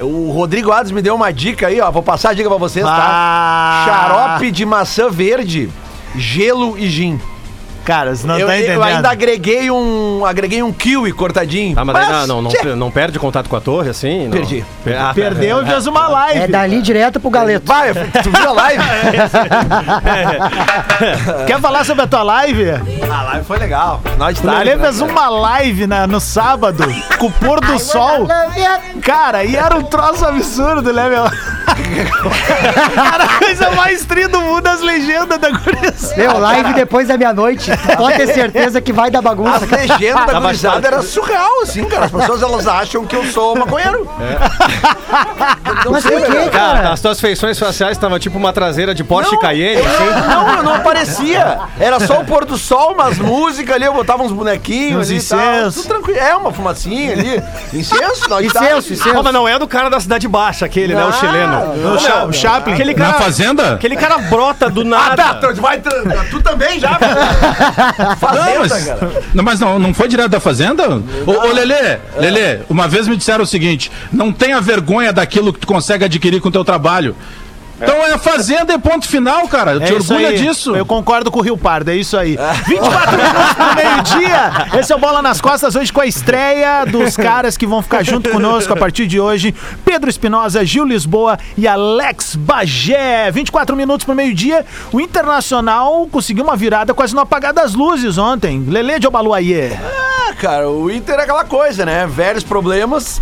O 0.00 0.30
Rodrigo 0.30 0.70
Adams 0.70 0.92
me 0.92 1.02
deu 1.02 1.14
uma 1.14 1.32
dica 1.32 1.66
aí, 1.66 1.80
ó, 1.80 1.90
vou 1.90 2.02
passar 2.02 2.30
a 2.30 2.34
dica 2.34 2.48
pra 2.48 2.58
vocês, 2.58 2.84
tá? 2.84 3.08
Ah. 3.10 3.84
Xarope 3.84 4.50
de 4.52 4.64
maçã 4.64 5.10
verde, 5.10 5.70
gelo 6.14 6.78
e 6.78 6.88
gin. 6.88 7.20
Cara, 7.88 8.14
você 8.14 8.26
não 8.26 8.38
eu, 8.38 8.46
tá 8.46 8.54
eu 8.54 8.58
entendendo. 8.64 8.82
ainda 8.82 9.08
agreguei 9.10 9.70
um, 9.70 10.22
agreguei 10.26 10.62
um 10.62 10.70
kiwi 10.70 11.10
cortadinho. 11.10 11.72
Ah, 11.74 11.86
mas 11.86 11.96
daí 11.96 12.26
não, 12.26 12.42
não, 12.42 12.50
não, 12.76 12.90
perde 12.90 13.18
contato 13.18 13.48
com 13.48 13.56
a 13.56 13.62
torre, 13.62 13.88
assim? 13.88 14.24
Não. 14.24 14.30
Perdi. 14.32 14.62
Per- 14.84 15.00
ah, 15.00 15.12
Perdeu 15.14 15.62
e 15.62 15.66
fez 15.66 15.86
uma 15.86 16.06
live. 16.06 16.40
É 16.40 16.46
dali 16.46 16.82
direto 16.82 17.18
pro 17.18 17.30
galeto. 17.30 17.64
Vai, 17.66 17.94
tu 17.94 18.30
viu 18.30 18.46
a 18.46 18.52
live? 18.52 18.84
Quer 21.46 21.58
falar 21.62 21.82
sobre 21.86 22.04
a 22.04 22.06
tua 22.06 22.22
live? 22.22 22.72
a 23.10 23.22
live 23.22 23.44
foi 23.46 23.58
legal. 23.58 24.02
Final 24.04 24.32
de 24.34 24.40
O 24.40 24.42
tarde, 24.42 24.58
Lelê 24.64 24.76
né, 24.76 24.82
fez 24.84 25.00
uma 25.00 25.28
live 25.30 25.86
na- 25.86 26.06
no 26.06 26.20
sábado 26.20 26.84
com 27.18 27.26
o 27.28 27.32
pôr 27.32 27.58
do 27.60 27.78
sol. 27.78 28.28
Cara, 29.02 29.44
e 29.44 29.56
era 29.56 29.74
um 29.74 29.82
troço 29.82 30.26
absurdo, 30.26 30.92
né, 30.92 31.08
meu? 31.08 31.24
Era 33.14 33.24
a 33.24 33.38
coisa 33.38 33.70
mais 33.72 34.04
tri 34.04 34.26
do 34.26 34.40
mundo, 34.40 34.66
as 34.66 34.80
legendas 34.80 35.38
da 35.38 35.50
gurizada. 35.50 36.16
Meu, 36.16 36.38
live 36.38 36.72
depois 36.74 37.08
da 37.08 37.16
meia-noite. 37.16 37.70
Pode 37.96 38.16
ter 38.16 38.26
certeza 38.34 38.80
que 38.80 38.92
vai 38.92 39.10
dar 39.10 39.22
bagunça. 39.22 39.64
As 39.64 39.70
legendas 39.70 40.26
da 40.26 40.40
gurizada 40.40 40.86
era 40.86 41.02
surreal, 41.02 41.62
assim, 41.62 41.84
cara. 41.84 42.06
As 42.06 42.10
pessoas 42.10 42.42
elas 42.42 42.66
acham 42.66 43.04
que 43.06 43.14
eu 43.16 43.24
sou 43.26 43.56
maconheiro. 43.56 44.08
Não 45.84 45.92
Mas 45.92 46.02
sei, 46.02 46.18
por 46.18 46.26
quê, 46.26 46.32
velho. 46.32 46.50
Cara, 46.50 46.78
cara? 46.78 46.92
as 46.92 47.00
tuas 47.00 47.20
feições 47.20 47.58
faciais 47.58 47.92
estavam 47.92 48.18
tipo 48.18 48.36
uma 48.38 48.52
traseira 48.52 48.94
de 48.94 49.04
Porsche 49.04 49.32
Não, 49.32 49.40
Cayenne, 49.40 49.80
eu 49.82 49.86
assim. 49.86 50.28
Não, 50.28 50.56
eu 50.56 50.62
não 50.62 50.74
aparecia. 50.74 51.58
Era 51.78 52.00
só 52.00 52.20
o 52.20 52.24
pôr 52.24 52.44
do 52.44 52.56
sol, 52.58 52.92
umas 52.94 53.18
músicas 53.18 53.76
ali, 53.76 53.84
eu 53.84 53.94
botava 53.94 54.22
uns 54.22 54.32
bonequinhos 54.32 55.08
Uns 55.08 55.10
ali 55.10 55.18
e 55.18 55.22
tal. 55.22 55.38
incensos. 55.38 55.74
Tudo 55.82 55.88
tranquilo. 55.94 56.18
É, 56.18 56.36
uma 56.36 56.52
fumacinha 56.52 57.12
ali. 57.12 57.42
Incenso? 57.72 58.28
Não, 58.28 58.40
Incenso, 58.40 58.92
incenso. 58.92 59.18
Ah, 59.18 59.22
mas 59.22 59.32
não 59.32 59.46
é 59.48 59.58
do 59.58 59.66
cara 59.66 59.88
da 59.88 60.00
Cidade 60.00 60.26
Baixa, 60.28 60.66
aquele, 60.66 60.94
né? 60.94 61.04
O 61.04 61.12
chileno. 61.12 61.57
O 61.62 61.98
Cha- 61.98 62.24
o 62.24 62.32
Chaplin. 62.32 62.74
Aquele 62.74 62.94
Na 62.94 63.06
cara, 63.12 63.22
Fazenda? 63.22 63.74
aquele 63.74 63.96
cara 63.96 64.18
brota 64.18 64.68
do 64.70 64.82
Ah, 64.82 64.84
nada. 64.84 65.16
tá, 65.16 65.34
tu, 65.34 65.60
vai, 65.60 65.78
tra- 65.80 66.02
tu 66.30 66.40
também 66.42 66.78
já? 66.80 66.98
Não, 67.98 68.16
Fazenda, 68.16 68.58
mas, 68.68 68.84
cara. 68.84 69.12
não, 69.34 69.44
mas 69.44 69.60
não, 69.60 69.78
não 69.78 69.94
foi 69.94 70.08
direto 70.08 70.28
da 70.30 70.40
Fazenda? 70.40 70.88
Ô, 71.26 71.30
ô 71.30 71.52
Lelê, 71.52 71.98
Lelê, 72.16 72.60
uma 72.68 72.86
vez 72.88 73.08
me 73.08 73.16
disseram 73.16 73.44
o 73.44 73.46
seguinte: 73.46 73.90
não 74.12 74.32
tenha 74.32 74.60
vergonha 74.60 75.12
daquilo 75.12 75.52
que 75.52 75.60
tu 75.60 75.66
consegue 75.66 76.04
adquirir 76.04 76.40
com 76.40 76.48
o 76.48 76.52
teu 76.52 76.64
trabalho. 76.64 77.16
Então 77.80 77.94
é 78.06 78.12
a 78.12 78.18
Fazenda 78.18 78.74
e 78.74 78.78
ponto 78.78 79.06
final, 79.06 79.46
cara. 79.48 79.72
Eu 79.74 79.80
te 79.80 79.92
É 79.92 79.94
orgulha 79.96 80.28
aí. 80.28 80.38
disso. 80.38 80.74
Eu 80.74 80.84
concordo 80.84 81.30
com 81.30 81.38
o 81.38 81.42
Rio 81.42 81.56
Pardo, 81.56 81.90
é 81.90 81.96
isso 81.96 82.16
aí. 82.16 82.36
24 82.66 83.16
minutos 83.16 83.52
pro 83.54 83.74
meio-dia. 83.76 84.80
Esse 84.80 84.92
é 84.92 84.96
o 84.96 84.98
Bola 84.98 85.22
nas 85.22 85.40
Costas, 85.40 85.74
hoje 85.76 85.92
com 85.92 86.00
a 86.00 86.06
estreia 86.06 86.84
dos 86.84 87.16
caras 87.16 87.56
que 87.56 87.66
vão 87.66 87.80
ficar 87.82 88.02
junto 88.02 88.30
conosco 88.30 88.72
a 88.72 88.76
partir 88.76 89.06
de 89.06 89.20
hoje. 89.20 89.54
Pedro 89.84 90.10
Espinosa, 90.10 90.64
Gil 90.64 90.84
Lisboa 90.84 91.38
e 91.56 91.66
Alex 91.68 92.34
Bagé. 92.36 93.30
24 93.30 93.76
minutos 93.76 94.04
pro 94.04 94.14
meio-dia. 94.14 94.66
O 94.92 95.00
Internacional 95.00 96.06
conseguiu 96.10 96.44
uma 96.44 96.56
virada 96.56 96.92
quase 96.92 97.14
no 97.14 97.20
apagar 97.20 97.52
das 97.52 97.74
luzes 97.74 98.18
ontem. 98.18 98.64
Lele 98.66 98.98
de 98.98 99.06
Obaluayê. 99.06 99.70
Ah, 99.74 100.32
cara, 100.34 100.68
o 100.68 100.90
Inter 100.90 101.16
é 101.18 101.22
aquela 101.22 101.44
coisa, 101.44 101.84
né? 101.86 102.06
Velhos 102.06 102.42
problemas 102.42 103.20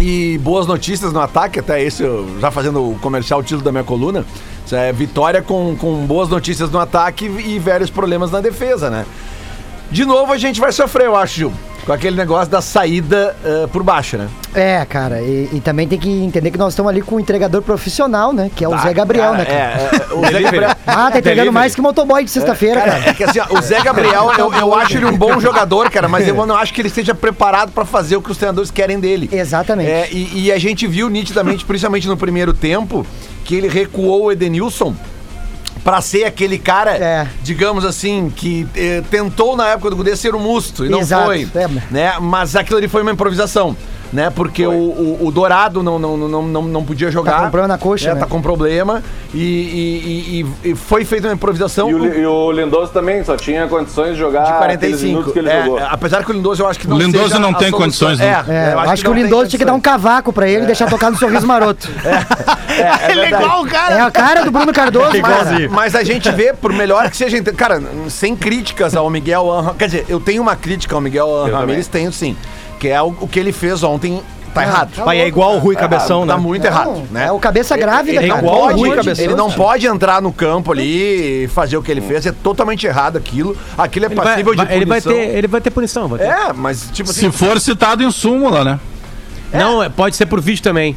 e 0.00 0.38
boas 0.38 0.66
notícias 0.66 1.12
no 1.12 1.20
ataque. 1.20 1.60
Até 1.60 1.82
esse, 1.82 2.02
já 2.40 2.50
fazendo 2.50 2.90
o 2.90 2.98
comercial, 2.98 3.40
o 3.40 3.42
título 3.42 3.62
da 3.62 3.72
minha 3.72 3.84
coluna. 3.84 4.24
É 4.72 4.92
vitória 4.92 5.42
com, 5.42 5.76
com 5.76 6.06
boas 6.06 6.28
notícias 6.28 6.70
no 6.70 6.78
ataque 6.78 7.24
e 7.24 7.58
velhos 7.58 7.90
problemas 7.90 8.30
na 8.30 8.40
defesa, 8.40 8.88
né? 8.88 9.04
De 9.90 10.04
novo 10.04 10.32
a 10.32 10.38
gente 10.38 10.60
vai 10.60 10.72
sofrer, 10.72 11.06
eu 11.06 11.16
acho, 11.16 11.34
Gil. 11.36 11.52
Com 11.84 11.92
aquele 11.94 12.14
negócio 12.14 12.48
da 12.50 12.60
saída 12.60 13.34
eh, 13.42 13.66
por 13.72 13.82
baixo, 13.82 14.18
né? 14.18 14.28
É, 14.54 14.84
cara, 14.84 15.22
e, 15.22 15.48
e 15.50 15.60
também 15.60 15.88
tem 15.88 15.98
que 15.98 16.08
entender 16.10 16.50
que 16.50 16.58
nós 16.58 16.74
estamos 16.74 16.90
ali 16.90 17.00
com 17.00 17.16
um 17.16 17.20
entregador 17.20 17.62
profissional, 17.62 18.34
né? 18.34 18.50
Que 18.54 18.64
é 18.64 18.68
o 18.68 18.74
Ah, 18.74 18.78
Zé 18.78 18.92
Gabriel, 18.92 19.30
cara, 19.32 19.38
né, 19.38 19.44
cara? 19.46 19.58
É, 19.58 20.12
é, 20.12 20.14
o 20.14 20.20
Zé 20.30 20.42
Gabriel. 20.42 20.70
Ah, 20.86 20.94
tá 20.94 21.18
entregando 21.18 21.22
Delivery. 21.24 21.50
mais 21.50 21.74
que 21.74 21.80
motoboy 21.80 22.22
de 22.22 22.30
sexta-feira, 22.30 22.80
Cara, 22.82 22.92
cara. 22.92 23.10
é 23.10 23.14
que 23.14 23.24
assim, 23.24 23.40
ó, 23.40 23.58
o 23.58 23.62
Zé 23.62 23.80
Gabriel, 23.82 24.30
eu, 24.38 24.52
eu 24.52 24.74
acho 24.74 24.98
ele 24.98 25.06
um 25.06 25.16
bom 25.16 25.40
jogador, 25.40 25.88
cara, 25.90 26.06
mas 26.06 26.28
eu 26.28 26.34
não 26.46 26.54
acho 26.54 26.74
que 26.74 26.82
ele 26.82 26.88
esteja 26.88 27.14
preparado 27.14 27.72
pra 27.72 27.86
fazer 27.86 28.16
o 28.16 28.22
que 28.22 28.30
os 28.30 28.36
treinadores 28.36 28.70
querem 28.70 29.00
dele. 29.00 29.30
Exatamente. 29.32 29.90
É, 29.90 30.08
e, 30.12 30.44
e 30.44 30.52
a 30.52 30.58
gente 30.58 30.86
viu 30.86 31.08
nitidamente, 31.08 31.64
principalmente 31.64 32.06
no 32.06 32.16
primeiro 32.16 32.52
tempo, 32.52 33.06
que 33.42 33.54
ele 33.54 33.68
recuou 33.68 34.24
o 34.24 34.32
Edenilson 34.32 34.94
pra 35.84 36.00
ser 36.00 36.24
aquele 36.24 36.58
cara, 36.58 36.96
É. 36.96 37.26
digamos 37.42 37.84
assim, 37.84 38.30
que 38.34 38.66
eh, 38.74 39.02
tentou 39.10 39.56
na 39.56 39.68
época 39.68 39.90
do 39.90 39.96
Gudê 39.96 40.14
ser 40.16 40.34
o 40.34 40.38
Musto, 40.38 40.84
e 40.84 40.88
não 40.88 41.00
Exato, 41.00 41.26
foi. 41.26 41.48
é. 41.54 41.68
Né? 41.90 42.14
Mas 42.20 42.54
aquilo 42.56 42.78
ali 42.78 42.88
foi 42.88 43.02
uma 43.02 43.12
improvisação. 43.12 43.76
Né? 44.12 44.28
Porque 44.28 44.66
o, 44.66 44.70
o, 44.72 45.26
o 45.26 45.30
Dourado 45.30 45.84
não, 45.84 45.96
não, 45.96 46.16
não, 46.16 46.42
não, 46.42 46.62
não 46.62 46.84
podia 46.84 47.12
jogar. 47.12 47.34
com 47.34 47.40
problema 47.42 47.68
na 47.68 47.78
coxa, 47.78 48.10
É, 48.10 48.14
né? 48.14 48.20
Tá 48.20 48.26
com 48.26 48.42
problema. 48.42 49.02
E, 49.32 49.38
e- 49.38 50.44
e- 50.64 50.70
e 50.70 50.74
foi 50.74 51.04
feita 51.04 51.28
uma 51.28 51.34
improvisação. 51.34 51.88
E 51.88 51.94
o, 51.94 52.02
O- 52.02 52.06
e 52.14 52.26
o 52.26 52.50
Lindoso 52.50 52.90
também 52.90 53.22
só 53.22 53.36
tinha 53.36 53.68
condições 53.68 54.14
de 54.14 54.18
jogar 54.18 54.42
de 54.42 54.50
aqueles 54.50 54.58
45. 54.78 55.06
minutos 55.06 55.32
que 55.32 55.38
ele 55.38 55.48
É, 55.48 55.62
jogou. 55.64 55.78
apesar 55.88 56.24
que 56.24 56.30
o 56.32 56.34
Lindoso 56.34 56.60
eu 56.62 56.66
acho 56.68 56.80
que 56.80 56.88
não 56.88 56.96
O 56.96 56.98
Lindoso 57.00 57.24
seja 57.28 57.38
não 57.38 57.54
tem 57.54 57.68
solução. 57.70 57.78
condições, 57.78 58.18
É, 58.20 58.24
né? 58.24 58.44
É, 58.48 58.72
eu 58.74 58.80
acho, 58.80 59.02
que, 59.02 59.08
o 59.08 59.10
não 59.10 59.14
tem 59.14 59.22
Lindoso 59.24 59.48
tinha 59.48 59.58
que 59.58 59.64
dar 59.64 59.74
um 59.74 59.80
cavaco 59.80 60.32
pra 60.32 60.48
ele 60.48 60.64
e 60.64 60.66
deixar 60.66 60.88
tocar 60.90 61.10
no 61.12 61.16
sorriso 61.16 61.46
maroto. 61.46 61.88
É, 62.70 63.08
é 63.08 63.12
Ele 63.12 63.20
é 63.22 63.28
igual 63.30 63.62
o 63.62 63.66
cara. 63.66 63.94
É 63.94 64.00
a 64.00 64.10
cara 64.10 64.44
do 64.44 64.50
Bruno 64.50 64.72
Cardoso. 64.72 65.10
Mas, 65.20 65.70
mas 65.70 65.94
a 65.94 66.02
gente 66.04 66.30
vê, 66.30 66.52
por 66.54 66.72
melhor 66.72 67.10
que 67.10 67.16
seja. 67.16 67.36
inte- 67.36 67.52
Cara, 67.52 67.82
sem 68.08 68.34
críticas 68.34 68.94
ao 68.96 69.10
Miguel 69.10 69.50
Anra- 69.52 69.74
Quer 69.78 69.86
dizer, 69.86 70.06
eu 70.08 70.18
tenho 70.20 70.40
uma 70.40 70.56
crítica 70.56 70.94
ao 70.94 71.00
Miguel 71.00 71.26
Eu 71.46 71.52
Ramirez, 71.54 71.86
tenho 71.88 72.10
sim. 72.12 72.36
Que 72.80 72.88
é 72.88 73.00
o, 73.00 73.14
o 73.20 73.28
que 73.28 73.38
ele 73.38 73.52
fez 73.52 73.84
ontem. 73.84 74.20
Tá 74.52 74.64
errado. 74.64 75.04
Pai, 75.04 75.20
é 75.20 75.28
igual 75.28 75.54
o 75.54 75.58
Rui 75.60 75.76
Cabeção, 75.76 76.26
né? 76.26 76.32
Tá 76.32 76.36
muito 76.40 76.62
Não, 76.64 76.68
errado, 76.70 77.02
né? 77.12 77.26
É 77.26 77.30
o 77.30 77.38
cabeça 77.38 77.76
grávida, 77.76 78.18
Ele 78.18 78.26
cara. 78.26 78.42
não, 78.42 78.48
igual 78.48 78.56
o 78.56 78.66
pode, 78.66 78.80
Rui 78.80 78.96
Cabeção. 78.96 79.24
ele 79.24 79.34
não 79.36 79.48
pode 79.52 79.86
entrar 79.86 80.20
no 80.20 80.32
campo 80.32 80.72
ali 80.72 81.44
e 81.44 81.48
fazer 81.48 81.76
o 81.76 81.82
que 81.82 81.88
ele 81.92 82.00
fez. 82.00 82.26
É 82.26 82.32
totalmente 82.32 82.84
errado 82.84 83.16
aquilo. 83.16 83.56
Aquilo 83.78 84.06
é 84.06 84.08
Ele 84.08 84.14
vai, 84.16 84.24
passível 84.26 84.52
de 84.56 84.64
vai- 84.64 84.74
ele 84.74 84.84
vai 84.86 85.00
punição. 85.00 85.22
ter, 85.24 85.36
ele 85.38 85.46
vai 85.46 85.60
ter 85.60 85.70
punição. 85.70 86.08
vai 86.08 86.18
ter. 86.18 86.24
É, 86.24 86.52
mas 86.52 86.88
tipo 86.92 87.08
assim. 87.12 87.30
Se 87.30 87.30
for 87.30 87.60
citado 87.60 88.02
em 88.02 88.10
súmula, 88.10 88.64
né? 88.64 88.80
Não, 89.52 89.80
é- 89.80 89.88
pode 89.88 90.16
ser 90.16 90.26
por 90.26 90.40
vídeo 90.40 90.62
também. 90.64 90.96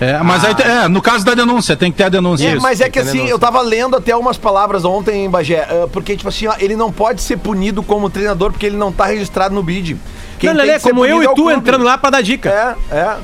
É, 0.00 0.18
mas 0.22 0.44
aí, 0.44 0.54
te- 0.54 0.62
é, 0.62 0.88
no 0.88 1.00
caso 1.00 1.24
da 1.24 1.34
denúncia, 1.34 1.76
tem 1.76 1.90
que 1.92 1.98
ter 1.98 2.04
a 2.04 2.08
denúncia. 2.08 2.46
É, 2.46 2.52
Isso. 2.54 2.62
mas 2.62 2.80
é 2.80 2.84
que 2.84 2.92
que 2.92 2.98
assim, 2.98 3.26
eu 3.26 3.38
tava 3.38 3.60
lendo 3.60 3.96
até 3.96 4.12
algumas 4.12 4.36
palavras 4.36 4.84
ontem, 4.84 5.28
Bagé, 5.30 5.60
ah, 5.70 5.86
porque, 5.92 6.16
tipo 6.16 6.28
assim, 6.28 6.46
ó, 6.48 6.54
ele 6.58 6.74
não 6.74 6.90
pode 6.90 7.22
ser 7.22 7.36
punido 7.36 7.82
como 7.82 8.10
treinador 8.10 8.50
porque 8.50 8.66
ele 8.66 8.76
não 8.76 8.90
tá 8.92 9.06
registrado 9.06 9.54
no 9.54 9.62
BID. 9.62 9.96
Quem 10.38 10.50
não, 10.50 10.56
Lelê, 10.56 10.80
como 10.80 11.06
eu 11.06 11.20
é 11.20 11.24
e 11.24 11.28
tu 11.28 11.34
clube. 11.34 11.52
entrando 11.54 11.84
lá 11.84 11.96
pra 11.96 12.10
dar 12.10 12.22
dica. 12.22 12.48
É, 12.90 12.96
é. 12.96 13.16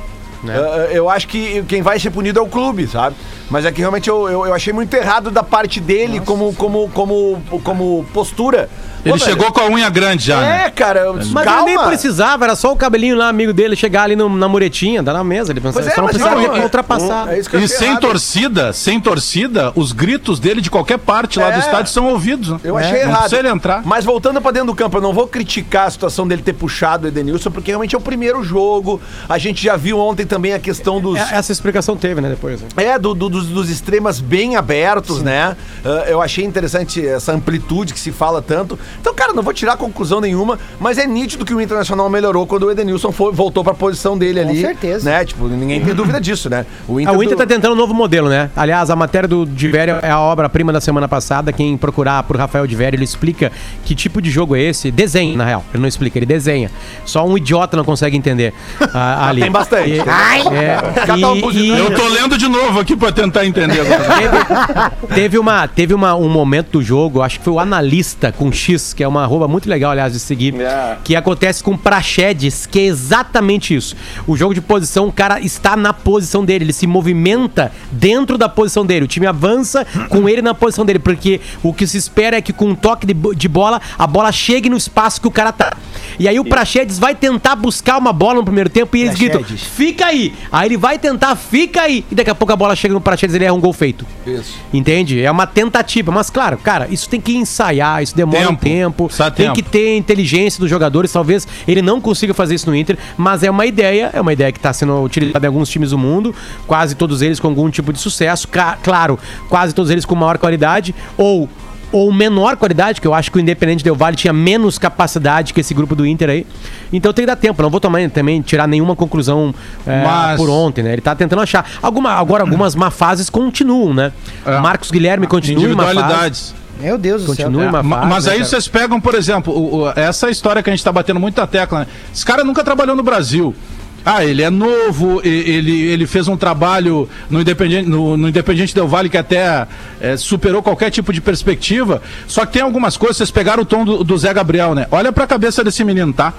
Ah, 0.46 0.88
eu 0.92 1.10
acho 1.10 1.26
que 1.26 1.64
quem 1.64 1.82
vai 1.82 1.98
ser 1.98 2.10
punido 2.10 2.38
é 2.38 2.42
o 2.42 2.46
clube, 2.46 2.86
sabe? 2.86 3.16
Mas 3.50 3.64
é 3.64 3.72
que 3.72 3.80
realmente 3.80 4.08
eu, 4.08 4.28
eu, 4.28 4.46
eu 4.46 4.54
achei 4.54 4.72
muito 4.72 4.94
errado 4.94 5.32
da 5.32 5.42
parte 5.42 5.80
dele 5.80 6.20
como, 6.20 6.54
como, 6.54 6.88
como, 6.90 7.42
como 7.64 8.06
postura. 8.14 8.68
Ele 9.08 9.18
Pô, 9.18 9.24
velho, 9.24 9.30
chegou 9.38 9.52
com 9.52 9.60
a 9.60 9.66
unha 9.68 9.88
grande 9.90 10.24
já, 10.26 10.40
né? 10.40 10.64
É, 10.66 10.70
cara, 10.70 11.00
eu- 11.00 11.14
Mas 11.14 11.44
calma. 11.44 11.68
ele 11.70 11.76
nem 11.78 11.86
precisava, 11.86 12.44
era 12.44 12.54
só 12.56 12.72
o 12.72 12.76
cabelinho 12.76 13.16
lá, 13.16 13.28
amigo 13.28 13.52
dele, 13.52 13.74
chegar 13.76 14.02
ali 14.04 14.14
no- 14.16 14.28
na 14.28 14.48
muretinha, 14.48 15.02
dar 15.02 15.12
na 15.12 15.24
mesa. 15.24 15.52
Ele 15.52 15.60
pensava, 15.60 15.86
é, 15.86 15.90
só 15.94 16.00
não 16.02 16.08
precisava 16.08 16.40
não, 16.40 16.56
é- 16.56 16.62
ultrapassado. 16.62 17.30
É 17.30 17.38
isso 17.38 17.48
que 17.48 17.56
eu 17.56 17.60
E 17.60 17.68
sem 17.68 17.88
errado. 17.90 18.00
torcida, 18.00 18.72
sem 18.72 19.00
torcida, 19.00 19.72
os 19.74 19.92
gritos 19.92 20.38
dele 20.38 20.60
de 20.60 20.70
qualquer 20.70 20.98
parte 20.98 21.38
lá 21.38 21.48
É. 21.48 21.52
do 21.52 21.58
estádio 21.60 21.92
são 21.92 22.06
ouvidos. 22.06 22.48
né? 22.50 22.60
Eu 22.64 22.76
achei 22.76 22.92
Não 22.92 22.98
errado. 23.10 23.20
precisa 23.20 23.38
ele 23.40 23.48
entrar. 23.48 23.82
Mas 23.84 24.04
voltando 24.04 24.40
pra 24.40 24.50
dentro 24.50 24.68
do 24.68 24.74
campo, 24.74 24.96
eu 24.96 25.00
não 25.02 25.12
vou 25.12 25.26
criticar 25.26 25.86
a 25.86 25.90
situação 25.90 26.26
dele 26.28 26.42
ter 26.42 26.52
puxado 26.52 27.06
o 27.06 27.08
Edenilson, 27.08 27.50
porque 27.50 27.70
realmente 27.70 27.94
é 27.94 27.98
o 27.98 28.00
primeiro 28.00 28.42
jogo. 28.44 29.00
A 29.28 29.38
gente 29.38 29.62
já 29.62 29.76
viu 29.76 29.98
ontem 29.98 30.26
também 30.26 30.52
a 30.52 30.58
questão 30.58 31.00
dos. 31.00 31.16
É- 31.18 31.28
Essa 31.38 31.52
explicação 31.52 31.96
teve, 31.96 32.20
né, 32.20 32.28
depois. 32.28 32.60
né? 32.60 32.68
É, 32.76 32.98
do- 32.98 33.14
do- 33.14 33.28
dos, 33.28 33.46
dos 33.46 33.70
extremas 33.70 34.20
bem 34.20 34.56
abertos, 34.56 35.22
né? 35.22 35.56
Ah, 35.84 36.04
eu 36.08 36.20
achei 36.20 36.44
interessante 36.44 37.04
essa 37.06 37.32
amplitude 37.32 37.92
que 37.94 38.00
se 38.00 38.10
fala 38.12 38.42
tanto. 38.42 38.78
Então, 39.00 39.14
cara, 39.14 39.32
não 39.32 39.42
vou 39.42 39.52
tirar 39.52 39.76
conclusão 39.76 40.20
nenhuma, 40.20 40.58
mas 40.80 40.98
é 40.98 41.06
nítido 41.06 41.44
que 41.44 41.54
o 41.54 41.60
Internacional 41.60 42.08
melhorou 42.10 42.46
quando 42.46 42.64
o 42.64 42.70
Edenilson 42.70 43.12
foi- 43.12 43.32
voltou 43.32 43.62
pra 43.64 43.74
posição 43.74 44.16
dele 44.18 44.40
ali. 44.40 44.60
certeza. 44.60 45.08
Né? 45.10 45.24
Tipo, 45.24 45.46
ninguém 45.48 45.80
tem 45.84 45.94
dúvida 45.94 46.20
disso, 46.20 46.48
né? 46.50 46.66
O 46.86 46.98
Ah, 47.06 47.12
o 47.12 47.22
Inter 47.22 47.36
do- 47.36 47.40
tá 47.40 47.46
tentando 47.46 47.72
um 47.72 47.76
novo 47.76 47.94
modelo, 47.94 48.28
né? 48.28 48.50
Aliás, 48.56 48.90
a 48.90 48.96
matéria 48.96 49.28
do 49.28 49.46
Divério 49.46 49.96
é 50.02 50.10
a 50.10 50.18
obra-prima 50.20 50.72
da 50.72 50.80
semana 50.80 51.06
passada. 51.08 51.52
Quem 51.52 51.76
procurar 51.76 52.22
por 52.24 52.36
Rafael 52.36 52.66
Divério, 52.66 52.96
ele 52.96 53.04
explica 53.04 53.50
que 53.84 53.94
tipo 53.94 54.20
de 54.20 54.30
jogo 54.30 54.56
é 54.56 54.60
esse. 54.62 54.90
Desenha, 54.90 55.36
na 55.36 55.44
real. 55.44 55.64
Ele 55.72 55.80
não 55.80 55.88
explica, 55.88 56.18
ele 56.18 56.26
desenha. 56.26 56.70
Só 57.04 57.26
um 57.26 57.36
idiota 57.36 57.76
não 57.76 57.84
consegue 57.84 58.16
entender 58.16 58.52
ah, 58.92 59.28
ali. 59.28 59.42
Tem 59.42 59.50
bastante. 59.50 59.90
E- 59.90 60.00
Ai! 60.06 60.42
é, 60.48 61.26
um 61.26 61.50
e- 61.50 61.66
e- 61.66 61.78
Eu 61.78 61.94
tô 61.94 62.08
lendo 62.08 62.36
de 62.36 62.48
novo 62.48 62.80
aqui 62.80 62.96
pra 62.96 63.12
tentar 63.12 63.46
entender 63.46 63.80
agora. 63.80 64.90
teve, 64.98 65.14
teve 65.14 65.38
uma, 65.38 65.68
teve 65.68 65.94
uma, 65.94 66.14
um 66.14 66.28
momento 66.28 66.72
do 66.72 66.82
jogo, 66.82 67.22
acho 67.22 67.38
que 67.38 67.44
foi 67.44 67.54
o 67.54 67.60
analista 67.60 68.32
com 68.32 68.50
X, 68.52 68.77
que 68.92 69.02
é 69.02 69.08
uma 69.08 69.22
arroba 69.22 69.46
muito 69.48 69.68
legal, 69.68 69.90
aliás, 69.92 70.12
de 70.12 70.18
seguir, 70.20 70.54
É. 70.60 70.96
que 71.04 71.14
acontece 71.16 71.62
com 71.62 71.76
Praxedes, 71.76 72.66
que 72.66 72.78
é 72.78 72.84
exatamente 72.84 73.74
isso. 73.74 73.96
O 74.26 74.36
jogo 74.36 74.54
de 74.54 74.60
posição, 74.60 75.08
o 75.08 75.12
cara 75.12 75.40
está 75.40 75.76
na 75.76 75.92
posição 75.92 76.44
dele, 76.44 76.64
ele 76.64 76.72
se 76.72 76.86
movimenta 76.86 77.72
dentro 77.90 78.38
da 78.38 78.48
posição 78.48 78.84
dele. 78.84 79.04
O 79.04 79.08
time 79.08 79.26
avança 79.26 79.86
com 80.08 80.28
ele 80.28 80.42
na 80.42 80.54
posição 80.54 80.84
dele, 80.84 80.98
porque 80.98 81.40
o 81.62 81.72
que 81.72 81.86
se 81.86 81.96
espera 81.96 82.36
é 82.36 82.40
que 82.40 82.52
com 82.52 82.66
um 82.70 82.74
toque 82.74 83.06
de, 83.06 83.14
de 83.34 83.48
bola, 83.48 83.80
a 83.98 84.06
bola 84.06 84.30
chegue 84.32 84.68
no 84.68 84.76
espaço 84.76 85.20
que 85.20 85.28
o 85.28 85.30
cara 85.30 85.52
tá. 85.52 85.76
E 86.18 86.26
aí 86.28 86.38
o 86.38 86.44
Praxedes 86.44 86.98
vai 86.98 87.14
tentar 87.14 87.56
buscar 87.56 87.98
uma 87.98 88.12
bola 88.12 88.34
no 88.36 88.44
primeiro 88.44 88.68
tempo 88.70 88.96
e 88.96 89.02
eles 89.02 89.14
gritam, 89.16 89.40
Praxedes. 89.40 89.64
fica 89.64 90.06
aí. 90.06 90.34
Aí 90.50 90.68
ele 90.68 90.76
vai 90.76 90.98
tentar, 90.98 91.34
fica 91.36 91.82
aí. 91.82 92.04
E 92.10 92.14
daqui 92.14 92.30
a 92.30 92.34
pouco 92.34 92.52
a 92.52 92.56
bola 92.56 92.74
chega 92.74 92.92
no 92.94 93.00
Praxedes 93.00 93.34
e 93.34 93.38
ele 93.38 93.44
erra 93.44 93.54
um 93.54 93.60
gol 93.60 93.72
feito. 93.72 94.04
Isso. 94.26 94.54
Entende? 94.72 95.20
É 95.22 95.30
uma 95.30 95.46
tentativa. 95.46 96.10
Mas, 96.10 96.28
claro, 96.30 96.58
cara, 96.58 96.88
isso 96.90 97.08
tem 97.08 97.20
que 97.20 97.36
ensaiar, 97.36 98.02
isso 98.02 98.16
demora 98.16 98.44
um 98.44 98.48
Tempo. 98.48 98.60
Tempo. 98.68 99.06
Precisa 99.06 99.30
Tem 99.30 99.46
tempo. 99.46 99.56
que 99.56 99.62
ter 99.62 99.96
inteligência 99.96 100.60
dos 100.60 100.70
jogadores. 100.70 101.12
Talvez 101.12 101.46
ele 101.66 101.82
não 101.82 102.00
consiga 102.00 102.34
fazer 102.34 102.54
isso 102.54 102.68
no 102.68 102.76
Inter, 102.76 102.96
mas 103.16 103.42
é 103.42 103.50
uma 103.50 103.66
ideia, 103.66 104.10
é 104.12 104.20
uma 104.20 104.32
ideia 104.32 104.52
que 104.52 104.58
está 104.58 104.72
sendo 104.72 105.02
utilizada 105.02 105.46
em 105.46 105.48
alguns 105.48 105.68
times 105.68 105.90
do 105.90 105.98
mundo, 105.98 106.34
quase 106.66 106.94
todos 106.94 107.22
eles 107.22 107.40
com 107.40 107.48
algum 107.48 107.70
tipo 107.70 107.92
de 107.92 107.98
sucesso. 107.98 108.48
Claro, 108.82 109.18
quase 109.48 109.74
todos 109.74 109.90
eles 109.90 110.04
com 110.04 110.14
maior 110.14 110.38
qualidade, 110.38 110.94
ou. 111.16 111.48
Ou 111.90 112.12
menor 112.12 112.56
qualidade, 112.56 113.00
que 113.00 113.06
eu 113.06 113.14
acho 113.14 113.30
que 113.32 113.38
o 113.38 113.40
Independente 113.40 113.82
Del 113.82 113.94
Vale 113.94 114.14
tinha 114.14 114.32
menos 114.32 114.78
capacidade 114.78 115.54
que 115.54 115.60
esse 115.60 115.72
grupo 115.72 115.94
do 115.94 116.04
Inter 116.06 116.28
aí. 116.28 116.46
Então 116.92 117.12
tem 117.14 117.22
que 117.22 117.26
dar 117.26 117.36
tempo. 117.36 117.62
Não 117.62 117.70
vou 117.70 117.80
tomar, 117.80 118.08
também 118.10 118.42
tirar 118.42 118.66
nenhuma 118.68 118.94
conclusão 118.94 119.54
é, 119.86 120.04
Mas- 120.04 120.36
por 120.38 120.50
ontem, 120.50 120.82
né? 120.82 120.92
Ele 120.92 121.00
tá 121.00 121.14
tentando 121.14 121.40
achar. 121.40 121.64
Alguma, 121.80 122.10
agora, 122.12 122.42
algumas 122.42 122.74
má 122.74 122.90
fases 122.90 123.30
continuam, 123.30 123.94
né? 123.94 124.12
É. 124.44 124.58
Marcos 124.58 124.90
Guilherme 124.90 125.26
continua 125.26 125.64
em 125.64 125.74
má 125.74 125.84
fase. 125.84 125.96
Individualidades. 125.96 126.54
Meu 126.80 126.96
Deus 126.98 127.24
do 127.24 127.34
céu. 127.34 127.46
Continua 127.46 127.64
em 127.64 127.68
É, 127.68 127.70
má 127.72 127.82
ma- 127.82 127.96
fase. 128.00 128.08
mas 128.10 128.24
né, 128.26 128.32
aí 128.32 128.38
cara? 128.38 128.50
vocês 128.50 128.68
pegam, 128.68 129.00
por 129.00 129.14
exemplo, 129.14 129.52
o- 129.52 129.76
o- 129.84 129.88
essa 129.96 130.30
história 130.30 130.62
que 130.62 130.68
a 130.70 130.72
gente 130.72 130.84
tá 130.84 130.92
batendo 130.92 131.18
muito 131.18 131.40
na 131.40 131.46
tecla, 131.46 131.80
né? 131.80 131.86
Esse 132.14 132.24
cara 132.24 132.44
nunca 132.44 132.62
trabalhou 132.62 132.94
no 132.94 133.02
Brasil. 133.02 133.54
Ah, 134.04 134.24
ele 134.24 134.42
é 134.42 134.48
novo, 134.48 135.20
ele, 135.24 135.82
ele 135.82 136.06
fez 136.06 136.28
um 136.28 136.36
trabalho 136.36 137.08
no 137.28 137.40
Independente, 137.40 137.88
no, 137.88 138.16
no 138.16 138.28
Independiente 138.28 138.74
Del 138.74 138.88
Vale 138.88 139.08
que 139.08 139.18
até 139.18 139.66
é, 140.00 140.16
superou 140.16 140.62
qualquer 140.62 140.90
tipo 140.90 141.12
de 141.12 141.20
perspectiva. 141.20 142.00
Só 142.26 142.46
que 142.46 142.54
tem 142.54 142.62
algumas 142.62 142.96
coisas, 142.96 143.18
vocês 143.18 143.30
pegaram 143.30 143.62
o 143.62 143.66
tom 143.66 143.84
do, 143.84 144.02
do 144.02 144.16
Zé 144.16 144.32
Gabriel, 144.32 144.74
né? 144.74 144.86
Olha 144.90 145.12
pra 145.12 145.26
cabeça 145.26 145.62
desse 145.62 145.84
menino, 145.84 146.12
tá? 146.12 146.32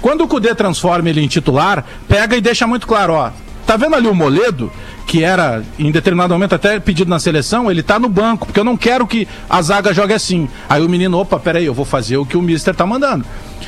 Quando 0.00 0.22
o 0.22 0.28
Cudê 0.28 0.54
transforma 0.54 1.08
ele 1.08 1.20
em 1.20 1.26
titular, 1.26 1.84
pega 2.06 2.36
e 2.36 2.40
deixa 2.40 2.66
muito 2.66 2.86
claro, 2.86 3.14
ó. 3.14 3.30
Tá 3.66 3.76
vendo 3.76 3.96
ali 3.96 4.06
o 4.06 4.14
Moledo? 4.14 4.70
que 5.06 5.22
era 5.22 5.62
em 5.78 5.90
determinado 5.90 6.34
momento 6.34 6.54
até 6.56 6.80
pedido 6.80 7.08
na 7.08 7.20
seleção, 7.20 7.70
ele 7.70 7.82
tá 7.82 7.98
no 7.98 8.08
banco, 8.08 8.46
porque 8.46 8.58
eu 8.58 8.64
não 8.64 8.76
quero 8.76 9.06
que 9.06 9.26
a 9.48 9.62
zaga 9.62 9.94
jogue 9.94 10.12
assim. 10.12 10.48
Aí 10.68 10.82
o 10.82 10.88
menino, 10.88 11.16
opa, 11.18 11.38
peraí, 11.38 11.64
eu 11.64 11.72
vou 11.72 11.84
fazer 11.84 12.16
o 12.16 12.26
que 12.26 12.36
o 12.36 12.42
mister 12.42 12.74
tá 12.74 12.84
mandando. 12.84 13.24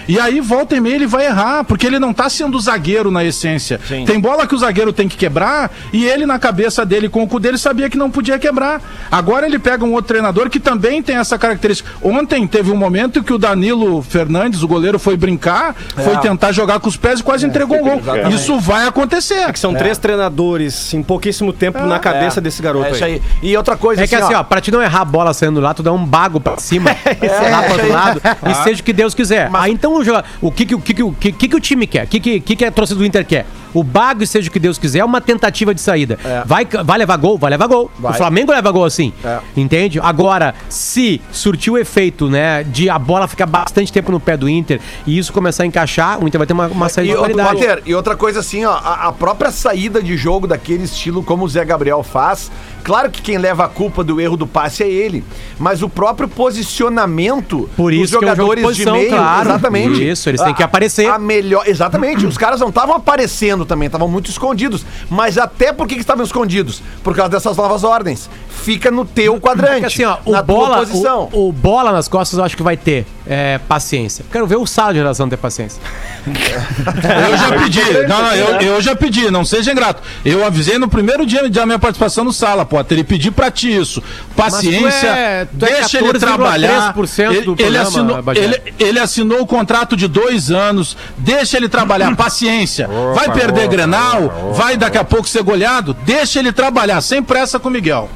E 0.09 0.19
aí, 0.19 0.41
volta 0.41 0.75
e 0.75 0.81
meia, 0.81 0.95
ele 0.97 1.07
vai 1.07 1.27
errar, 1.27 1.65
porque 1.65 1.87
ele 1.87 1.99
não 1.99 2.13
tá 2.13 2.29
sendo 2.29 2.59
zagueiro 2.59 3.11
na 3.11 3.25
essência. 3.25 3.79
Tem 4.07 4.19
bola 4.19 4.47
que 4.47 4.55
o 4.55 4.59
zagueiro 4.59 4.93
tem 4.93 5.07
que 5.07 5.17
quebrar, 5.17 5.71
e 5.93 6.07
ele, 6.07 6.25
na 6.25 6.39
cabeça 6.39 6.85
dele, 6.87 7.09
com 7.09 7.23
o 7.23 7.29
cu 7.29 7.39
dele, 7.39 7.59
sabia 7.59 7.91
que 7.91 7.99
não 7.99 8.11
podia 8.11 8.39
quebrar. 8.39 8.81
Agora 9.11 9.47
ele 9.47 9.59
pega 9.59 9.85
um 9.85 9.93
outro 9.93 10.09
treinador 10.09 10.49
que 10.49 10.59
também 10.59 11.03
tem 11.03 11.17
essa 11.17 11.39
característica. 11.39 11.91
Ontem 12.03 12.47
teve 12.47 12.71
um 12.73 12.77
momento 12.77 13.23
que 13.23 13.33
o 13.33 13.39
Danilo 13.39 14.01
Fernandes, 14.03 14.63
o 14.63 14.69
goleiro, 14.69 14.99
foi 14.99 15.17
brincar, 15.17 15.75
foi 15.95 16.17
tentar 16.19 16.53
jogar 16.53 16.81
com 16.81 16.89
os 16.89 16.97
pés 16.97 17.21
e 17.21 17.23
quase 17.23 17.47
entregou 17.47 17.77
um 17.79 17.83
gol. 17.83 18.03
Isso 18.33 18.59
vai 18.59 18.87
acontecer. 18.87 19.35
É 19.35 19.53
que 19.53 19.59
são 19.59 19.75
três 19.75 19.99
treinadores 19.99 20.95
em 20.95 21.03
pouquíssimo 21.03 21.53
tempo 21.53 21.79
na 21.85 21.99
cabeça 21.99 22.41
desse 22.41 22.63
garoto 22.63 22.87
É 22.87 22.91
isso 22.93 23.05
aí. 23.05 23.13
aí. 23.15 23.23
E 23.43 23.57
outra 23.57 23.77
coisa, 23.77 24.03
É 24.03 24.07
que 24.07 24.15
assim, 24.15 24.35
ó, 24.35 24.43
pra 24.43 24.61
te 24.61 24.71
não 24.71 24.81
errar 24.83 25.03
a 25.03 25.05
bola 25.05 25.35
saindo 25.35 25.61
lá, 25.61 25.75
tu 25.75 25.83
dá 25.83 25.93
um 25.93 26.05
bago 26.05 26.41
pra 26.41 26.57
cima, 26.59 26.91
lá 27.51 27.63
pro 27.63 27.73
outro 27.73 27.93
lado, 27.93 28.23
e 28.49 28.55
seja 28.65 28.81
o 28.81 28.85
que 28.85 28.93
Deus 28.93 29.15
quiser. 29.15 29.51
Aí 29.53 29.73
então 29.73 29.98
o, 29.99 30.05
joga- 30.05 30.25
o 30.41 30.51
que, 30.51 30.65
que, 30.67 30.75
o 30.75 30.81
que, 30.81 30.95
que, 30.95 31.03
o 31.03 31.13
que, 31.13 31.33
que 31.33 31.57
o 31.57 31.61
time 31.61 31.87
quer? 31.87 32.05
O 32.05 32.09
que, 32.09 32.21
que, 32.21 32.41
que, 32.41 32.57
que 32.57 32.65
a 32.65 32.71
torcida 32.71 32.99
do 32.99 33.05
Inter 33.07 33.25
quer? 33.25 33.47
O 33.75 33.85
e 34.21 34.27
seja 34.27 34.49
o 34.49 34.53
que 34.53 34.59
Deus 34.59 34.79
quiser 34.79 35.01
é 35.01 35.05
uma 35.05 35.21
tentativa 35.21 35.75
de 35.75 35.81
saída. 35.81 36.19
Vai, 36.47 36.67
vai 36.85 36.99
levar 36.99 37.17
gol? 37.17 37.37
Vai 37.39 37.51
levar 37.51 37.67
gol. 37.67 37.91
O 38.03 38.13
Flamengo 38.13 38.53
leva 38.53 38.71
gol 38.71 38.85
assim. 38.85 39.13
Entende? 39.57 40.01
Agora, 40.01 40.55
se 40.69 41.21
surtir 41.33 41.73
o 41.73 41.79
efeito, 41.79 42.29
né, 42.29 42.65
de 42.65 42.89
a 42.89 42.99
bola 42.99 43.27
ficar 43.29 43.47
bastante 43.47 43.93
tempo 43.93 44.11
no 44.13 44.21
pé 44.21 44.37
do 44.37 44.49
Inter 44.49 44.81
e 45.07 45.19
isso 45.19 45.33
começar 45.33 45.63
a 45.63 45.67
encaixar, 45.67 46.23
o 46.23 46.27
Inter 46.29 46.39
vai 46.39 46.47
ter 46.47 46.53
uma, 46.53 46.67
uma 46.69 46.89
saída 46.89 47.13
E, 47.13 47.15
de 47.15 47.19
qualidade. 47.19 47.49
Potter, 47.57 47.83
e 47.87 47.95
outra 47.95 48.17
coisa 48.17 48.41
assim, 48.41 48.65
ó, 48.65 48.73
a, 48.73 49.09
a 49.09 49.13
própria 49.13 49.51
saída 49.51 50.03
de 50.03 50.17
jogo 50.17 50.47
daquele 50.47 50.85
estilo 50.85 51.23
como 51.23 51.45
o 51.45 51.49
Zé 51.49 51.65
Gabriel 51.65 52.03
faz, 52.03 52.51
claro 52.83 53.11
que 53.11 53.21
quem 53.23 53.39
leva 53.39 53.65
a 53.65 53.69
culpa 53.69 54.03
do 54.05 54.21
erro 54.21 54.37
do 54.37 54.47
passe 54.47 54.83
é 54.83 54.89
ele, 54.89 55.25
mas 55.59 55.83
o 55.83 55.89
próprio 55.89 56.29
posicionamento 56.29 57.69
Por 57.77 57.93
dos 57.93 58.03
isso 58.11 58.19
que 58.19 58.25
é 58.25 58.29
um 58.29 58.31
de 58.33 58.37
jogadores 58.37 58.63
de, 58.63 58.69
posição, 58.69 58.95
meio, 58.95 59.11
claro. 59.11 59.49
exatamente. 59.49 60.09
Isso, 60.09 60.29
eles 60.29 60.41
têm 60.41 60.55
que 60.55 60.63
A- 60.63 60.67
aparecer. 60.67 61.07
A 61.09 61.19
melhor, 61.19 61.65
exatamente, 61.67 62.27
os 62.27 62.37
caras 62.39 62.61
não 62.61 62.69
estavam 62.69 62.95
aparecendo 62.97 63.58
também, 63.65 63.87
estavam 63.87 64.09
muito 64.09 64.31
escondidos, 64.31 64.85
mas 65.09 65.39
até 65.39 65.73
por 65.73 65.87
que 65.87 65.95
que 65.95 66.01
estavam 66.01 66.25
escondidos? 66.25 66.83
Por 67.03 67.15
causa 67.15 67.31
dessas 67.31 67.57
novas 67.57 67.85
ordens. 67.85 68.29
Fica 68.49 68.91
no 68.91 69.05
teu 69.05 69.41
quadrante, 69.41 69.81
Porque 69.81 69.87
assim, 69.87 70.05
ó, 70.05 70.19
o 70.25 70.33
na 70.33 70.43
tua 70.43 70.57
bola, 70.57 70.79
posição. 70.79 71.29
o, 71.33 71.49
o 71.49 71.53
bola 71.53 71.93
nas 71.93 72.09
costas 72.09 72.39
eu 72.39 72.45
acho 72.45 72.57
que 72.57 72.63
vai 72.63 72.77
ter 72.77 73.07
é, 73.29 73.59
paciência. 73.69 74.25
Quero 74.33 74.47
ver 74.47 74.57
o 74.57 74.67
sala 74.67 74.93
de 74.93 74.99
geração 74.99 75.29
ter 75.29 75.37
paciência. 75.37 75.81
Eu 76.29 77.37
já 77.37 77.53
pedi, 77.59 77.81
não, 78.09 78.23
não, 78.23 78.35
eu, 78.35 78.61
eu 78.61 78.81
já 78.83 78.95
pedi, 78.97 79.31
não 79.31 79.45
seja 79.45 79.73
ingrato. 79.73 80.03
Eu 80.25 80.45
avisei 80.45 80.79
no 80.79 80.89
primeiro 80.89 81.25
dia 81.27 81.49
da 81.49 81.65
minha 81.67 81.79
participação 81.79 82.25
no 82.25 82.33
sala, 82.33 82.65
Potter, 82.65 82.99
e 82.99 83.05
pedi 83.05 83.31
pra 83.31 83.51
ti 83.51 83.75
isso. 83.75 84.03
Paciência, 84.37 85.01
tu 85.01 85.07
é- 85.07 85.47
tu 85.59 85.65
é 85.67 85.81
deixa 85.81 85.99
ele 85.99 86.07
14,3% 86.09 86.19
trabalhar. 86.19 86.93
do 86.93 87.01
Ele, 87.23 87.37
ele, 87.39 87.45
programa, 87.55 87.83
assinou, 87.89 88.23
Bagé. 88.23 88.41
ele, 88.41 88.63
ele 88.79 88.99
assinou 88.99 89.41
o 89.41 89.47
contrato 89.47 89.97
de 89.97 90.07
dois 90.09 90.51
anos, 90.51 90.97
deixa 91.17 91.57
ele 91.57 91.69
trabalhar, 91.69 92.15
paciência. 92.17 92.89
Vai 93.15 93.31
perder 93.33 93.69
Grenal, 93.69 94.53
vai 94.55 94.77
daqui 94.77 94.99
a 94.99 95.05
pouco 95.05 95.29
ser 95.29 95.43
goleado, 95.43 95.95
deixa 96.05 96.39
ele 96.39 96.53
trabalhar, 96.53 97.01
sem 97.01 97.23
pressa 97.23 97.59
com 97.59 97.69
o 97.69 97.73
Miguel. 97.73 98.09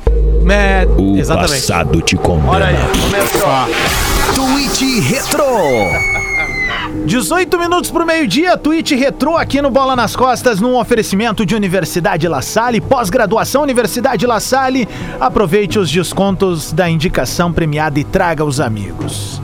É, 0.50 0.86
O 0.98 1.16
exatamente. 1.16 1.52
passado 1.60 2.00
te 2.02 2.16
condena. 2.16 2.66
Tweet 4.34 5.00
Retro. 5.00 5.44
18 7.06 7.58
minutos 7.58 7.90
pro 7.90 8.04
meio-dia, 8.06 8.56
tweet 8.56 8.94
retrô 8.94 9.36
aqui 9.36 9.60
no 9.62 9.70
Bola 9.70 9.94
nas 9.96 10.14
Costas, 10.16 10.60
num 10.60 10.76
oferecimento 10.78 11.44
de 11.44 11.54
Universidade 11.54 12.26
La 12.28 12.40
Salle, 12.42 12.80
pós-graduação 12.80 13.62
Universidade 13.62 14.26
La 14.26 14.40
Salle. 14.40 14.88
Aproveite 15.20 15.78
os 15.78 15.90
descontos 15.90 16.72
da 16.72 16.88
indicação 16.88 17.52
premiada 17.52 17.98
e 18.00 18.04
traga 18.04 18.44
os 18.44 18.60
amigos. 18.60 19.40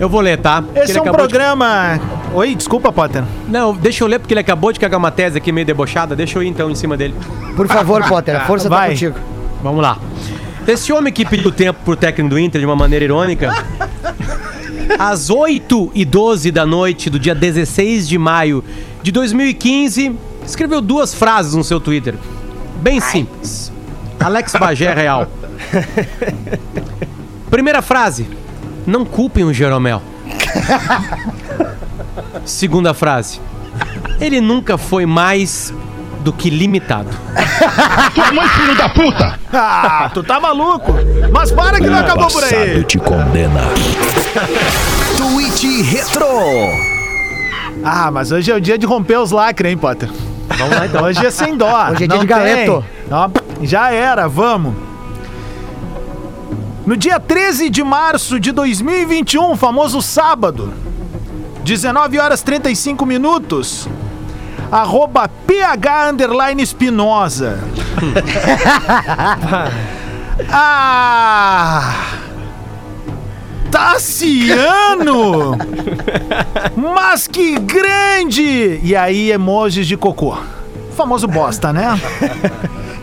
Eu 0.00 0.08
vou 0.08 0.20
ler, 0.20 0.38
tá? 0.38 0.62
Porque 0.62 0.78
Esse 0.80 0.96
é 0.96 1.00
um 1.00 1.02
acabou 1.02 1.26
de- 1.26 1.32
programa. 1.32 2.00
Oi, 2.34 2.54
desculpa, 2.54 2.92
Potter. 2.92 3.24
Não, 3.48 3.74
deixa 3.74 4.04
eu 4.04 4.08
ler 4.08 4.18
porque 4.20 4.32
ele 4.34 4.40
acabou 4.40 4.72
de 4.72 4.78
cagar 4.78 4.98
uma 4.98 5.10
tese 5.10 5.38
aqui 5.38 5.50
meio 5.50 5.66
debochada. 5.66 6.14
Deixa 6.14 6.38
eu 6.38 6.42
ir 6.42 6.48
então 6.48 6.70
em 6.70 6.74
cima 6.74 6.96
dele. 6.96 7.14
Por 7.56 7.66
favor, 7.66 8.02
Potter, 8.08 8.36
a 8.36 8.40
força 8.40 8.68
tá 8.68 8.76
Vai. 8.76 8.90
contigo. 8.90 9.18
Vamos 9.62 9.82
lá. 9.82 9.98
Esse 10.66 10.92
homem 10.92 11.10
que 11.12 11.24
pediu 11.24 11.50
tempo 11.50 11.80
pro 11.84 11.96
técnico 11.96 12.28
do 12.30 12.38
Inter 12.38 12.60
de 12.60 12.66
uma 12.66 12.76
maneira 12.76 13.04
irônica. 13.04 13.50
Às 14.98 15.30
8 15.30 15.90
e 15.94 16.04
12 16.04 16.50
da 16.50 16.64
noite 16.64 17.10
do 17.10 17.18
dia 17.18 17.34
16 17.34 18.08
de 18.08 18.16
maio 18.16 18.62
de 19.02 19.10
2015, 19.10 20.16
escreveu 20.46 20.80
duas 20.80 21.14
frases 21.14 21.54
no 21.54 21.64
seu 21.64 21.80
Twitter. 21.80 22.14
Bem 22.80 23.00
simples. 23.00 23.72
Alex 24.20 24.52
Bagé 24.52 24.92
real. 24.94 25.28
Primeira 27.50 27.82
frase. 27.82 28.28
Não 28.86 29.04
culpem 29.04 29.44
o 29.44 29.52
Jeromel. 29.52 30.02
Segunda 32.44 32.94
frase. 32.94 33.40
Ele 34.20 34.40
nunca 34.40 34.78
foi 34.78 35.06
mais 35.06 35.72
do 36.20 36.32
que 36.32 36.50
limitado. 36.50 37.10
Ah, 39.50 40.10
tu 40.12 40.22
tá 40.22 40.38
maluco? 40.38 40.94
Mas 41.32 41.50
para 41.50 41.80
que 41.80 41.86
não 41.86 41.98
acabou 41.98 42.28
por 42.28 42.44
aí. 42.44 42.50
Passado 42.50 42.84
te 42.84 42.98
condena. 42.98 43.60
Tweet 45.16 45.82
Retro. 45.82 46.26
Ah, 47.82 48.10
mas 48.10 48.30
hoje 48.30 48.50
é 48.50 48.54
o 48.54 48.60
dia 48.60 48.76
de 48.76 48.86
romper 48.86 49.18
os 49.18 49.30
lacres, 49.30 49.70
hein, 49.70 49.78
Potter? 49.78 50.10
Vamos 50.48 50.76
lá 50.76 50.86
então. 50.86 51.04
Hoje 51.04 51.24
é 51.24 51.30
sem 51.30 51.56
dó. 51.56 51.66
Hoje 51.90 52.04
é 52.04 52.06
dia 52.06 52.08
não 52.08 52.18
de 52.18 52.26
galeto. 52.26 52.84
Ó, 53.10 53.30
já 53.62 53.90
era, 53.90 54.28
vamos. 54.28 54.74
No 56.86 56.96
dia 56.96 57.20
13 57.20 57.68
de 57.70 57.84
março 57.84 58.40
de 58.40 58.50
2021, 58.50 59.56
famoso 59.56 60.00
sábado, 60.00 60.72
19 61.62 62.18
horas 62.18 62.42
35 62.42 63.04
minutos, 63.04 63.86
arroba 64.70 65.28
PH 65.28 66.10
underline 66.10 66.62
Espinosa. 66.62 67.58
ah! 70.52 71.94
Tassiano! 73.70 75.56
Mas 76.76 77.26
que 77.26 77.58
grande! 77.58 78.80
E 78.82 78.96
aí, 78.96 79.30
emojis 79.30 79.86
de 79.86 79.96
cocô. 79.96 80.36
Famoso 80.96 81.28
bosta, 81.28 81.72
né? 81.72 82.00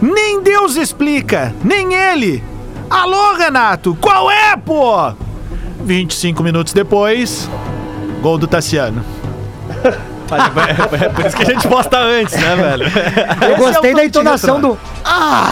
nem 0.01 0.41
Deus 0.41 0.75
explica, 0.75 1.53
nem 1.63 1.93
ele. 1.93 2.43
Alô, 2.89 3.35
Renato, 3.35 3.97
qual 3.99 4.29
é, 4.29 4.55
pô? 4.57 5.13
25 5.83 6.43
minutos 6.43 6.73
depois, 6.73 7.49
gol 8.21 8.37
do 8.37 8.47
Tassiano. 8.47 9.03
É 11.05 11.09
por 11.09 11.25
isso 11.25 11.35
que 11.35 11.43
a 11.43 11.45
gente 11.45 11.67
posta 11.67 11.97
antes, 11.99 12.33
né, 12.35 12.55
velho? 12.55 12.85
Eu 13.49 13.57
gostei 13.57 13.91
é 13.91 13.93
o 13.93 13.97
da 13.97 14.05
entonação 14.05 14.59
do. 14.59 14.77
Ah! 15.07 15.51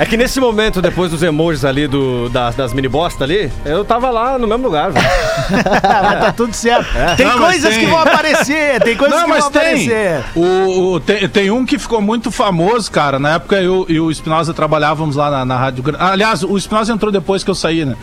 É 0.00 0.06
que 0.06 0.16
nesse 0.16 0.40
momento, 0.40 0.82
depois 0.82 1.10
dos 1.10 1.22
emojis 1.22 1.64
ali 1.64 1.86
do, 1.86 2.28
das, 2.28 2.54
das 2.56 2.72
mini 2.72 2.88
bosta 2.88 3.22
ali, 3.22 3.50
eu 3.64 3.84
tava 3.84 4.10
lá 4.10 4.36
no 4.38 4.46
mesmo 4.48 4.64
lugar, 4.64 4.90
velho. 4.90 5.06
Mas 5.48 6.20
tá 6.20 6.32
tudo 6.36 6.52
certo. 6.52 6.88
tem 7.16 7.26
Não, 7.26 7.38
mas 7.38 7.50
coisas 7.52 7.70
tem. 7.74 7.84
que 7.84 7.90
vão 7.90 8.00
aparecer, 8.00 8.80
tem 8.82 8.96
coisas 8.96 9.16
Não, 9.16 9.24
que 9.26 9.30
mas 9.30 9.40
vão 9.44 9.50
tem. 9.52 9.60
aparecer. 9.62 10.24
O, 10.34 10.94
o- 10.94 11.00
tem. 11.00 11.28
Tem 11.28 11.50
um 11.50 11.64
que 11.64 11.78
ficou 11.78 12.00
muito 12.00 12.30
famoso, 12.32 12.90
cara. 12.90 13.18
Na 13.20 13.34
época 13.34 13.56
eu 13.62 13.86
e 13.88 14.00
o 14.00 14.10
Espinosa 14.10 14.52
trabalhávamos 14.52 15.14
lá 15.16 15.30
na, 15.30 15.44
na 15.44 15.56
Rádio 15.56 15.82
Grande. 15.84 16.02
Aliás, 16.02 16.42
o 16.42 16.56
Espinosa 16.56 16.92
entrou 16.92 17.12
depois 17.12 17.44
que 17.44 17.50
eu 17.50 17.54
saí, 17.54 17.84
né? 17.84 17.94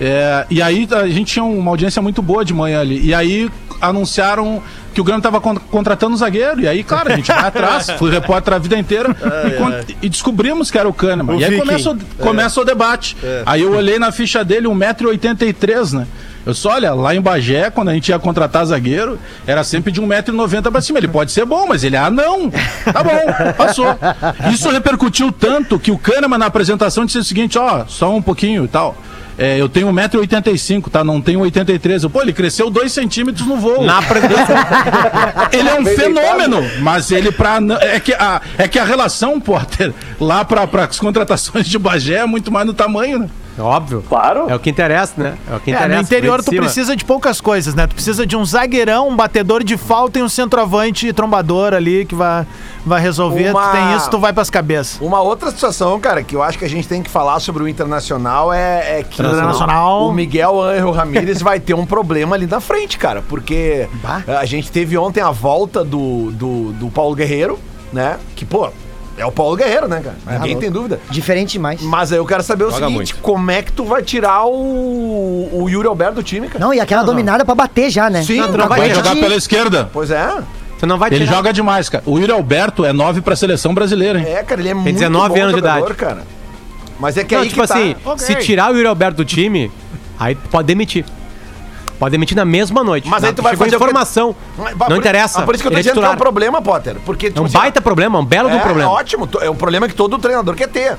É, 0.00 0.46
e 0.48 0.62
aí 0.62 0.86
a 0.92 1.08
gente 1.08 1.32
tinha 1.32 1.44
uma 1.44 1.70
audiência 1.70 2.00
muito 2.00 2.22
boa 2.22 2.44
de 2.44 2.54
manhã 2.54 2.80
ali. 2.80 3.04
E 3.04 3.12
aí 3.14 3.50
anunciaram 3.80 4.62
que 4.94 5.00
o 5.00 5.04
Grêmio 5.04 5.22
tava 5.22 5.40
con- 5.40 5.56
contratando 5.56 6.14
um 6.14 6.16
zagueiro. 6.16 6.60
E 6.60 6.68
aí, 6.68 6.82
claro, 6.82 7.12
a 7.12 7.16
gente 7.16 7.26
vai 7.28 7.46
atrás. 7.46 7.90
Fui 7.98 8.10
repórter 8.10 8.54
a 8.54 8.58
vida 8.58 8.76
inteira. 8.78 9.14
e, 9.46 9.50
con- 9.56 9.94
e 10.02 10.08
descobrimos 10.08 10.70
que 10.70 10.78
era 10.78 10.88
o 10.88 10.92
Kahneman. 10.92 11.36
O 11.36 11.40
e 11.40 11.44
aí 11.44 11.50
Viking. 11.50 11.66
começa 11.66 11.90
o, 11.90 11.98
começa 12.18 12.60
o 12.60 12.64
debate. 12.64 13.16
Aí 13.46 13.62
eu 13.62 13.72
olhei 13.74 13.98
na 13.98 14.10
ficha 14.12 14.44
dele, 14.44 14.66
1,83m, 14.68 15.92
né? 16.00 16.06
Eu 16.46 16.54
só, 16.54 16.70
olha, 16.70 16.94
lá 16.94 17.14
em 17.14 17.20
Bagé, 17.20 17.68
quando 17.68 17.88
a 17.90 17.94
gente 17.94 18.08
ia 18.08 18.18
contratar 18.18 18.64
zagueiro, 18.64 19.18
era 19.46 19.62
sempre 19.62 19.92
de 19.92 20.00
1,90m 20.00 20.70
pra 20.70 20.80
cima. 20.80 20.98
Ele 20.98 21.08
pode 21.08 21.30
ser 21.30 21.44
bom, 21.44 21.66
mas 21.68 21.84
ele 21.84 21.94
é 21.94 21.98
anão. 21.98 22.50
Tá 22.90 23.02
bom, 23.04 23.52
passou. 23.56 23.98
Isso 24.50 24.70
repercutiu 24.70 25.30
tanto 25.30 25.78
que 25.78 25.90
o 25.90 25.98
Kahneman 25.98 26.38
na 26.38 26.46
apresentação 26.46 27.04
disse 27.04 27.18
o 27.18 27.24
seguinte, 27.24 27.58
ó, 27.58 27.84
só 27.86 28.14
um 28.14 28.22
pouquinho 28.22 28.64
e 28.64 28.68
tal. 28.68 28.96
É, 29.38 29.56
eu 29.60 29.68
tenho 29.68 29.86
1,85m, 29.92 30.90
tá? 30.90 31.04
Não 31.04 31.20
tenho 31.20 31.38
83. 31.40 32.02
Eu, 32.02 32.10
Pô, 32.10 32.20
ele 32.20 32.32
cresceu 32.32 32.68
2 32.68 32.90
centímetros 32.90 33.46
no 33.46 33.56
voo. 33.56 33.84
Na. 33.84 34.00
Ele 35.52 35.68
é 35.68 35.74
um 35.78 35.84
fenômeno, 35.84 36.60
mas 36.80 37.12
ele 37.12 37.30
pra. 37.30 37.58
É 37.80 38.00
que 38.00 38.12
a, 38.12 38.40
é 38.58 38.66
que 38.66 38.78
a 38.78 38.84
relação, 38.84 39.40
Potter, 39.40 39.94
lá 40.20 40.44
para 40.44 40.68
as 40.84 40.98
contratações 40.98 41.66
de 41.68 41.78
Bagé 41.78 42.16
é 42.16 42.26
muito 42.26 42.50
mais 42.50 42.66
no 42.66 42.74
tamanho, 42.74 43.20
né? 43.20 43.30
Óbvio. 43.58 44.04
Claro. 44.08 44.46
É 44.48 44.54
o 44.54 44.58
que 44.60 44.70
interessa, 44.70 45.14
né? 45.16 45.34
É 45.50 45.56
o 45.56 45.60
que 45.60 45.70
É, 45.70 45.74
interessa. 45.74 45.96
no 45.96 46.02
interior 46.02 46.38
de 46.38 46.44
tu 46.46 46.50
cima. 46.50 46.62
precisa 46.62 46.94
de 46.96 47.04
poucas 47.04 47.40
coisas, 47.40 47.74
né? 47.74 47.86
Tu 47.86 47.94
precisa 47.94 48.26
de 48.26 48.36
um 48.36 48.44
zagueirão, 48.44 49.08
um 49.08 49.16
batedor 49.16 49.62
de 49.64 49.76
falta 49.76 50.18
e 50.18 50.22
um 50.22 50.28
centroavante 50.28 51.12
trombador 51.12 51.74
ali 51.74 52.04
que 52.04 52.14
vai, 52.14 52.46
vai 52.86 53.00
resolver. 53.00 53.50
Uma- 53.50 53.68
Tu 53.68 53.72
tem 53.72 53.96
isso, 53.96 54.10
tu 54.10 54.18
vai 54.18 54.32
pras 54.32 54.50
cabeças. 54.50 55.00
Uma 55.00 55.20
outra 55.20 55.50
situação, 55.50 55.98
cara, 56.00 56.22
que 56.22 56.34
eu 56.36 56.42
acho 56.42 56.58
que 56.58 56.64
a 56.64 56.68
gente 56.68 56.86
tem 56.88 57.02
que 57.02 57.10
falar 57.10 57.40
sobre 57.40 57.62
o 57.62 57.68
Internacional 57.68 58.52
é, 58.52 59.00
é 59.00 59.02
que 59.02 59.20
Internacional. 59.22 60.08
o 60.08 60.12
Miguel 60.12 60.62
Angel 60.62 60.90
Ramírez 60.92 61.42
vai 61.42 61.58
ter 61.60 61.74
um 61.74 61.84
problema 61.86 62.36
ali 62.36 62.46
na 62.46 62.60
frente, 62.60 62.98
cara, 62.98 63.22
porque 63.28 63.88
a 64.26 64.44
gente 64.44 64.70
teve 64.70 64.96
ontem 64.96 65.20
a 65.20 65.30
volta 65.30 65.84
do, 65.84 66.30
do, 66.32 66.72
do 66.72 66.88
Paulo 66.90 67.14
Guerreiro, 67.14 67.58
né? 67.92 68.16
Que, 68.36 68.44
pô, 68.44 68.68
é 69.18 69.26
o 69.26 69.32
Paulo 69.32 69.56
Guerreiro, 69.56 69.86
né, 69.88 70.00
cara? 70.02 70.16
Ninguém 70.26 70.52
louco. 70.54 70.60
tem 70.60 70.70
dúvida. 70.70 71.00
Diferente 71.10 71.52
demais. 71.52 71.82
Mas 71.82 72.12
aí 72.12 72.18
eu 72.18 72.24
quero 72.26 72.42
saber 72.42 72.64
o 72.64 72.70
Joga 72.70 72.86
seguinte: 72.86 73.12
muito. 73.14 73.22
como 73.22 73.50
é 73.50 73.62
que 73.62 73.72
tu 73.72 73.84
vai 73.84 74.02
tirar 74.02 74.44
o, 74.46 75.48
o 75.52 75.68
Yuri 75.68 75.86
Alberto 75.88 76.14
do 76.16 76.22
time, 76.22 76.48
cara? 76.48 76.64
Não, 76.64 76.72
e 76.72 76.80
aquela 76.80 77.02
dominada 77.02 77.44
pra 77.44 77.54
bater 77.54 77.90
já, 77.90 78.08
né? 78.08 78.22
Sim, 78.22 78.40
Não, 78.40 78.50
tu 78.52 78.56
não 78.58 78.68
Vai 78.68 78.94
jogar 78.94 79.14
pela 79.16 79.34
esquerda. 79.34 79.90
Pois 79.92 80.10
é. 80.10 80.38
Tu 80.78 80.86
não 80.86 80.96
vai 80.96 81.10
Ele 81.10 81.24
tirar- 81.24 81.36
joga 81.36 81.52
demais, 81.52 81.88
cara. 81.88 82.04
O 82.06 82.18
Yuri 82.18 82.30
Alberto 82.30 82.84
é 82.84 82.92
9 82.92 83.20
pra 83.20 83.34
seleção 83.34 83.74
brasileira, 83.74 84.20
hein? 84.20 84.26
É, 84.28 84.42
cara, 84.44 84.60
ele 84.60 84.68
é 84.68 84.74
muito 84.74 84.94
19 84.94 85.28
bom 85.28 85.34
anos 85.40 85.54
de 85.54 85.60
jogador, 85.60 85.78
idade. 85.86 85.94
cara. 85.98 86.22
Mas 87.00 87.16
é 87.16 87.24
que 87.24 87.34
Não, 87.34 87.42
aí 87.42 87.48
tipo 87.48 87.60
que 87.62 87.66
tá. 87.68 87.74
assim, 87.74 87.96
Ok. 88.04 88.18
se 88.26 88.34
tirar 88.36 88.70
o 88.72 88.76
Yuri 88.76 88.86
Alberto 88.86 89.16
do 89.16 89.24
time, 89.24 89.70
aí 90.18 90.34
tu 90.36 90.48
pode 90.48 90.66
demitir. 90.68 91.04
Pode 91.98 92.12
demitir 92.12 92.36
na 92.36 92.44
mesma 92.44 92.84
noite. 92.84 93.08
Mas 93.08 93.24
aí 93.24 93.32
tu 93.32 93.42
vai 93.42 93.52
chegou 93.52 93.66
fazer 93.66 93.76
informação. 93.76 94.34
Mas 94.56 94.76
Não 94.78 94.86
por- 94.86 94.96
interessa. 94.96 95.38
mas 95.38 95.46
Por 95.46 95.54
isso 95.54 95.62
que 95.62 95.68
eu 95.68 95.72
tô 95.72 95.78
é 95.78 95.80
dizendo 95.80 96.00
que 96.00 96.06
é 96.06 96.10
um 96.10 96.16
problema, 96.16 96.62
Potter. 96.62 96.96
Porque, 97.04 97.26
É 97.26 97.30
tipo 97.30 97.42
um 97.42 97.46
assim, 97.46 97.58
baita 97.58 97.80
problema, 97.80 98.18
um 98.18 98.24
belo 98.24 98.48
um 98.48 98.52
É, 98.52 98.58
problema. 98.60 98.90
ótimo. 98.90 99.26
to- 99.26 99.40
É 99.40 99.50
um 99.50 99.56
problema 99.56 99.88
que 99.88 99.94
todo 99.94 100.16
treinador 100.18 100.54
quer 100.54 100.68
ter. 100.68 100.96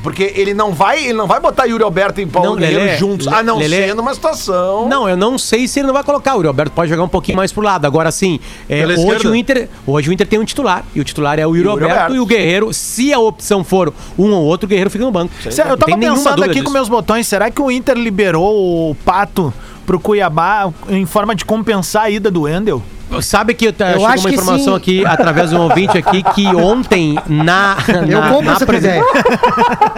Porque 0.00 0.32
ele 0.36 0.54
não 0.54 0.72
vai, 0.72 1.02
ele 1.04 1.12
não 1.14 1.26
vai 1.26 1.40
botar 1.40 1.64
Yuri 1.64 1.82
Alberto 1.82 2.20
e 2.20 2.24
Paulo 2.24 2.50
Não, 2.50 2.56
Guerreiro 2.56 2.84
Lelê, 2.84 2.96
juntos. 2.96 3.26
A 3.26 3.42
não 3.42 3.58
Lelê- 3.58 3.88
ser 3.88 3.94
numa 3.96 4.14
situação. 4.14 4.88
Não, 4.88 5.08
eu 5.08 5.16
não 5.16 5.36
sei 5.36 5.66
se 5.66 5.80
ele 5.80 5.88
não 5.88 5.92
vai 5.92 6.04
colocar. 6.04 6.34
O 6.34 6.36
Yuri 6.36 6.46
Alberto 6.46 6.70
pode 6.72 6.88
jogar 6.88 7.02
um 7.02 7.08
pouquinho 7.08 7.36
mais 7.36 7.50
pro 7.52 7.62
lado. 7.64 7.84
Agora 7.84 8.12
sim, 8.12 8.38
é, 8.70 8.86
hoje, 8.86 8.94
esquerda. 9.00 9.28
o 9.28 9.34
Inter, 9.34 9.68
hoje 9.84 10.08
o 10.08 10.12
Inter 10.12 10.26
tem 10.26 10.38
um 10.38 10.44
titular. 10.44 10.84
E 10.94 11.00
o 11.00 11.04
titular 11.04 11.36
é 11.40 11.44
o 11.44 11.50
Yuri, 11.56 11.68
Yuri 11.68 11.82
Alberto, 11.82 11.92
Alberto. 11.94 12.14
e 12.14 12.20
o 12.20 12.26
Guerreiro. 12.26 12.72
Se 12.72 13.12
a 13.12 13.18
opção 13.18 13.64
for 13.64 13.92
um 14.16 14.30
ou 14.32 14.44
outro, 14.44 14.66
o 14.66 14.68
Guerreiro 14.68 14.88
fica 14.88 15.04
no 15.04 15.10
banco. 15.10 15.32
Cê- 15.42 15.62
Eu 15.62 15.76
tava 15.76 15.98
pensando 15.98 16.44
aqui 16.44 16.52
disso. 16.54 16.64
com 16.64 16.70
meus 16.70 16.88
botões, 16.88 17.26
será 17.26 17.50
que 17.50 17.60
o 17.60 17.68
Inter 17.68 17.96
liberou 17.98 18.90
o 18.90 18.94
Pato 19.04 19.52
pro 19.88 19.98
Cuiabá 19.98 20.70
em 20.90 21.06
forma 21.06 21.34
de 21.34 21.46
compensar 21.46 22.02
a 22.04 22.10
ida 22.10 22.30
do 22.30 22.42
Wendel? 22.42 22.82
Sabe 23.22 23.54
que 23.54 23.72
tá, 23.72 23.86
Eu 23.86 23.92
chegou 23.92 24.06
acho 24.06 24.26
uma 24.28 24.34
informação 24.34 24.74
aqui, 24.74 25.02
através 25.06 25.48
de 25.48 25.56
um 25.56 25.60
ouvinte 25.62 25.96
aqui, 25.96 26.22
que 26.34 26.46
ontem, 26.54 27.18
na, 27.26 27.74
Eu 28.06 28.20
na, 28.20 28.28
compro 28.28 28.66
na, 28.70 28.76
ideia. 28.76 29.02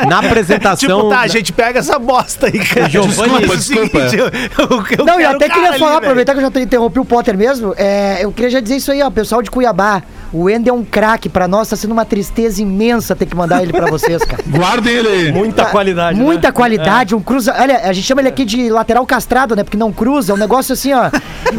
na 0.09 0.20
apresentação... 0.20 0.88
Tipo, 0.99 1.09
tá, 1.11 1.18
a 1.22 1.26
gente 1.26 1.53
pega 1.53 1.80
essa 1.80 1.99
bosta 1.99 2.47
aí, 2.47 2.61
cara. 2.61 2.88
Giovanni- 2.88 3.32
Mas 3.49 3.51
é 3.51 3.55
o 3.55 3.59
seguinte, 3.59 4.16
eu- 4.16 4.26
eu- 4.26 4.84
eu 4.97 5.05
Não, 5.05 5.14
e 5.18 5.24
quero 5.24 5.36
até 5.36 5.49
queria 5.49 5.70
ali, 5.70 5.78
falar, 5.80 5.91
velho. 5.95 6.03
aproveitar 6.05 6.34
que 6.34 6.38
eu 6.38 6.51
já 6.53 6.61
interrompi 6.61 7.01
o 7.01 7.05
Potter 7.05 7.36
mesmo, 7.36 7.74
é, 7.76 8.24
eu 8.24 8.30
queria 8.30 8.51
já 8.51 8.61
dizer 8.61 8.76
isso 8.76 8.93
aí, 8.93 9.03
ó, 9.03 9.11
pessoal 9.11 9.43
de 9.43 9.51
Cuiabá. 9.51 10.03
O 10.32 10.44
Wendel 10.44 10.74
é 10.74 10.78
um 10.78 10.84
craque 10.84 11.28
pra 11.28 11.48
nós, 11.48 11.68
tá 11.68 11.76
sendo 11.76 11.92
uma 11.92 12.04
tristeza 12.04 12.62
imensa 12.62 13.16
ter 13.16 13.26
que 13.26 13.36
mandar 13.36 13.62
ele 13.62 13.72
pra 13.72 13.86
vocês, 13.86 14.24
cara. 14.24 14.42
Guardem 14.46 14.92
ele 14.94 15.08
aí. 15.08 15.32
Muita 15.32 15.66
qualidade. 15.66 16.18
né? 16.18 16.24
Muita 16.24 16.52
qualidade, 16.52 17.14
um 17.14 17.20
cruza. 17.20 17.54
Olha, 17.58 17.78
a 17.84 17.92
gente 17.92 18.06
chama 18.06 18.20
ele 18.20 18.28
aqui 18.28 18.44
de 18.44 18.70
lateral 18.70 19.04
castrado, 19.06 19.56
né? 19.56 19.64
Porque 19.64 19.76
não 19.76 19.92
cruza, 19.92 20.32
é 20.32 20.34
um 20.34 20.38
negócio 20.38 20.72
assim, 20.72 20.92
ó. 20.92 21.10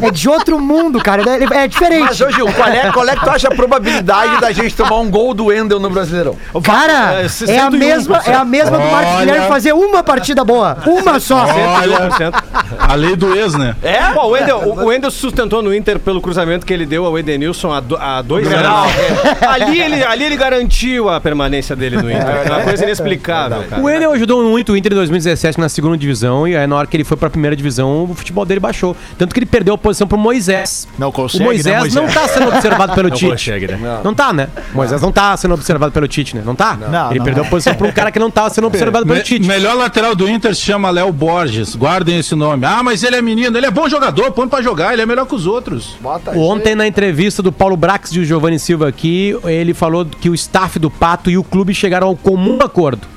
É 0.02 0.12
de 0.12 0.30
outro 0.30 0.60
mundo, 0.60 1.00
cara. 1.00 1.22
É, 1.30 1.64
é 1.64 1.68
diferente. 1.68 2.02
Mas, 2.04 2.22
ô 2.22 2.30
Gil, 2.32 2.46
qual 2.54 2.70
é, 2.70 2.92
qual 2.92 3.08
é 3.08 3.16
que 3.16 3.24
tu 3.24 3.30
acha 3.30 3.48
a 3.48 3.56
probabilidade 3.56 4.40
da 4.40 4.52
gente 4.52 4.76
tomar 4.76 5.00
um 5.00 5.10
gol 5.10 5.34
do 5.34 5.46
Wendel 5.46 5.80
no 5.80 5.90
Brasileirão? 5.90 6.36
Cara, 6.64 7.22
É, 7.22 7.24
é, 7.24 7.26
a 7.26 7.70
61%. 7.70 7.72
mesma, 7.72 8.22
é 8.26 8.34
a 8.34 8.46
mesma 8.46 8.78
do 8.78 8.86
Marcos. 8.92 9.20
Guilherme 9.20 9.48
fazer 9.48 9.74
uma 9.74 10.04
partida 10.04 10.44
boa. 10.44 10.78
Uma 10.86 11.20
só. 11.20 11.46
Olha, 11.46 12.10
100%. 12.10 12.44
a 12.80 12.96
lei 12.96 13.16
do 13.16 13.36
ex, 13.36 13.54
né? 13.56 13.76
É? 13.84 14.14
Bom, 14.14 14.28
o 14.28 14.30
Wendel, 14.32 14.60
o 15.08 15.12
sustentou 15.12 15.62
no 15.62 15.74
Inter 15.74 16.00
pelo 16.00 16.22
cruzamento 16.22 16.66
que 16.66 16.74
ele 16.74 16.86
deu 16.86 17.06
ao 17.06 17.18
Edenilson 17.18 17.72
há, 17.72 17.80
do, 17.80 17.98
há 17.98 18.22
dois 18.22 18.48
Grenal. 18.62 18.86
É. 18.88 19.46
Ali 19.62 19.80
ele, 19.82 20.04
ali 20.04 20.24
ele 20.24 20.36
garantiu 20.38 21.10
a 21.10 21.20
permanência 21.20 21.76
dele 21.76 21.98
no 21.98 22.10
Inter. 22.10 22.22
É 22.46 22.50
uma 22.52 22.62
coisa 22.62 22.84
inexplicável, 22.84 23.64
cara. 23.70 23.82
O 23.82 23.86
Wendel 23.86 24.12
ajudou 24.14 24.44
muito 24.44 24.72
o 24.74 24.78
Inter 24.78 24.92
em 24.92 24.96
2017 24.96 25.60
na 25.60 25.70
segunda 25.70 25.98
divisão 25.98 26.48
e 26.48 26.56
aí 26.56 26.66
na 26.68 26.76
hora 26.76 26.88
que 26.88 26.96
ele 26.98 27.04
foi 27.04 27.18
pra 27.18 27.30
primeira 27.30 27.56
divisão, 27.56 28.04
o 28.10 28.14
futebol 28.16 28.46
dele 28.46 28.60
baixou. 28.60 28.96
Tanto 29.18 29.34
que 29.34 29.40
ele 29.40 29.46
perdeu 29.46 29.74
a 29.74 29.78
posição 29.78 30.08
pro 30.08 30.18
Moisés. 30.18 30.88
Não 30.98 31.12
consegue, 31.12 31.44
o 31.44 31.46
Moisés, 31.48 31.66
né, 31.76 31.80
Moisés? 31.80 31.96
não 32.04 32.12
tá 32.12 32.28
sendo 32.28 32.48
observado 32.48 32.94
pelo 32.94 33.10
Tite. 33.10 33.32
consegue, 33.32 33.68
né? 33.68 34.02
Não. 34.04 34.14
tá, 34.14 34.32
né? 34.34 34.48
O 34.74 34.78
Moisés 34.78 35.02
não 35.02 35.12
tá 35.12 35.36
sendo 35.38 35.54
observado 35.54 35.92
pelo 35.92 36.08
Tite, 36.08 36.36
né? 36.36 36.44
Não 36.46 36.56
tá? 36.56 36.78
Não, 36.90 37.10
ele 37.10 37.20
não. 37.20 37.26
perdeu 37.26 37.44
a 37.44 37.48
posição 37.48 37.74
pra 37.76 37.88
um 37.88 37.92
cara 37.92 38.12
que 38.12 38.20
não 38.20 38.32
tava 38.32 38.50
sendo 38.50 38.68
observado 38.68 39.06
pelo 39.06 39.18
Me- 39.18 39.24
Tite. 39.24 39.48
melhor 39.48 39.76
lateral 39.76 40.16
do 40.16 40.30
Inter 40.30 40.56
se 40.56 40.62
chama 40.62 40.90
Léo 40.90 41.12
Borges. 41.12 41.76
Guardem 41.76 42.20
esse 42.20 42.36
nome. 42.36 42.66
Ah, 42.66 42.82
mas 42.84 43.04
ele 43.04 43.16
é 43.16 43.22
menino, 43.22 43.58
ele 43.58 43.66
é 43.66 43.72
bom 43.72 43.88
jogador, 43.90 44.32
põe 44.32 44.48
pra 44.48 44.62
jogar, 44.62 44.94
ele 44.94 45.02
é 45.02 45.06
melhor 45.06 45.26
que 45.26 45.36
os 45.36 45.46
outros. 45.46 45.96
Bota 46.00 46.32
Ontem, 46.38 46.76
na 46.76 46.88
entrevista 46.88 47.42
do 47.42 47.52
Paulo 47.52 47.76
Brax 47.78 48.12
e 48.12 48.20
o 48.20 48.26
Giovanni 48.26 48.51
Silva 48.58 48.88
aqui, 48.88 49.36
ele 49.46 49.74
falou 49.74 50.06
que 50.06 50.30
o 50.30 50.34
staff 50.34 50.80
do 50.80 50.90
Pato 50.90 51.30
e 51.30 51.38
o 51.38 51.44
clube 51.44 51.74
chegaram 51.74 52.08
ao 52.08 52.16
comum 52.16 52.58
acordo. 52.62 53.08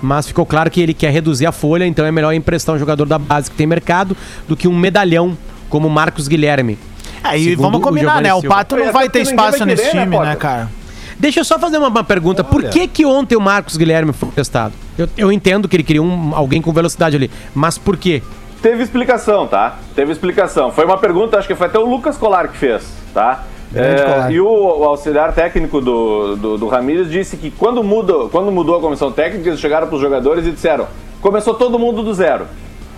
Mas 0.00 0.28
ficou 0.28 0.46
claro 0.46 0.70
que 0.70 0.80
ele 0.80 0.94
quer 0.94 1.10
reduzir 1.10 1.46
a 1.46 1.52
folha, 1.52 1.84
então 1.84 2.06
é 2.06 2.12
melhor 2.12 2.32
emprestar 2.32 2.74
um 2.74 2.78
jogador 2.78 3.04
da 3.04 3.18
base 3.18 3.50
que 3.50 3.56
tem 3.56 3.66
mercado 3.66 4.16
do 4.46 4.56
que 4.56 4.68
um 4.68 4.76
medalhão 4.76 5.36
como 5.68 5.88
Marcos 5.90 6.28
Guilherme. 6.28 6.78
Aí 7.22 7.50
Segundo 7.50 7.64
vamos 7.64 7.80
o 7.80 7.82
combinar, 7.82 8.22
Giovanni 8.22 8.28
né? 8.28 8.34
O. 8.34 8.42
Pato 8.42 8.76
É, 8.76 8.84
não 8.84 8.92
vai 8.92 9.08
ter 9.08 9.22
espaço 9.22 9.58
vai 9.58 9.66
nesse 9.66 9.82
querer, 9.82 9.96
né, 9.96 10.04
time, 10.04 10.16
né, 10.16 10.24
Potter? 10.24 10.38
cara? 10.38 10.70
Deixa 11.18 11.40
eu 11.40 11.44
só 11.44 11.58
fazer 11.58 11.78
uma, 11.78 11.88
uma 11.88 12.04
pergunta. 12.04 12.44
Por 12.44 12.62
que 12.64 12.86
que 12.86 13.04
ontem 13.04 13.34
o 13.34 13.40
Marcos 13.40 13.76
Guilherme 13.76 14.12
foi 14.12 14.28
testado? 14.30 14.72
Eu, 14.96 15.08
eu 15.16 15.32
entendo 15.32 15.68
que 15.68 15.74
ele 15.74 15.82
queria 15.82 16.02
um, 16.02 16.32
alguém 16.34 16.62
com 16.62 16.72
velocidade 16.72 17.16
ali, 17.16 17.30
mas 17.54 17.76
por 17.76 17.96
quê? 17.96 18.22
Teve 18.62 18.82
explicação, 18.82 19.46
tá? 19.46 19.78
Teve 19.94 20.12
explicação. 20.12 20.70
Foi 20.70 20.84
uma 20.84 20.98
pergunta, 20.98 21.36
acho 21.36 21.46
que 21.46 21.54
foi 21.54 21.66
até 21.66 21.78
o 21.78 21.84
Lucas 21.84 22.16
Colar 22.16 22.48
que 22.48 22.56
fez, 22.56 22.84
tá? 23.12 23.44
É, 23.74 24.32
e 24.32 24.40
o, 24.40 24.46
o 24.46 24.84
auxiliar 24.84 25.34
técnico 25.34 25.80
do, 25.80 26.36
do, 26.36 26.58
do 26.58 26.68
Ramírez 26.68 27.10
disse 27.10 27.36
que 27.36 27.50
quando, 27.50 27.82
muda, 27.82 28.28
quando 28.30 28.50
mudou 28.50 28.76
a 28.76 28.80
comissão 28.80 29.12
técnica, 29.12 29.50
eles 29.50 29.60
chegaram 29.60 29.86
para 29.86 29.96
os 29.96 30.00
jogadores 30.00 30.46
e 30.46 30.50
disseram: 30.50 30.86
começou 31.20 31.54
todo 31.54 31.78
mundo 31.78 32.02
do 32.02 32.14
zero. 32.14 32.46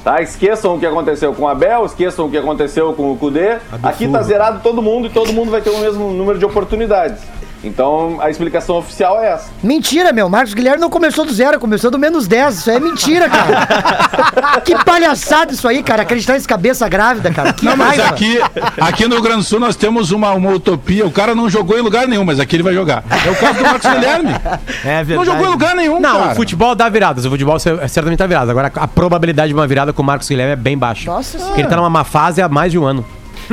Tá? 0.05 0.23
Esqueçam 0.23 0.77
o 0.77 0.81
que 0.81 0.87
aconteceu 0.87 1.35
com 1.35 1.43
o 1.43 1.49
Abel, 1.49 1.85
esqueçam 1.85 2.27
o 2.27 2.31
que 2.31 2.39
aconteceu 2.39 2.93
com 2.95 3.13
o 3.13 3.17
Cudê. 3.17 3.59
Aqui 3.83 4.09
tá 4.09 4.23
zerado 4.23 4.61
todo 4.63 4.81
mundo 4.81 5.09
e 5.09 5.11
todo 5.11 5.33
mundo 5.33 5.51
vai 5.51 5.61
ter 5.61 5.71
o 5.71 5.79
mesmo 5.79 6.11
número 6.11 6.39
de 6.39 6.45
oportunidades. 6.45 7.21
Então 7.63 8.19
a 8.23 8.31
explicação 8.31 8.77
oficial 8.77 9.23
é 9.23 9.33
essa. 9.33 9.51
Mentira, 9.63 10.13
meu. 10.13 10.29
Marcos 10.31 10.55
Guilherme 10.55 10.81
não 10.81 10.89
começou 10.89 11.27
do 11.27 11.33
zero, 11.33 11.61
começou 11.61 11.91
do 11.91 11.99
menos 11.99 12.27
10. 12.27 12.55
Isso 12.59 12.71
aí 12.71 12.77
é 12.77 12.81
mentira, 12.81 13.29
cara. 13.29 14.61
que 14.65 14.75
palhaçada 14.85 15.53
isso 15.53 15.69
aí, 15.69 15.83
cara. 15.83 16.03
Acreditar 16.03 16.33
nesse 16.35 16.49
cabeça 16.49 16.89
grávida, 16.89 17.31
cara. 17.31 17.53
Que 17.53 17.65
Não, 17.67 17.77
mas 17.77 17.99
raiva. 17.99 18.15
aqui, 18.15 18.39
aqui 18.81 19.07
no 19.07 19.17
Rio 19.17 19.23
Grande 19.23 19.39
do 19.41 19.45
Sul 19.45 19.61
nós 19.61 19.77
temos 19.77 20.11
uma, 20.11 20.33
uma 20.33 20.51
utopia. 20.53 21.07
O 21.07 21.11
cara 21.11 21.35
não 21.35 21.51
jogou 21.51 21.79
em 21.79 21.83
lugar 21.83 22.09
nenhum, 22.09 22.25
mas 22.25 22.41
aqui 22.41 22.57
ele 22.57 22.63
vai 22.63 22.73
jogar. 22.73 23.05
É 23.27 23.31
o 23.31 23.37
caso 23.37 23.59
do 23.59 23.63
Marcos 23.65 23.91
Guilherme. 23.91 24.31
É 24.83 25.05
verdade. 25.05 25.15
Não 25.17 25.25
jogou 25.25 25.47
em 25.47 25.51
lugar 25.51 25.75
nenhum, 25.77 26.01
Não, 26.01 26.19
cara. 26.21 26.33
o 26.33 26.35
futebol 26.37 26.75
dá 26.75 26.89
viradas. 26.89 27.25
O 27.27 27.31
futebol 27.31 27.59
cer- 27.59 27.87
certamente 27.89 28.19
dá 28.19 28.27
viradas. 28.27 28.49
Agora, 28.49 28.73
a 28.75 28.89
probabilidade 28.89 29.49
de 29.49 29.55
uma 29.55 29.67
virada 29.67 29.93
com 29.93 30.01
o 30.03 30.05
Marcos 30.05 30.29
Guilherme 30.29 30.53
é 30.53 30.57
bem 30.57 30.77
baixa. 30.79 31.11
Nossa 31.11 31.39
Porque 31.39 31.61
ele 31.61 31.69
tá 31.69 31.77
numa 31.77 31.91
má 31.91 32.05
fase 32.05 32.41
há 32.41 32.49
mais 32.49 32.73
de 32.73 32.79
um 32.79 32.85
ano. 32.85 33.05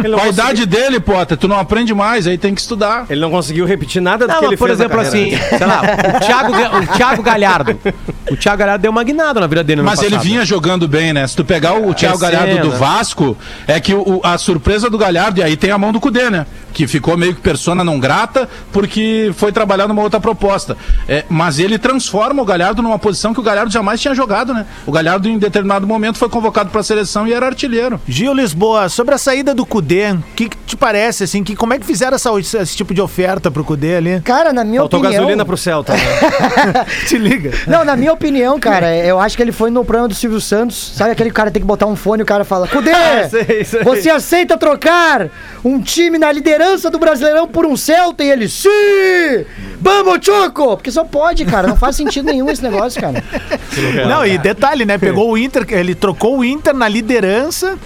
Com 0.01 0.21
a 0.21 0.27
idade 0.27 0.65
dele, 0.65 0.99
Potter, 0.99 1.37
tu 1.37 1.47
não 1.47 1.59
aprende 1.59 1.93
mais, 1.93 2.27
aí 2.27 2.37
tem 2.37 2.53
que 2.53 2.61
estudar. 2.61 3.05
Ele 3.09 3.19
não 3.21 3.31
conseguiu 3.31 3.65
repetir 3.65 4.01
nada 4.01 4.27
do 4.27 4.33
Não, 4.33 4.39
que 4.39 4.45
ele 4.45 4.57
por 4.57 4.67
fez 4.67 4.79
na 4.79 4.85
exemplo, 4.85 4.99
assim, 5.01 5.31
sei 5.57 5.65
lá, 5.67 5.81
o 6.15 6.19
Thiago, 6.25 6.53
o 6.53 6.97
Thiago 6.97 7.23
Galhardo. 7.23 7.79
O 8.31 8.35
Thiago 8.35 8.57
Galhardo 8.57 8.81
deu 8.81 8.91
uma 8.91 9.03
guinada 9.03 9.39
na 9.39 9.47
vida 9.47 9.63
dele 9.63 9.81
no 9.81 9.87
Mas 9.87 10.01
ele 10.01 10.17
vinha 10.17 10.43
jogando 10.45 10.87
bem, 10.87 11.13
né? 11.13 11.25
Se 11.27 11.35
tu 11.35 11.43
pegar 11.45 11.73
o 11.75 11.93
Thiago 11.93 12.17
Galhardo 12.17 12.59
do 12.61 12.69
né? 12.69 12.77
Vasco, 12.77 13.37
é 13.67 13.79
que 13.79 13.93
o- 13.93 14.21
a 14.23 14.37
surpresa 14.37 14.89
do 14.89 14.97
Galhardo, 14.97 15.39
e 15.39 15.43
aí 15.43 15.55
tem 15.57 15.71
a 15.71 15.77
mão 15.77 15.91
do 15.91 15.99
Cudê, 15.99 16.29
né? 16.29 16.45
Que 16.73 16.85
ficou 16.85 17.17
meio 17.17 17.33
que 17.33 17.41
persona 17.41 17.83
não 17.83 17.99
grata, 17.99 18.47
porque 18.71 19.31
foi 19.35 19.51
trabalhar 19.51 19.87
numa 19.87 20.01
outra 20.01 20.19
proposta. 20.19 20.77
É, 21.07 21.23
mas 21.29 21.57
ele 21.57 21.79
transforma 21.79 22.41
o 22.41 22.45
Galhardo 22.45 22.81
numa 22.83 22.99
posição 22.99 23.33
que 23.33 23.39
o 23.39 23.43
Galhardo 23.43 23.71
jamais 23.71 23.99
tinha 23.99 24.13
jogado, 24.13 24.53
né? 24.53 24.65
O 24.85 24.91
Galhardo, 24.91 25.27
em 25.27 25.37
determinado 25.39 25.87
momento, 25.87 26.17
foi 26.17 26.29
convocado 26.29 26.69
pra 26.69 26.83
seleção 26.83 27.27
e 27.27 27.33
era 27.33 27.45
artilheiro. 27.47 27.99
Gil 28.07 28.33
Lisboa, 28.33 28.89
sobre 28.89 29.15
a 29.15 29.17
saída 29.17 29.55
do 29.55 29.65
Cudê, 29.65 29.86
o 29.95 30.35
que, 30.35 30.49
que 30.49 30.57
te 30.65 30.75
parece, 30.75 31.23
assim, 31.23 31.43
que, 31.43 31.55
como 31.55 31.73
é 31.73 31.79
que 31.79 31.85
fizeram 31.85 32.15
essa, 32.15 32.29
esse 32.39 32.75
tipo 32.75 32.93
de 32.93 33.01
oferta 33.01 33.49
pro 33.49 33.63
Cudê 33.63 33.95
ali? 33.95 34.21
Cara, 34.21 34.51
na 34.51 34.63
minha 34.63 34.81
Faltou 34.81 34.99
opinião... 34.99 35.21
gasolina 35.21 35.45
pro 35.45 35.55
Celta. 35.55 35.93
Né? 35.93 35.99
Te 37.07 37.17
liga. 37.17 37.51
Não, 37.65 37.85
na 37.85 37.95
minha 37.95 38.11
opinião, 38.11 38.59
cara, 38.59 38.95
eu 38.95 39.19
acho 39.19 39.37
que 39.37 39.41
ele 39.41 39.51
foi 39.51 39.69
no 39.69 39.85
programa 39.85 40.09
do 40.09 40.15
Silvio 40.15 40.41
Santos. 40.41 40.93
Sabe 40.95 41.11
aquele 41.11 41.31
cara 41.31 41.49
que 41.49 41.53
tem 41.53 41.61
que 41.61 41.67
botar 41.67 41.85
um 41.85 41.95
fone 41.95 42.21
e 42.21 42.23
o 42.23 42.25
cara 42.25 42.43
fala: 42.43 42.67
Cudê, 42.67 42.91
sei, 43.29 43.63
sei. 43.63 43.83
você 43.83 44.09
aceita 44.09 44.57
trocar 44.57 45.29
um 45.63 45.81
time 45.81 46.17
na 46.17 46.31
liderança 46.31 46.89
do 46.89 46.99
Brasileirão 46.99 47.47
por 47.47 47.65
um 47.65 47.77
Celta? 47.77 48.23
E 48.23 48.29
ele, 48.29 48.49
sim! 48.49 48.69
Vamos, 49.79 50.19
Choco! 50.25 50.75
Porque 50.75 50.91
só 50.91 51.03
pode, 51.03 51.45
cara. 51.45 51.67
Não 51.67 51.77
faz 51.77 51.95
sentido 51.95 52.25
nenhum 52.25 52.49
esse 52.49 52.61
negócio, 52.61 52.99
cara. 52.99 53.23
Não, 54.07 54.25
e 54.25 54.37
detalhe, 54.37 54.85
né? 54.85 54.97
Pegou 54.97 55.31
o 55.31 55.37
Inter, 55.37 55.65
ele 55.69 55.95
trocou 55.95 56.39
o 56.39 56.45
Inter 56.45 56.73
na 56.73 56.87
liderança 56.87 57.77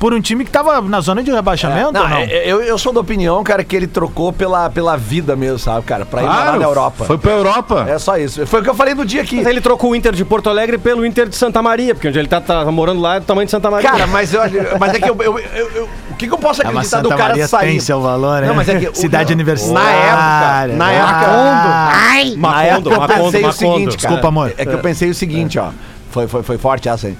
por 0.00 0.12
um 0.14 0.20
time 0.20 0.44
que 0.46 0.50
tava 0.50 0.80
na 0.80 1.00
zona 1.00 1.22
de 1.22 1.30
rebaixamento 1.30 1.92
Não, 1.92 2.02
ou 2.02 2.08
não? 2.08 2.16
é- 2.16 2.42
eu, 2.50 2.62
eu 2.62 2.78
sou 2.78 2.90
da 2.92 3.00
opinião, 3.00 3.44
cara, 3.44 3.62
que 3.62 3.76
ele 3.76 3.86
trocou 3.86 4.32
pela, 4.32 4.68
pela 4.70 4.96
vida 4.96 5.36
mesmo, 5.36 5.58
sabe, 5.58 5.84
cara? 5.84 6.04
Pra 6.06 6.22
ir 6.22 6.24
Claro, 6.24 6.58
na 6.58 6.64
Europa. 6.64 7.04
Foi 7.04 7.18
pra 7.18 7.32
Europa. 7.32 7.84
É 7.86 7.98
só 7.98 8.16
isso. 8.16 8.46
Foi 8.46 8.60
o 8.60 8.64
que 8.64 8.70
eu 8.70 8.74
falei 8.74 8.94
no 8.94 9.04
dia 9.04 9.20
aqui. 9.20 9.36
Mas 9.36 9.46
ele 9.46 9.60
trocou 9.60 9.90
o 9.90 9.94
Inter 9.94 10.12
de 10.12 10.24
Porto 10.24 10.48
Alegre 10.48 10.78
pelo 10.78 11.04
Inter 11.04 11.28
de 11.28 11.36
Santa 11.36 11.60
Maria, 11.62 11.94
porque 11.94 12.08
onde 12.08 12.18
ele 12.18 12.28
tá, 12.28 12.40
tá 12.40 12.64
morando 12.72 13.00
lá 13.00 13.16
é 13.16 13.20
do 13.20 13.26
tamanho 13.26 13.44
de 13.44 13.50
Santa 13.50 13.70
Maria. 13.70 13.90
Cara, 13.90 14.06
mas, 14.06 14.32
eu, 14.32 14.40
mas 14.80 14.94
é 14.94 14.98
que 14.98 15.08
eu, 15.10 15.16
eu- 15.20 15.38
eu- 15.38 15.70
eu- 15.74 15.88
o 16.10 16.14
que, 16.16 16.26
que 16.26 16.32
eu 16.34 16.38
posso 16.38 16.62
É, 16.62 16.64
mas 16.64 16.74
acreditar 16.76 17.00
do 17.02 17.08
Santa 17.10 17.16
cara 17.16 17.28
Maria 17.30 17.46
sair? 17.46 17.66
tem 17.68 17.80
seu 17.80 18.00
valor, 18.00 18.40
né? 18.40 18.46
Não, 18.48 18.54
mas 18.54 18.68
é 18.70 18.78
que 18.80 18.88
o- 18.88 18.94
Cidade 18.94 19.30
não, 19.30 19.34
universitária. 19.34 19.80
Na 19.82 19.90
época, 19.92 20.76
na 20.78 20.92
época, 20.92 21.26
Ah, 21.30 21.90
Ai! 22.12 22.30
na 22.30 22.36
Macondo, 22.36 22.64
época 22.64 22.94
eu 22.94 23.00
Macondo, 23.00 23.22
pensei 23.32 23.40
o 23.40 23.46
Macondo. 23.46 23.52
seguinte, 23.56 23.84
cara. 23.84 23.96
Desculpa, 23.96 24.28
amor. 24.28 24.52
É 24.56 24.64
que 24.64 24.72
eu 24.72 24.78
pensei 24.78 25.10
o 25.10 25.14
seguinte, 25.14 25.58
ó. 25.58 25.68
Foi, 26.10 26.26
foi, 26.26 26.42
foi 26.42 26.58
forte 26.58 26.88
essa 26.88 27.06
aí. 27.08 27.16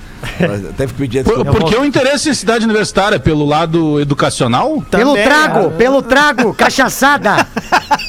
Teve 0.76 0.92
que 0.92 0.98
pedir 0.98 1.22
Por, 1.24 1.34
desculpa. 1.36 1.60
por 1.60 1.70
que 1.70 1.76
o 1.76 1.84
interesse 1.84 2.28
em 2.30 2.34
cidade 2.34 2.64
universitária? 2.64 3.20
Pelo 3.20 3.44
lado 3.46 4.00
educacional? 4.00 4.82
Pelo 4.90 5.12
Também, 5.14 5.24
trago, 5.24 5.60
né? 5.68 5.74
pelo 5.78 6.02
trago, 6.02 6.52
cachaçada. 6.54 7.46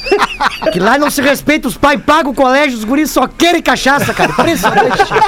que 0.72 0.80
lá 0.80 0.98
não 0.98 1.08
se 1.10 1.22
respeita, 1.22 1.68
os 1.68 1.76
pais 1.76 2.00
pagam 2.04 2.32
o 2.32 2.34
colégio, 2.34 2.76
os 2.78 2.84
guris 2.84 3.10
só 3.10 3.26
querem 3.28 3.62
cachaça, 3.62 4.12
cara. 4.12 4.32
Impressionante. 4.32 5.12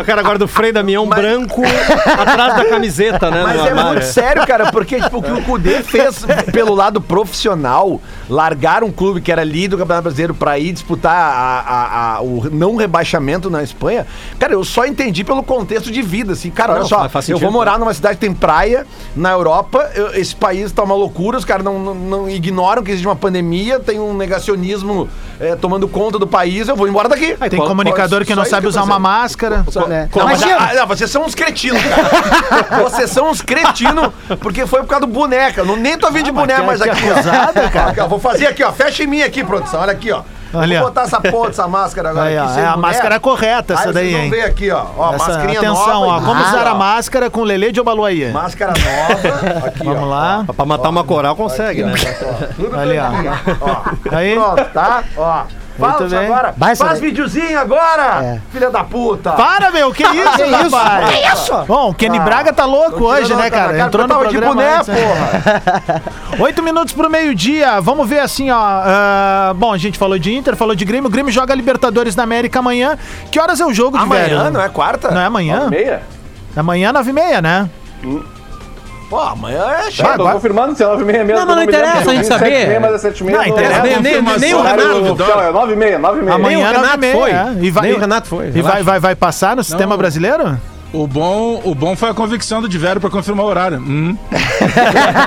o 0.00 0.04
cara 0.04 0.22
guarda 0.22 0.44
o 0.44 0.48
freio 0.48 0.72
da 0.74 0.82
Mião 0.82 1.06
branco 1.06 1.62
atrás 2.18 2.56
da 2.56 2.64
camiseta, 2.66 3.30
né? 3.30 3.42
Mas 3.42 3.56
é 3.56 3.68
armário. 3.68 3.90
muito 3.92 4.04
sério, 4.04 4.46
cara, 4.46 4.70
porque 4.70 5.00
tipo, 5.00 5.18
o 5.18 5.22
que 5.22 5.30
o 5.32 5.42
Cudê 5.42 5.82
fez 5.82 6.24
pelo 6.52 6.74
lado 6.74 7.00
profissional, 7.00 8.00
largar 8.28 8.84
um 8.84 8.90
clube 8.92 9.20
que 9.20 9.32
era 9.32 9.42
líder 9.44 9.68
do 9.68 9.78
Campeonato 9.78 10.02
Brasileiro 10.04 10.34
pra 10.34 10.58
ir 10.58 10.72
disputar 10.72 11.14
a- 11.14 11.60
a- 11.60 12.14
a- 12.16 12.20
o 12.20 12.48
não 12.50 12.76
rebaixamento 12.76 13.13
na 13.50 13.62
Espanha, 13.62 14.06
cara, 14.38 14.52
eu 14.52 14.64
só 14.64 14.84
entendi 14.86 15.24
pelo 15.24 15.42
contexto 15.42 15.90
de 15.90 16.02
vida, 16.02 16.32
assim, 16.32 16.50
cara, 16.50 16.72
olha 16.72 16.80
Não, 16.82 16.88
só, 16.88 17.08
eu 17.28 17.38
vou 17.38 17.50
morar 17.50 17.78
numa 17.78 17.92
cidade 17.94 18.16
que 18.16 18.20
tem 18.26 18.34
praia, 18.34 18.86
na 19.14 19.30
Europa, 19.30 19.90
eu- 19.94 20.14
esse 20.14 20.34
país 20.34 20.70
tá 20.72 20.82
uma 20.82 20.94
loucura, 20.94 21.38
os 21.38 21.44
caras 21.44 21.64
não, 21.64 21.78
não- 21.78 21.94
não 21.94 22.28
ignoram 22.28 22.82
que 22.82 22.90
existe 22.90 23.06
uma 23.06 23.16
pandemia, 23.16 23.78
tem 23.80 23.98
um 24.00 24.14
negacionismo 24.14 25.08
é, 25.40 25.56
tomando 25.56 25.88
conta 25.88 26.18
do 26.18 26.26
país, 26.26 26.68
eu 26.68 26.76
vou 26.76 26.86
embora 26.88 27.08
daqui. 27.08 27.34
Tem 27.50 27.58
comunicador 27.58 28.20
que 28.24 28.32
Só 28.32 28.36
não 28.36 28.44
sabe 28.44 28.68
usar 28.68 28.82
uma 28.84 28.98
máscara. 28.98 29.64
É. 29.90 30.08
Não, 30.14 30.24
mas, 30.24 30.42
ah, 30.42 30.72
não, 30.74 30.86
vocês 30.86 31.10
são 31.10 31.24
uns 31.24 31.34
cretinos, 31.34 31.82
cara. 31.82 32.82
vocês 32.84 33.10
são 33.10 33.30
uns 33.30 33.42
cretinos, 33.42 34.10
porque 34.40 34.66
foi 34.66 34.80
por 34.82 34.88
causa 34.88 35.06
do 35.06 35.12
boneca. 35.12 35.62
Eu 35.62 35.66
Não, 35.66 35.76
nem 35.76 35.98
tô 35.98 36.10
vindo 36.10 36.26
de 36.26 36.32
boneca 36.32 36.62
mais 36.62 36.80
que 36.80 36.88
aqui. 36.88 37.04
ó. 37.10 37.70
cara. 37.70 38.06
Vou 38.06 38.18
fazer 38.20 38.46
aqui, 38.46 38.62
ó. 38.62 38.72
Fecha 38.72 39.02
em 39.02 39.06
mim 39.06 39.22
aqui, 39.22 39.42
produção. 39.44 39.80
Olha 39.80 39.92
aqui, 39.92 40.10
ó. 40.12 40.22
Olha. 40.54 40.78
Vou 40.80 40.88
botar 40.88 41.02
essa 41.02 41.20
porra 41.20 41.48
dessa 41.48 41.66
máscara 41.68 42.10
agora 42.10 42.26
Aí, 42.28 42.38
ó, 42.38 42.44
aqui. 42.44 42.60
é 42.60 42.66
a 42.66 42.76
máscara 42.76 43.20
correta 43.20 43.74
essa 43.74 43.88
Aí 43.88 43.92
daí, 43.92 44.04
vocês 44.04 44.12
vão 44.16 44.24
hein? 44.24 44.30
ver 44.30 44.42
aqui, 44.44 44.70
ó. 44.70 44.86
Ó, 44.96 45.14
Essa- 45.14 45.28
mascarinha 45.28 45.58
atenção, 45.60 46.00
nova. 46.00 46.06
ó, 46.06 46.20
como 46.20 46.40
Ah, 46.42 46.48
usar 46.48 46.66
a 46.66 46.72
ó. 46.72 46.76
máscara 46.76 47.30
com 47.30 47.42
Lelê 47.42 47.72
de 47.72 47.80
Obaluaia. 47.80 48.32
Máscara 48.32 48.72
nova. 48.72 49.66
Aqui, 49.66 49.84
Vamos 49.84 50.02
ó. 50.02 50.06
lá. 50.06 50.44
Pra 50.54 50.64
matar 50.64 50.88
uma 50.90 51.04
coral 51.04 51.34
consegue, 51.36 51.82
né? 51.82 51.92
Tudo 52.56 52.78
Ali, 52.78 52.98
ó. 52.98 53.08
bem, 53.10 53.30
ó. 53.60 54.16
Aí. 54.16 54.34
Pronto, 54.34 54.64
tá? 54.72 55.02
Ó. 55.16 55.42
Fala 55.78 56.20
agora. 56.24 56.54
Vai, 56.56 56.76
Faz 56.76 57.00
videozinho 57.00 57.58
agora, 57.58 58.22
É. 58.22 58.40
filha 58.52 58.70
da 58.70 58.84
puta. 58.84 59.32
Para, 59.32 59.70
meu, 59.70 59.92
que 59.92 60.02
isso, 60.06 60.36
Que 60.36 60.42
isso? 60.44 60.76
rapaz? 60.76 61.08
Que 61.10 61.26
isso? 61.32 61.64
Bom, 61.66 61.90
o 61.90 61.94
Kenny 61.94 62.18
Ah, 62.18 62.22
Braga 62.22 62.52
tá 62.52 62.64
louco 62.64 63.04
hoje, 63.04 63.34
né, 63.34 63.50
cara, 63.50 63.72
cara? 63.72 63.86
Entrou 63.86 64.02
no 64.06 64.08
tava 64.14 64.26
de 64.26 64.30
programa 64.38 64.54
boné, 64.54 64.76
antes, 64.76 64.88
né? 64.88 66.02
Oito 66.38 66.62
minutos 66.62 66.94
pro 66.94 67.10
meio-dia. 67.10 67.80
Vamos 67.80 68.08
ver 68.08 68.20
assim, 68.20 68.50
ó. 68.50 68.56
ah, 68.58 69.52
bom, 69.56 69.72
a 69.72 69.78
gente 69.78 69.98
falou 69.98 70.18
de 70.18 70.32
Inter, 70.34 70.54
falou 70.56 70.74
de 70.74 70.84
Grêmio. 70.84 71.08
O 71.08 71.10
Grêmio 71.12 71.32
joga 71.32 71.54
Libertadores 71.54 72.14
da 72.14 72.22
América 72.22 72.60
amanhã. 72.60 72.96
Que 73.30 73.40
horas 73.40 73.60
é 73.60 73.66
o 73.66 73.72
jogo 73.72 73.96
de 73.98 74.04
Amanhã, 74.04 74.24
velho? 74.44 74.50
não 74.50 74.60
é 74.60 74.68
quarta? 74.68 75.10
Não 75.10 75.20
é 75.20 75.26
amanhã? 75.26 75.68
Meia? 75.68 76.02
Amanhã, 76.56 76.92
nove 76.92 77.10
e 77.10 77.12
meia, 77.12 77.42
né? 77.42 77.68
Pô, 79.10 79.18
amanhã 79.20 79.62
é 79.62 79.84
Tá, 79.84 79.90
chato. 79.90 80.06
tô 80.16 80.22
agora- 80.22 80.34
confirmando 80.34 80.74
se 80.74 80.82
é 80.82 80.86
9 80.86 81.02
h 81.02 81.12
30 81.12 81.24
mesmo. 81.24 81.38
Não, 81.40 81.46
mas 81.46 81.56
não 81.56 81.62
me 81.62 81.68
interessa 81.68 82.10
a 82.10 82.14
gente 82.14 82.26
saber. 82.26 82.50
7h30, 82.68 82.80
mas 82.80 82.92
é 83.04 83.08
7h30. 83.10 83.30
Não, 83.36 83.44
interessa. 83.44 83.82
Nem, 83.82 84.00
nem, 84.02 84.22
nem, 84.38 84.54
o 84.54 84.58
Horário 84.58 84.82
Renato. 84.82 85.12
oficial 85.12 85.42
é 85.42 85.52
9h30, 85.52 85.98
9h30. 86.00 86.32
Amanhã, 86.34 86.48
Nem 86.48 86.56
o 86.56 86.60
nove 86.60 86.74
e 86.74 86.80
Renato 86.80 86.98
meia, 86.98 87.14
foi. 87.16 87.30
é. 87.30 87.54
E 87.60 87.70
vai, 87.70 87.82
Nem 87.84 87.92
o 87.92 87.98
Renato 88.00 88.28
foi. 88.28 88.52
E 88.54 88.62
vai, 88.62 88.82
vai, 88.82 88.98
vai 89.00 89.14
passar 89.14 89.54
no 89.56 89.62
sistema 89.62 89.96
brasileiro? 89.96 90.58
O 90.92 91.06
bom, 91.08 91.60
o 91.64 91.74
bom 91.74 91.96
foi 91.96 92.08
a 92.10 92.14
convicção 92.14 92.62
do 92.62 92.68
Diverio 92.68 93.00
pra 93.00 93.10
confirmar 93.10 93.44
o 93.44 93.48
horário. 93.48 93.78
Hum. 93.78 94.16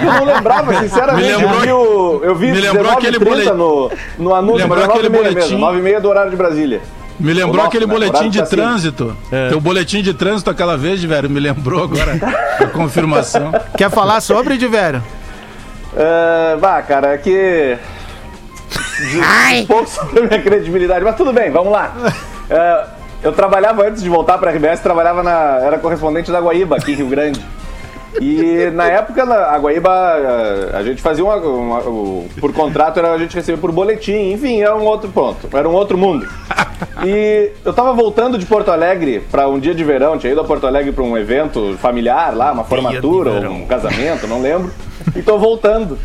Eu 0.01 0.13
não 0.13 0.23
lembrava, 0.33 0.73
sinceramente. 0.81 1.27
Me 1.27 1.35
lembrou- 1.35 1.53
eu 1.55 1.59
vi, 1.61 1.71
o, 1.71 2.21
eu 2.23 2.35
vi 2.35 2.45
me 2.51 2.61
lembrou 2.61 2.83
19 2.83 2.97
aquele 2.97 3.19
30 3.19 3.29
boletim- 3.31 3.51
no, 3.57 3.91
no 4.17 4.33
anúncio, 4.33 4.59
Lembrou 4.61 4.79
mas 4.79 4.89
é 4.89 4.91
aquele 4.93 5.09
9h30 5.09 5.11
boletim- 5.33 5.55
mesmo, 5.55 5.59
9h30 5.59 5.99
do 6.01 6.09
horário 6.09 6.29
de 6.31 6.37
Brasília. 6.37 6.81
Me 7.19 7.33
lembrou 7.33 7.65
aquele 7.65 7.85
né? 7.85 7.91
boletim 7.91 8.29
de 8.29 8.37
tá 8.37 8.43
assim. 8.43 8.55
trânsito. 8.55 9.17
Teu 9.49 9.59
boletim 9.59 10.01
de 10.01 10.13
trânsito 10.13 10.49
aquela 10.49 10.77
vez, 10.77 10.99
Diverio, 10.99 11.29
me 11.29 11.39
lembrou 11.39 11.83
agora 11.83 12.13
a 12.61 12.67
confirmação. 12.67 13.51
Quer 13.75 13.89
falar 13.89 14.21
sobre, 14.21 14.57
Diverio? 14.57 15.03
É, 15.95 16.55
vá, 16.57 16.81
cara, 16.81 17.13
é 17.13 17.17
que. 17.17 17.77
Um 19.61 19.65
pouco 19.65 19.89
sobre 19.89 20.19
a 20.19 20.23
minha 20.23 20.41
credibilidade, 20.41 21.03
mas 21.03 21.15
tudo 21.15 21.33
bem, 21.33 21.51
vamos 21.51 21.71
lá. 21.71 21.93
É, 22.49 22.85
eu 23.23 23.31
trabalhava 23.31 23.87
antes 23.87 24.01
de 24.01 24.09
voltar 24.09 24.37
para 24.37 24.51
a 24.51 24.53
RBS, 24.53 24.79
trabalhava 24.79 25.23
na. 25.23 25.59
Era 25.61 25.79
correspondente 25.79 26.31
da 26.31 26.39
Guaíba, 26.39 26.77
aqui 26.77 26.91
em 26.91 26.95
Rio 26.95 27.07
Grande. 27.07 27.43
E 28.21 28.71
na 28.73 28.85
época, 28.85 29.25
na- 29.25 29.51
a 29.51 29.57
Guaíba, 29.57 29.91
a 30.73 30.83
gente 30.83 31.01
fazia 31.01 31.23
uma, 31.23 31.35
uma- 31.35 31.79
o- 31.81 32.27
Por 32.39 32.51
contrato, 32.53 32.97
era, 32.99 33.11
a 33.11 33.17
gente 33.17 33.35
recebia 33.35 33.59
por 33.61 33.71
boletim, 33.71 34.31
enfim, 34.31 34.61
era 34.61 34.75
um 34.75 34.85
outro 34.85 35.09
ponto, 35.09 35.47
era 35.55 35.67
um 35.67 35.73
outro 35.73 35.97
mundo. 35.97 36.27
E 37.05 37.51
eu 37.65 37.73
tava 37.73 37.93
voltando 37.93 38.37
de 38.37 38.45
Porto 38.45 38.69
Alegre 38.71 39.23
para 39.31 39.47
um 39.47 39.59
dia 39.59 39.73
de 39.73 39.83
verão, 39.83 40.17
tinha 40.17 40.31
ido 40.31 40.41
a 40.41 40.43
Porto 40.43 40.65
Alegre 40.67 40.91
para 40.91 41.03
um 41.03 41.17
evento 41.17 41.75
familiar 41.79 42.35
lá, 42.35 42.51
uma 42.51 42.63
formatura, 42.63 43.31
ou 43.49 43.55
um 43.55 43.65
casamento, 43.67 44.27
não 44.27 44.41
lembro. 44.41 44.71
E 45.15 45.21
tô 45.21 45.37
voltando. 45.37 45.97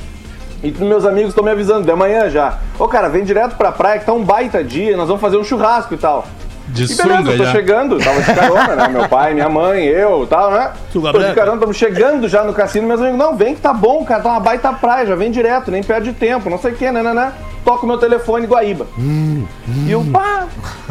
E 0.63 0.71
meus 0.71 1.05
amigos 1.05 1.31
estão 1.31 1.43
me 1.43 1.51
avisando, 1.51 1.85
de 1.85 1.91
amanhã 1.91 2.31
já. 2.31 2.59
Ô 2.79 2.87
cara, 2.87 3.09
vem 3.09 3.25
direto 3.25 3.57
pra 3.57 3.73
praia 3.73 3.99
que 3.99 4.07
tá 4.07 4.13
um 4.13 4.23
baita 4.23 4.63
dia, 4.63 4.97
nós 4.97 5.09
vamos 5.09 5.21
fazer 5.21 5.37
um 5.37 5.43
churrasco 5.45 5.93
e 5.95 5.97
tal. 5.97 6.25
De 6.69 6.85
E 6.85 6.95
beleza, 6.95 7.03
sunga 7.17 7.31
eu 7.33 7.37
tô 7.37 7.45
já. 7.45 7.53
chegando, 7.53 7.99
tava 7.99 8.21
de 8.23 8.35
carona, 8.35 8.77
né? 8.77 8.89
Meu 8.89 9.09
pai, 9.09 9.35
minha 9.35 9.49
mãe, 9.49 9.85
eu 9.85 10.27
tal, 10.29 10.51
né? 10.51 10.71
Tô 10.93 11.01
de 11.01 11.35
carona, 11.35 11.57
estamos 11.57 11.77
chegando 11.77 12.29
já 12.29 12.45
no 12.45 12.53
cassino, 12.53 12.87
meus 12.87 13.01
amigos, 13.01 13.19
não, 13.19 13.37
vem 13.37 13.55
que 13.55 13.61
tá 13.61 13.73
bom, 13.73 14.05
cara, 14.05 14.23
tá 14.23 14.31
uma 14.31 14.41
baita 14.41 14.73
praia, 14.73 15.07
já 15.07 15.15
vem 15.15 15.31
direto, 15.31 15.71
nem 15.71 15.83
perde 15.83 16.13
tempo, 16.13 16.49
não 16.49 16.59
sei 16.59 16.73
o 16.73 16.75
que, 16.77 16.91
né, 16.91 17.03
né, 17.03 17.13
né? 17.13 17.33
Toca 17.65 17.85
o 17.85 17.87
meu 17.87 17.99
telefone, 17.99 18.47
Guaíba. 18.47 18.87
E 18.99 19.91
eu, 19.91 20.05
pá, 20.13 20.47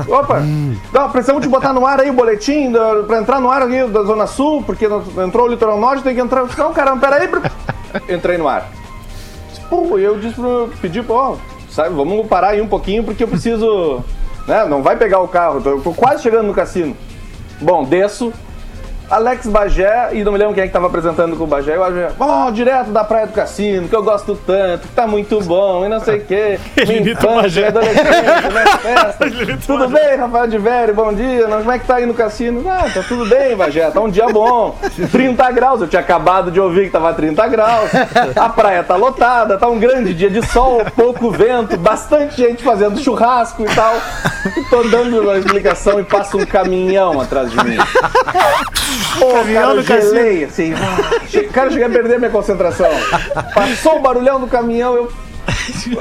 opa, 0.08 0.42
não, 0.94 1.10
precisamos 1.10 1.44
te 1.44 1.50
botar 1.50 1.74
no 1.74 1.86
ar 1.86 2.00
aí 2.00 2.10
o 2.10 2.14
boletim 2.14 2.72
da, 2.72 3.04
pra 3.04 3.20
entrar 3.20 3.42
no 3.42 3.50
ar 3.52 3.64
aqui 3.64 3.84
da 3.86 4.04
Zona 4.04 4.26
Sul, 4.28 4.64
porque 4.64 4.86
entrou 4.86 5.48
o 5.48 5.50
Litoral 5.50 5.78
Norte, 5.80 6.04
tem 6.04 6.16
que 6.16 6.22
entrar. 6.22 6.46
Não, 6.58 6.74
caramba, 6.74 7.06
peraí. 7.08 7.30
Entrei 8.10 8.38
no 8.38 8.48
ar. 8.48 8.70
Pô, 9.70 9.98
e 9.98 10.04
eu 10.04 10.18
disse 10.18 10.36
pro. 10.36 10.70
Pedi, 10.82 11.02
pô, 11.02 11.36
sabe, 11.70 11.94
vamos 11.94 12.26
parar 12.28 12.50
aí 12.50 12.62
um 12.62 12.68
pouquinho 12.68 13.04
porque 13.04 13.24
eu 13.24 13.28
preciso. 13.28 14.04
Né, 14.48 14.66
não 14.66 14.82
vai 14.82 14.98
pegar 14.98 15.20
o 15.20 15.28
carro, 15.28 15.62
tô, 15.62 15.94
quase 15.94 16.24
chegando 16.24 16.48
no 16.48 16.54
cassino. 16.54 16.96
Bom, 17.60 17.84
desço. 17.84 18.34
Alex 19.12 19.46
Bagé, 19.48 20.12
e 20.14 20.24
não 20.24 20.32
me 20.32 20.38
lembro 20.38 20.54
quem 20.54 20.64
é 20.64 20.68
que 20.68 20.74
tava 20.74 20.88
apresentando 20.88 21.36
com 21.36 21.44
o 21.44 21.48
Bagé, 21.48 21.74
e 21.74 21.78
o 21.78 21.82
Bagé, 21.82 22.12
ó, 22.18 22.50
direto 22.50 22.92
da 22.92 23.04
Praia 23.04 23.28
do 23.28 23.34
Cassino, 23.34 23.90
que 23.90 23.96
eu 23.96 24.02
gosto 24.02 24.36
tanto, 24.48 24.88
que 24.88 24.94
tá 24.94 25.06
muito 25.06 25.42
bom, 25.42 25.86
e 25.86 25.90
não 25.90 26.00
sei 26.00 26.20
o 26.20 26.26
quê. 26.26 26.60
Ele 26.78 26.98
imita 27.00 27.30
o 27.30 27.36
Bagé. 27.36 27.68
adolescência, 27.68 28.50
né, 28.52 28.66
festa. 28.82 29.26
Tudo 29.68 29.90
bem, 29.90 30.16
Rafael 30.16 30.48
de 30.48 30.58
Vério, 30.58 30.96
bom 30.96 31.14
dia, 31.14 31.46
como 31.46 31.72
é 31.72 31.78
que 31.78 31.86
tá 31.86 31.96
aí 31.96 32.06
no 32.06 32.14
cassino? 32.14 32.64
Ah, 32.70 32.90
tá 32.94 33.04
tudo 33.06 33.26
bem, 33.26 33.54
Bagé, 33.56 33.92
tá 33.92 34.00
um 34.00 34.10
dia 34.10 34.28
bom. 34.28 34.78
30 35.12 35.52
graus, 35.52 35.82
eu 35.82 35.88
tinha 35.90 36.02
acabado 36.02 36.50
de 36.50 36.60
ouvir 36.60 36.86
que 36.86 36.92
tava 36.92 37.14
30 37.14 37.48
graus. 37.50 37.92
A 38.34 38.48
praia 38.48 38.82
tá 38.82 38.96
lotada, 38.96 39.58
tá 39.58 39.68
um 39.68 39.78
grande 39.78 40.14
dia 40.14 40.30
de 40.30 40.46
sol, 40.48 40.86
pouco 40.96 41.30
vento, 41.30 41.76
bastante 41.78 42.38
gente 42.38 42.64
fazendo 42.64 42.98
churrasco 42.98 43.64
e 43.64 43.76
tal. 43.76 43.96
E 44.58 44.64
tô 44.70 44.84
dando 44.84 45.22
uma 45.22 45.38
explicação 45.38 46.00
e 46.00 46.04
passa 46.04 46.38
um 46.38 46.46
caminhão 46.46 47.20
atrás 47.20 47.52
de 47.52 47.58
mim. 47.64 47.78
Caminhão 49.30 49.62
cara, 49.62 49.74
no 49.74 49.80
eu 49.80 49.84
gelei, 49.84 50.44
assim. 50.46 50.74
Cara, 51.54 51.68
eu 51.68 51.72
cheguei 51.72 51.88
a 51.88 51.90
perder 51.90 52.20
minha 52.20 52.32
concentração. 52.32 52.90
Passou 53.54 53.98
o 53.98 54.02
barulhão 54.02 54.40
do 54.40 54.48
caminhão, 54.48 54.96
eu. 54.96 55.12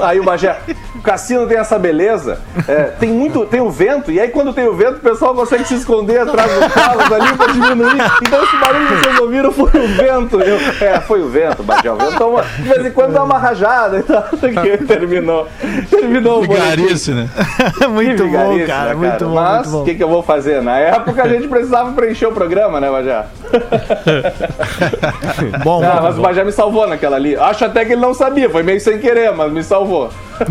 Aí 0.01 0.19
o 0.19 0.23
Bagé, 0.23 0.59
o 1.01 1.03
cassino 1.03 1.47
tem 1.47 1.57
essa 1.57 1.79
beleza, 1.79 2.39
é, 2.67 2.83
tem 2.99 3.09
muito, 3.09 3.43
tem 3.47 3.59
o 3.59 3.71
vento, 3.71 4.11
e 4.11 4.19
aí 4.19 4.29
quando 4.29 4.53
tem 4.53 4.67
o 4.67 4.75
vento, 4.75 4.97
o 4.97 4.99
pessoal 4.99 5.33
consegue 5.33 5.65
se 5.65 5.73
esconder 5.73 6.19
atrás 6.19 6.51
dos 6.53 6.71
carros 6.71 7.11
ali 7.11 7.35
pra 7.35 7.47
diminuir. 7.47 8.01
Então 8.21 8.43
esse 8.43 8.57
barulho 8.57 8.87
que 8.87 8.93
vocês 8.93 9.19
ouviram 9.19 9.51
foi 9.51 9.65
o 9.65 9.87
vento. 9.87 10.39
Eu, 10.39 10.57
é, 10.79 11.01
foi 11.01 11.23
o 11.23 11.27
vento, 11.27 11.63
o 11.63 11.65
vento. 11.65 12.13
Então, 12.13 12.35
de 12.57 12.69
vez 12.69 12.85
em 12.85 12.91
quando 12.91 13.13
dá 13.13 13.23
uma 13.23 13.39
rajada 13.39 13.97
e 13.97 14.03
tal. 14.03 14.21
Que 14.23 14.85
terminou. 14.85 15.47
Terminou 15.89 16.43
o 16.43 16.45
boletim. 16.45 16.65
Vigarice, 16.65 17.11
né? 17.11 17.29
muito 17.89 18.23
bom, 18.23 18.29
vigarice, 18.29 18.67
cara. 18.67 18.89
né, 18.89 18.95
Muito 18.95 19.25
bom, 19.25 19.33
Mas 19.33 19.73
o 19.73 19.83
que, 19.83 19.95
que 19.95 20.03
eu 20.03 20.09
vou 20.09 20.21
fazer? 20.21 20.61
Na 20.61 20.77
época 20.77 21.23
a 21.23 21.27
gente 21.27 21.47
precisava 21.47 21.91
preencher 21.93 22.27
o 22.27 22.31
programa, 22.31 22.79
né, 22.79 22.91
Bajá? 22.91 23.25
Bom, 25.63 25.83
Ah, 25.83 25.99
mas 26.01 26.17
o 26.17 26.21
Bagé 26.21 26.43
me 26.43 26.51
salvou 26.51 26.87
naquela 26.87 27.15
ali. 27.15 27.35
Acho 27.35 27.65
até 27.65 27.85
que 27.85 27.93
ele 27.93 28.01
não 28.01 28.13
sabia, 28.13 28.49
foi 28.49 28.63
meio 28.63 28.79
sem 28.79 28.99
querer, 28.99 29.33
mas 29.35 29.51
me 29.51 29.63
salvou. 29.63 30.09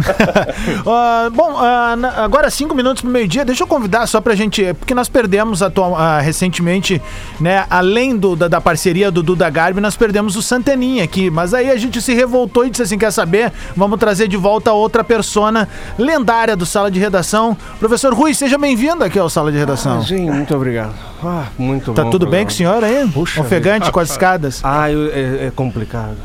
Ah, 0.87 1.29
bom, 1.33 1.57
ah, 1.59 1.97
na- 1.97 2.25
agora 2.25 2.49
cinco 2.51 2.75
minutos 2.75 3.03
pro 3.03 3.11
meio-dia, 3.11 3.45
deixa 3.45 3.63
eu 3.65 3.67
convidar 3.67 4.07
só 4.07 4.21
pra 4.21 4.35
gente, 4.35 4.73
porque 4.75 4.95
nós 4.95 5.09
perdemos 5.09 5.63
atual, 5.63 5.97
ah, 5.97 6.21
recentemente, 6.21 7.01
né, 7.41 7.65
além 7.69 8.17
do, 8.17 8.37
da, 8.37 8.49
da 8.49 8.61
parceria 8.61 9.11
do 9.11 9.23
Duda 9.23 9.49
Garbi, 9.51 9.81
nós 9.81 9.97
perdemos 9.97 10.37
o 10.37 10.43
Santeninha 10.43 11.03
aqui, 11.05 11.31
mas 11.31 11.55
aí 11.55 11.71
a 11.71 11.77
gente 11.77 12.01
se 12.01 12.15
revoltou 12.15 12.65
e 12.67 12.71
disse 12.71 12.83
assim, 12.83 12.99
quer 12.99 13.11
saber, 13.11 13.53
vamos 13.77 13.99
trazer 13.99 14.29
de 14.29 14.37
volta 14.37 14.73
outra 14.73 15.03
persona 15.03 15.69
lendária 15.99 16.57
do 16.57 16.67
Sala 16.67 16.91
de 16.91 16.99
Redação. 17.01 17.57
Professor 17.79 18.13
Rui, 18.15 18.33
seja 18.35 18.59
bem-vindo 18.59 19.03
aqui 19.05 19.19
ao 19.19 19.29
Sala 19.29 19.51
de 19.51 19.59
Redação. 19.59 20.03
Sim, 20.05 20.31
muito 20.31 20.55
obrigado. 20.55 20.95
Ah, 21.23 21.47
muito 21.59 21.93
Tá 21.93 22.05
bom 22.05 22.11
tudo 22.11 22.27
bem 22.27 22.45
com 22.45 22.51
o 22.51 22.55
senhor 22.55 22.83
aí? 22.83 23.07
Puxa 23.09 23.41
Ofegante 23.41 23.91
com 23.93 24.01
as 24.01 24.11
escadas? 24.11 24.61
Ah, 24.65 24.91
eu- 24.91 25.07
é, 25.13 25.47
é 25.47 25.53
complicado. 25.55 26.17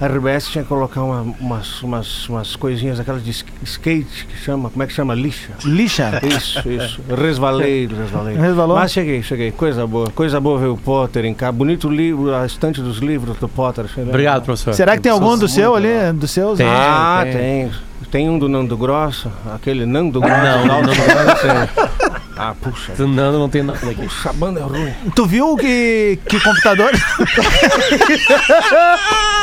A 0.00 0.06
RBS 0.06 0.48
tinha 0.50 0.62
que 0.62 0.68
colocar 0.68 1.02
uma- 1.02 1.34
umas, 1.40 1.82
umas, 1.82 2.28
umas 2.28 2.56
coisinhas, 2.56 2.98
aquelas 3.00 3.24
de 3.24 3.30
sk- 3.32 3.46
skate, 3.62 4.26
que 4.26 4.36
chama, 4.36 4.68
como 4.70 4.82
é 4.82 4.86
que 4.86 4.92
chama? 4.92 5.14
Lixa. 5.14 5.52
Lixa? 5.64 6.20
Isso, 6.24 6.68
isso. 6.68 7.00
Resvalei, 7.08 7.86
resvalei. 7.86 8.36
Resvalou? 8.36 8.76
Mas 8.76 8.92
cheguei, 8.92 9.22
cheguei. 9.22 9.52
Coisa 9.52 9.86
boa. 9.86 10.10
Coisa 10.10 10.40
boa 10.40 10.58
ver 10.58 10.66
o 10.66 10.76
Potter 10.76 11.24
em 11.24 11.32
cá. 11.34 11.50
Bonito 11.52 11.88
livro, 11.88 12.34
a 12.34 12.44
estante 12.44 12.80
dos 12.80 12.98
livros 12.98 13.36
do 13.38 13.48
Potter. 13.48 13.86
Obrigado, 13.96 14.42
professor. 14.44 14.74
Será 14.74 14.96
que 14.96 15.02
tem 15.02 15.12
algum 15.12 15.38
do 15.38 15.48
seu 15.48 15.74
ali, 15.74 16.12
dos 16.14 16.30
seus? 16.30 16.58
Tem. 16.58 16.66
Ah, 16.68 17.20
tem. 17.24 17.32
tem. 17.32 17.70
Tem 18.10 18.30
um 18.30 18.38
do 18.38 18.48
Nando 18.48 18.76
Grossa, 18.76 19.28
aquele 19.52 19.84
Nando 19.86 20.20
Grossa. 20.20 20.36
Não, 20.36 20.66
lá, 20.66 20.78
o 20.78 20.82
não, 20.82 20.82
Nando 20.82 20.94
Grossa. 20.94 22.20
Ah, 22.36 22.54
puxa. 22.60 22.92
Não, 22.98 23.32
não 23.32 23.48
tem 23.48 23.62
nada 23.62 23.78
aqui. 23.78 24.02
Puxa, 24.02 24.30
a 24.30 24.32
banda 24.32 24.60
é 24.60 24.64
ruim. 24.64 24.92
Tu 25.14 25.26
viu 25.26 25.56
que, 25.56 26.18
que 26.28 26.40
computador. 26.40 26.92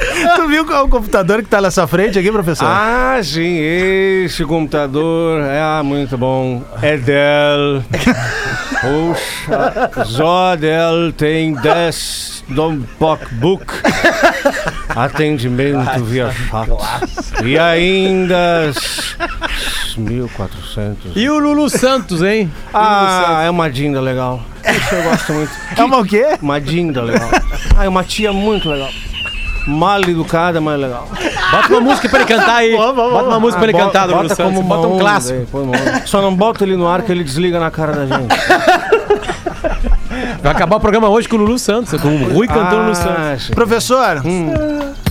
tu 0.36 0.48
viu 0.48 0.64
qual 0.64 0.80
é 0.80 0.82
o 0.82 0.88
computador 0.88 1.42
que 1.42 1.48
tá 1.48 1.60
nessa 1.60 1.86
frente 1.86 2.18
aqui, 2.18 2.30
professor? 2.30 2.66
Ah, 2.66 3.20
sim, 3.22 3.58
esse 4.24 4.44
computador 4.44 5.42
é 5.42 5.60
ah, 5.60 5.82
muito 5.84 6.16
bom. 6.16 6.62
É 6.82 6.96
Dell. 6.96 7.84
Puxa, 8.80 10.04
só 10.06 10.56
Dell 10.56 11.12
tem 11.12 11.54
10 11.54 12.44
notebook. 12.48 13.66
Atendimento 14.88 16.04
via 16.04 16.32
chat. 16.32 17.44
E 17.44 17.58
ainda 17.58 18.72
1400. 19.96 21.12
E 21.14 21.28
o 21.28 21.38
Lulu 21.38 21.68
Santos, 21.68 22.22
hein? 22.22 22.50
Ah, 22.72 23.42
é 23.44 23.50
uma 23.50 23.70
dinda 23.70 24.00
legal. 24.00 24.42
Isso 24.64 24.94
eu 24.94 25.02
gosto 25.02 25.32
muito. 25.32 25.52
é 25.76 25.84
uma 25.84 25.98
o 25.98 26.04
quê? 26.04 26.38
Uma 26.40 26.60
dinda 26.60 27.02
legal. 27.02 27.28
Ah, 27.76 27.84
é 27.84 27.88
uma 27.88 28.04
tia 28.04 28.32
muito 28.32 28.68
legal. 28.68 28.90
Mal 29.66 30.00
educada, 30.02 30.60
mas 30.60 30.80
legal. 30.80 31.06
Bota 31.52 31.68
uma 31.68 31.80
música 31.80 32.08
pra 32.08 32.20
ele 32.20 32.28
cantar 32.28 32.56
aí. 32.56 32.76
Bota 32.76 33.28
uma 33.28 33.40
música 33.40 33.58
pra 33.60 33.68
ele 33.68 33.78
Ah, 33.78 33.84
cantar, 33.84 34.08
bota 34.08 34.16
Lulu 34.22 34.28
Santos. 34.28 34.44
como 34.54 34.62
Bota 34.62 34.88
um 34.88 34.92
onda, 34.94 35.00
clássico. 35.02 35.58
onda. 35.58 36.02
Só 36.06 36.22
não 36.22 36.34
bota 36.34 36.64
ele 36.64 36.76
no 36.76 36.88
ar 36.88 37.02
que 37.02 37.12
ele 37.12 37.22
desliga 37.24 37.60
na 37.60 37.70
cara 37.70 37.92
da 37.92 38.06
gente. 38.06 38.34
Vai 40.42 40.52
acabar 40.52 40.76
o 40.76 40.80
programa 40.80 41.08
hoje 41.08 41.28
com 41.28 41.36
o 41.36 41.38
Lulu 41.38 41.58
Santos, 41.58 42.00
com 42.00 42.08
o 42.08 42.32
Rui 42.32 42.46
cantando 42.46 42.76
o 42.76 42.82
Lulu 42.84 42.94
Santos. 42.94 43.14
Ah, 43.18 43.36
sim. 43.38 43.52
Professor, 43.52 44.22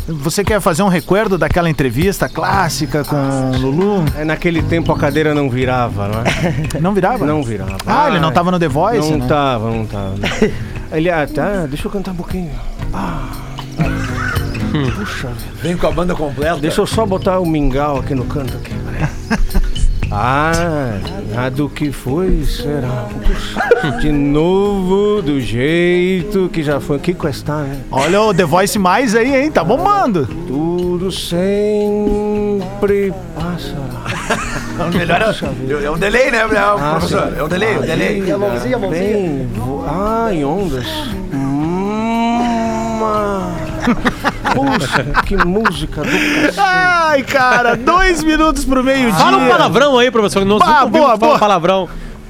você 0.08 0.44
quer 0.44 0.60
fazer 0.60 0.82
um 0.82 0.88
recuerdo 0.88 1.38
daquela 1.38 1.70
entrevista 1.70 2.28
clássica 2.28 3.04
com 3.04 3.16
o 3.16 3.58
Lulu? 3.58 4.06
É, 4.18 4.24
naquele 4.26 4.64
tempo 4.64 4.92
a 4.92 4.98
cadeira 4.98 5.36
não 5.36 5.50
virava, 5.50 6.08
não 6.08 6.22
é? 6.22 6.80
Não 6.82 6.94
virava? 6.94 7.26
Não 7.26 7.44
virava. 7.44 7.78
Ah, 7.86 8.08
ele 8.10 8.20
não 8.20 8.32
tava 8.32 8.50
no 8.50 8.58
The 8.60 8.68
Voice, 8.68 9.12
Não 9.12 9.20
né? 9.20 9.26
tava, 9.28 9.70
não 9.70 9.86
tava. 9.86 10.16
Ele, 10.92 11.08
ah, 11.12 11.28
tá, 11.32 11.68
deixa 11.68 11.86
eu 11.88 11.92
cantar 11.92 12.12
um 12.12 12.16
pouquinho. 12.16 12.50
Ah. 12.92 13.28
Puxa. 14.72 15.30
Vem 15.62 15.78
com 15.78 15.88
a 15.88 15.92
banda 15.92 16.16
completa. 16.16 16.58
Deixa 16.58 16.82
eu 16.82 16.88
só 16.88 17.06
botar 17.06 17.40
o 17.40 17.46
mingau 17.46 18.00
aqui 18.00 18.14
no 18.14 18.26
canto 18.26 18.56
aqui. 18.58 18.74
Ah, 20.12 20.98
nada 21.34 21.52
do 21.56 21.70
que 21.70 21.92
foi 21.92 22.44
será. 22.44 23.08
De 24.02 24.12
novo, 24.12 25.22
do 25.22 25.40
jeito 25.40 26.50
que 26.52 26.64
já 26.64 26.80
foi. 26.80 26.98
Que 26.98 27.14
questão, 27.14 27.62
né? 27.62 27.78
Olha 27.92 28.20
o 28.22 28.34
The 28.34 28.44
Voice 28.44 28.80
mais 28.80 29.16
aí, 29.16 29.44
hein? 29.44 29.52
Tá 29.52 29.64
bombando. 29.64 30.26
Tudo 30.48 31.12
sempre 31.12 33.14
passará. 33.36 34.50
O 34.80 34.98
melhor 34.98 35.22
é, 35.22 35.84
é 35.84 35.92
um 35.92 35.98
delay, 35.98 36.32
né, 36.32 36.44
Ah, 36.58 36.96
professor? 36.98 37.34
É 37.38 37.44
um 37.44 37.50
delay, 37.50 37.78
um 37.78 37.82
delay. 37.82 38.32
a 38.32 38.38
mãozinha, 38.38 38.78
a 38.78 38.80
mãozinha. 38.80 39.04
Bem, 39.04 39.50
ah, 39.86 40.30
em 40.32 40.46
ondas. 40.46 40.86
Hum, 41.34 41.34
ah. 41.34 41.49
Puxa, 44.54 45.04
que 45.26 45.38
música 45.38 46.02
do 46.02 46.10
cacete. 46.10 46.60
Ai, 46.60 47.24
cara, 47.24 47.76
dois 47.76 48.24
minutos 48.24 48.66
pro 48.66 48.84
meio-dia. 48.84 49.14
Fala 49.14 49.38
um 49.38 49.48
palavrão 49.48 49.98
aí, 49.98 50.10
professor. 50.12 50.44
Nós 50.46 50.62
Ah, 50.64 50.86
boa, 50.86 51.04
falar 51.06 51.18
boa. 51.18 51.36
um 51.36 51.40
palavrão. 51.40 51.90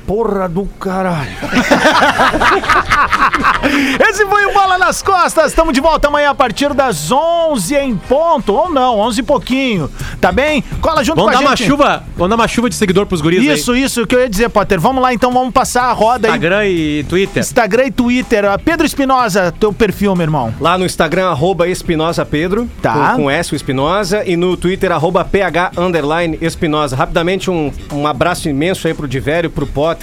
Porra 0.10 0.50
do 0.50 0.66
caralho. 0.80 1.30
Esse 4.10 4.26
foi 4.26 4.46
o 4.48 4.54
Bola 4.54 4.80
nas 4.80 5.04
Costas. 5.04 5.52
Estamos 5.52 5.72
de 5.72 5.80
volta 5.80 6.08
amanhã 6.08 6.32
a 6.32 6.36
partir 6.36 6.74
das 6.74 7.12
11 7.12 7.76
em 7.76 7.96
ponto. 7.96 8.54
Ou 8.54 8.72
não, 8.72 8.98
11 8.98 9.20
e 9.20 9.24
pouquinho. 9.24 9.88
Tá 10.20 10.32
bem? 10.32 10.64
Cola 10.82 11.04
junto 11.04 11.18
Vamos 11.18 11.32
com 11.34 11.38
dar 11.40 11.46
a 11.46 11.50
uma 11.50 11.56
gente. 11.56 11.68
chuva, 11.68 12.04
vamos 12.18 12.30
dar 12.32 12.36
uma 12.38 12.48
chuva 12.48 12.70
de 12.72 12.76
seguidor 12.76 13.06
pros 13.06 13.22
guris 13.22 13.48
aí. 13.48 13.54
Isso, 13.54 13.76
isso, 13.76 14.02
o 14.02 14.08
que 14.08 14.16
eu 14.16 14.22
ia 14.22 14.30
dizer, 14.30 14.50
Potter. 14.50 14.80
Vamos 14.80 15.00
lá, 15.02 15.14
então, 15.14 15.32
vamos 15.32 15.54
passar 15.54 15.84
a 15.84 15.94
roda 15.94 16.28
aí. 16.28 16.32
Instagram 16.34 16.66
e 16.68 17.04
Twitter. 17.04 17.42
Instagram 17.42 17.86
e 17.86 17.92
Twitter. 17.92 18.46
Ah, 18.46 18.58
Pedro 18.58 18.88
Espinosa, 18.88 19.54
teu 19.60 19.72
perfil, 19.72 20.16
meu 20.16 20.26
irmão. 20.26 20.52
Lá 20.60 20.76
no 20.76 20.86
Instagram, 20.86 21.30
arroba 21.30 21.68
Espinosa 21.68 22.26
Pedro, 22.26 22.68
Tá. 22.82 23.12
com, 23.16 23.24
com 23.24 23.30
S 23.30 23.54
o 23.54 23.56
Espinosa, 23.56 24.24
e 24.26 24.36
no 24.36 24.58
Twitter, 24.58 24.92
arroba 24.92 25.24
PH 25.24 25.74
underline 25.78 26.36
Espinosa. 26.42 26.96
Rapidamente, 26.96 27.52
um, 27.52 27.72
um 27.94 28.08
abraço 28.08 28.50
imenso 28.50 28.88
aí 28.88 28.94
pro 28.96 29.08
Divério, 29.08 29.52
pro 29.52 29.68
Potter, 29.68 29.99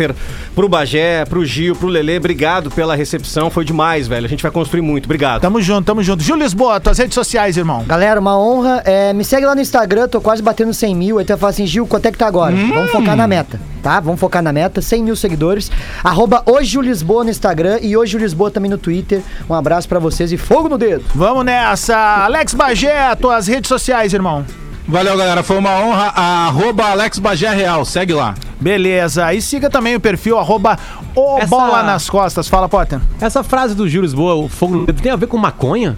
pro 0.54 0.68
Bagé, 0.68 1.24
pro 1.24 1.44
Gil, 1.44 1.74
pro 1.74 1.88
Lelê. 1.88 2.18
Obrigado 2.18 2.70
pela 2.70 2.94
recepção, 2.94 3.50
foi 3.50 3.64
demais, 3.64 4.06
velho. 4.06 4.26
A 4.26 4.28
gente 4.28 4.42
vai 4.42 4.50
construir 4.50 4.82
muito. 4.82 5.04
Obrigado. 5.04 5.40
Tamo 5.40 5.60
junto, 5.60 5.84
tamo 5.84 6.02
junto. 6.02 6.22
Gil 6.22 6.36
Lisboa, 6.36 6.80
tuas 6.80 6.98
redes 6.98 7.14
sociais, 7.14 7.56
irmão. 7.56 7.84
Galera, 7.86 8.20
uma 8.20 8.38
honra. 8.38 8.82
É, 8.84 9.12
me 9.12 9.24
segue 9.24 9.46
lá 9.46 9.54
no 9.54 9.60
Instagram, 9.60 10.08
tô 10.08 10.20
quase 10.20 10.42
batendo 10.42 10.72
100 10.72 10.94
mil. 10.94 11.18
Aí 11.18 11.24
tu 11.24 11.28
vai 11.28 11.38
falar 11.38 11.50
assim, 11.50 11.66
Gil, 11.66 11.86
quanto 11.86 12.06
é 12.06 12.12
que 12.12 12.18
tá 12.18 12.26
agora? 12.26 12.54
Vamos 12.54 12.90
focar 12.90 13.16
na 13.16 13.26
meta, 13.26 13.60
tá? 13.82 14.00
Vamos 14.00 14.20
focar 14.20 14.42
na 14.42 14.52
meta. 14.52 14.80
100 14.80 15.02
mil 15.02 15.16
seguidores. 15.16 15.70
Arroba 16.02 16.42
hoje 16.46 16.78
o 16.78 16.80
Lisboa 16.82 17.24
no 17.24 17.30
Instagram 17.30 17.78
e 17.80 17.96
hoje 17.96 18.16
o 18.16 18.20
Lisboa 18.20 18.50
também 18.50 18.70
no 18.70 18.78
Twitter. 18.78 19.22
Um 19.48 19.54
abraço 19.54 19.88
pra 19.88 19.98
vocês 19.98 20.32
e 20.32 20.36
fogo 20.36 20.68
no 20.68 20.78
dedo. 20.78 21.04
Vamos 21.14 21.44
nessa. 21.44 21.96
Alex 21.96 22.54
Bagé, 22.54 23.14
tuas 23.16 23.46
redes 23.46 23.68
sociais, 23.68 24.12
irmão. 24.12 24.44
Valeu, 24.88 25.16
galera. 25.16 25.42
Foi 25.42 25.58
uma 25.58 25.70
honra. 25.80 26.12
Arroba 26.14 26.84
Alex 26.90 27.18
Bagé 27.18 27.50
Real. 27.50 27.84
Segue 27.84 28.12
lá. 28.12 28.34
Beleza. 28.60 29.32
E 29.34 29.42
siga 29.42 29.68
também 29.68 29.96
o 29.96 30.00
perfil 30.00 30.38
arroba 30.38 30.78
o 31.14 31.38
Essa- 31.38 31.46
Bola 31.48 31.82
nas 31.82 32.08
Costas. 32.08 32.48
Fala, 32.48 32.68
Potter. 32.68 33.00
Essa 33.20 33.42
frase 33.42 33.74
do 33.74 33.88
Gil 33.88 34.02
Lisboa, 34.02 34.34
o 34.34 34.48
fogo 34.48 34.76
no 34.76 34.86
dedo, 34.86 35.02
tem 35.02 35.10
a 35.12 35.16
ver 35.16 35.26
com 35.26 35.36
maconha? 35.36 35.96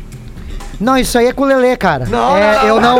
Não, 0.81 0.97
isso 0.97 1.19
aí 1.19 1.27
é 1.27 1.33
com 1.33 1.43
o 1.43 1.47
Lelê, 1.47 1.77
cara. 1.77 2.05
É, 2.37 2.71
eu 2.71 2.81
não. 2.81 2.99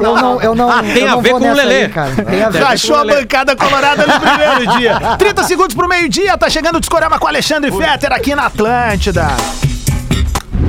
Eu 0.00 0.16
não. 0.16 0.42
Eu 0.42 0.54
não. 0.54 0.68
Ah, 0.68 0.82
tem 0.82 1.04
eu 1.04 1.06
a 1.06 1.10
não 1.12 1.22
ver 1.22 1.30
com 1.30 1.36
o 1.36 1.54
Lelê. 1.54 1.82
aí, 1.84 1.88
cara. 1.88 2.10
Tem 2.24 2.42
a 2.42 2.50
ver. 2.50 2.60
Rachou 2.62 2.96
a 2.96 3.04
bancada 3.04 3.54
colorada 3.54 4.04
no 4.04 4.20
primeiro 4.20 4.78
dia. 4.78 4.98
30 5.16 5.44
segundos 5.44 5.76
pro 5.76 5.88
meio-dia. 5.88 6.36
Tá 6.36 6.50
chegando 6.50 6.76
o 6.76 6.80
Discorama 6.80 7.16
com 7.18 7.28
Alexandre 7.28 7.70
Fetter 7.70 8.12
aqui 8.12 8.34
na 8.34 8.50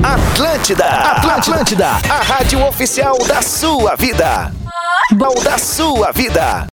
Atlântida. 0.02 0.86
Atlântida, 0.86 1.34
Atlântida, 1.34 1.88
a 2.08 2.22
rádio 2.22 2.66
oficial 2.66 3.18
da 3.28 3.42
sua 3.42 3.94
vida. 3.96 4.50
Da 5.44 5.58
sua 5.58 6.10
vida. 6.10 6.66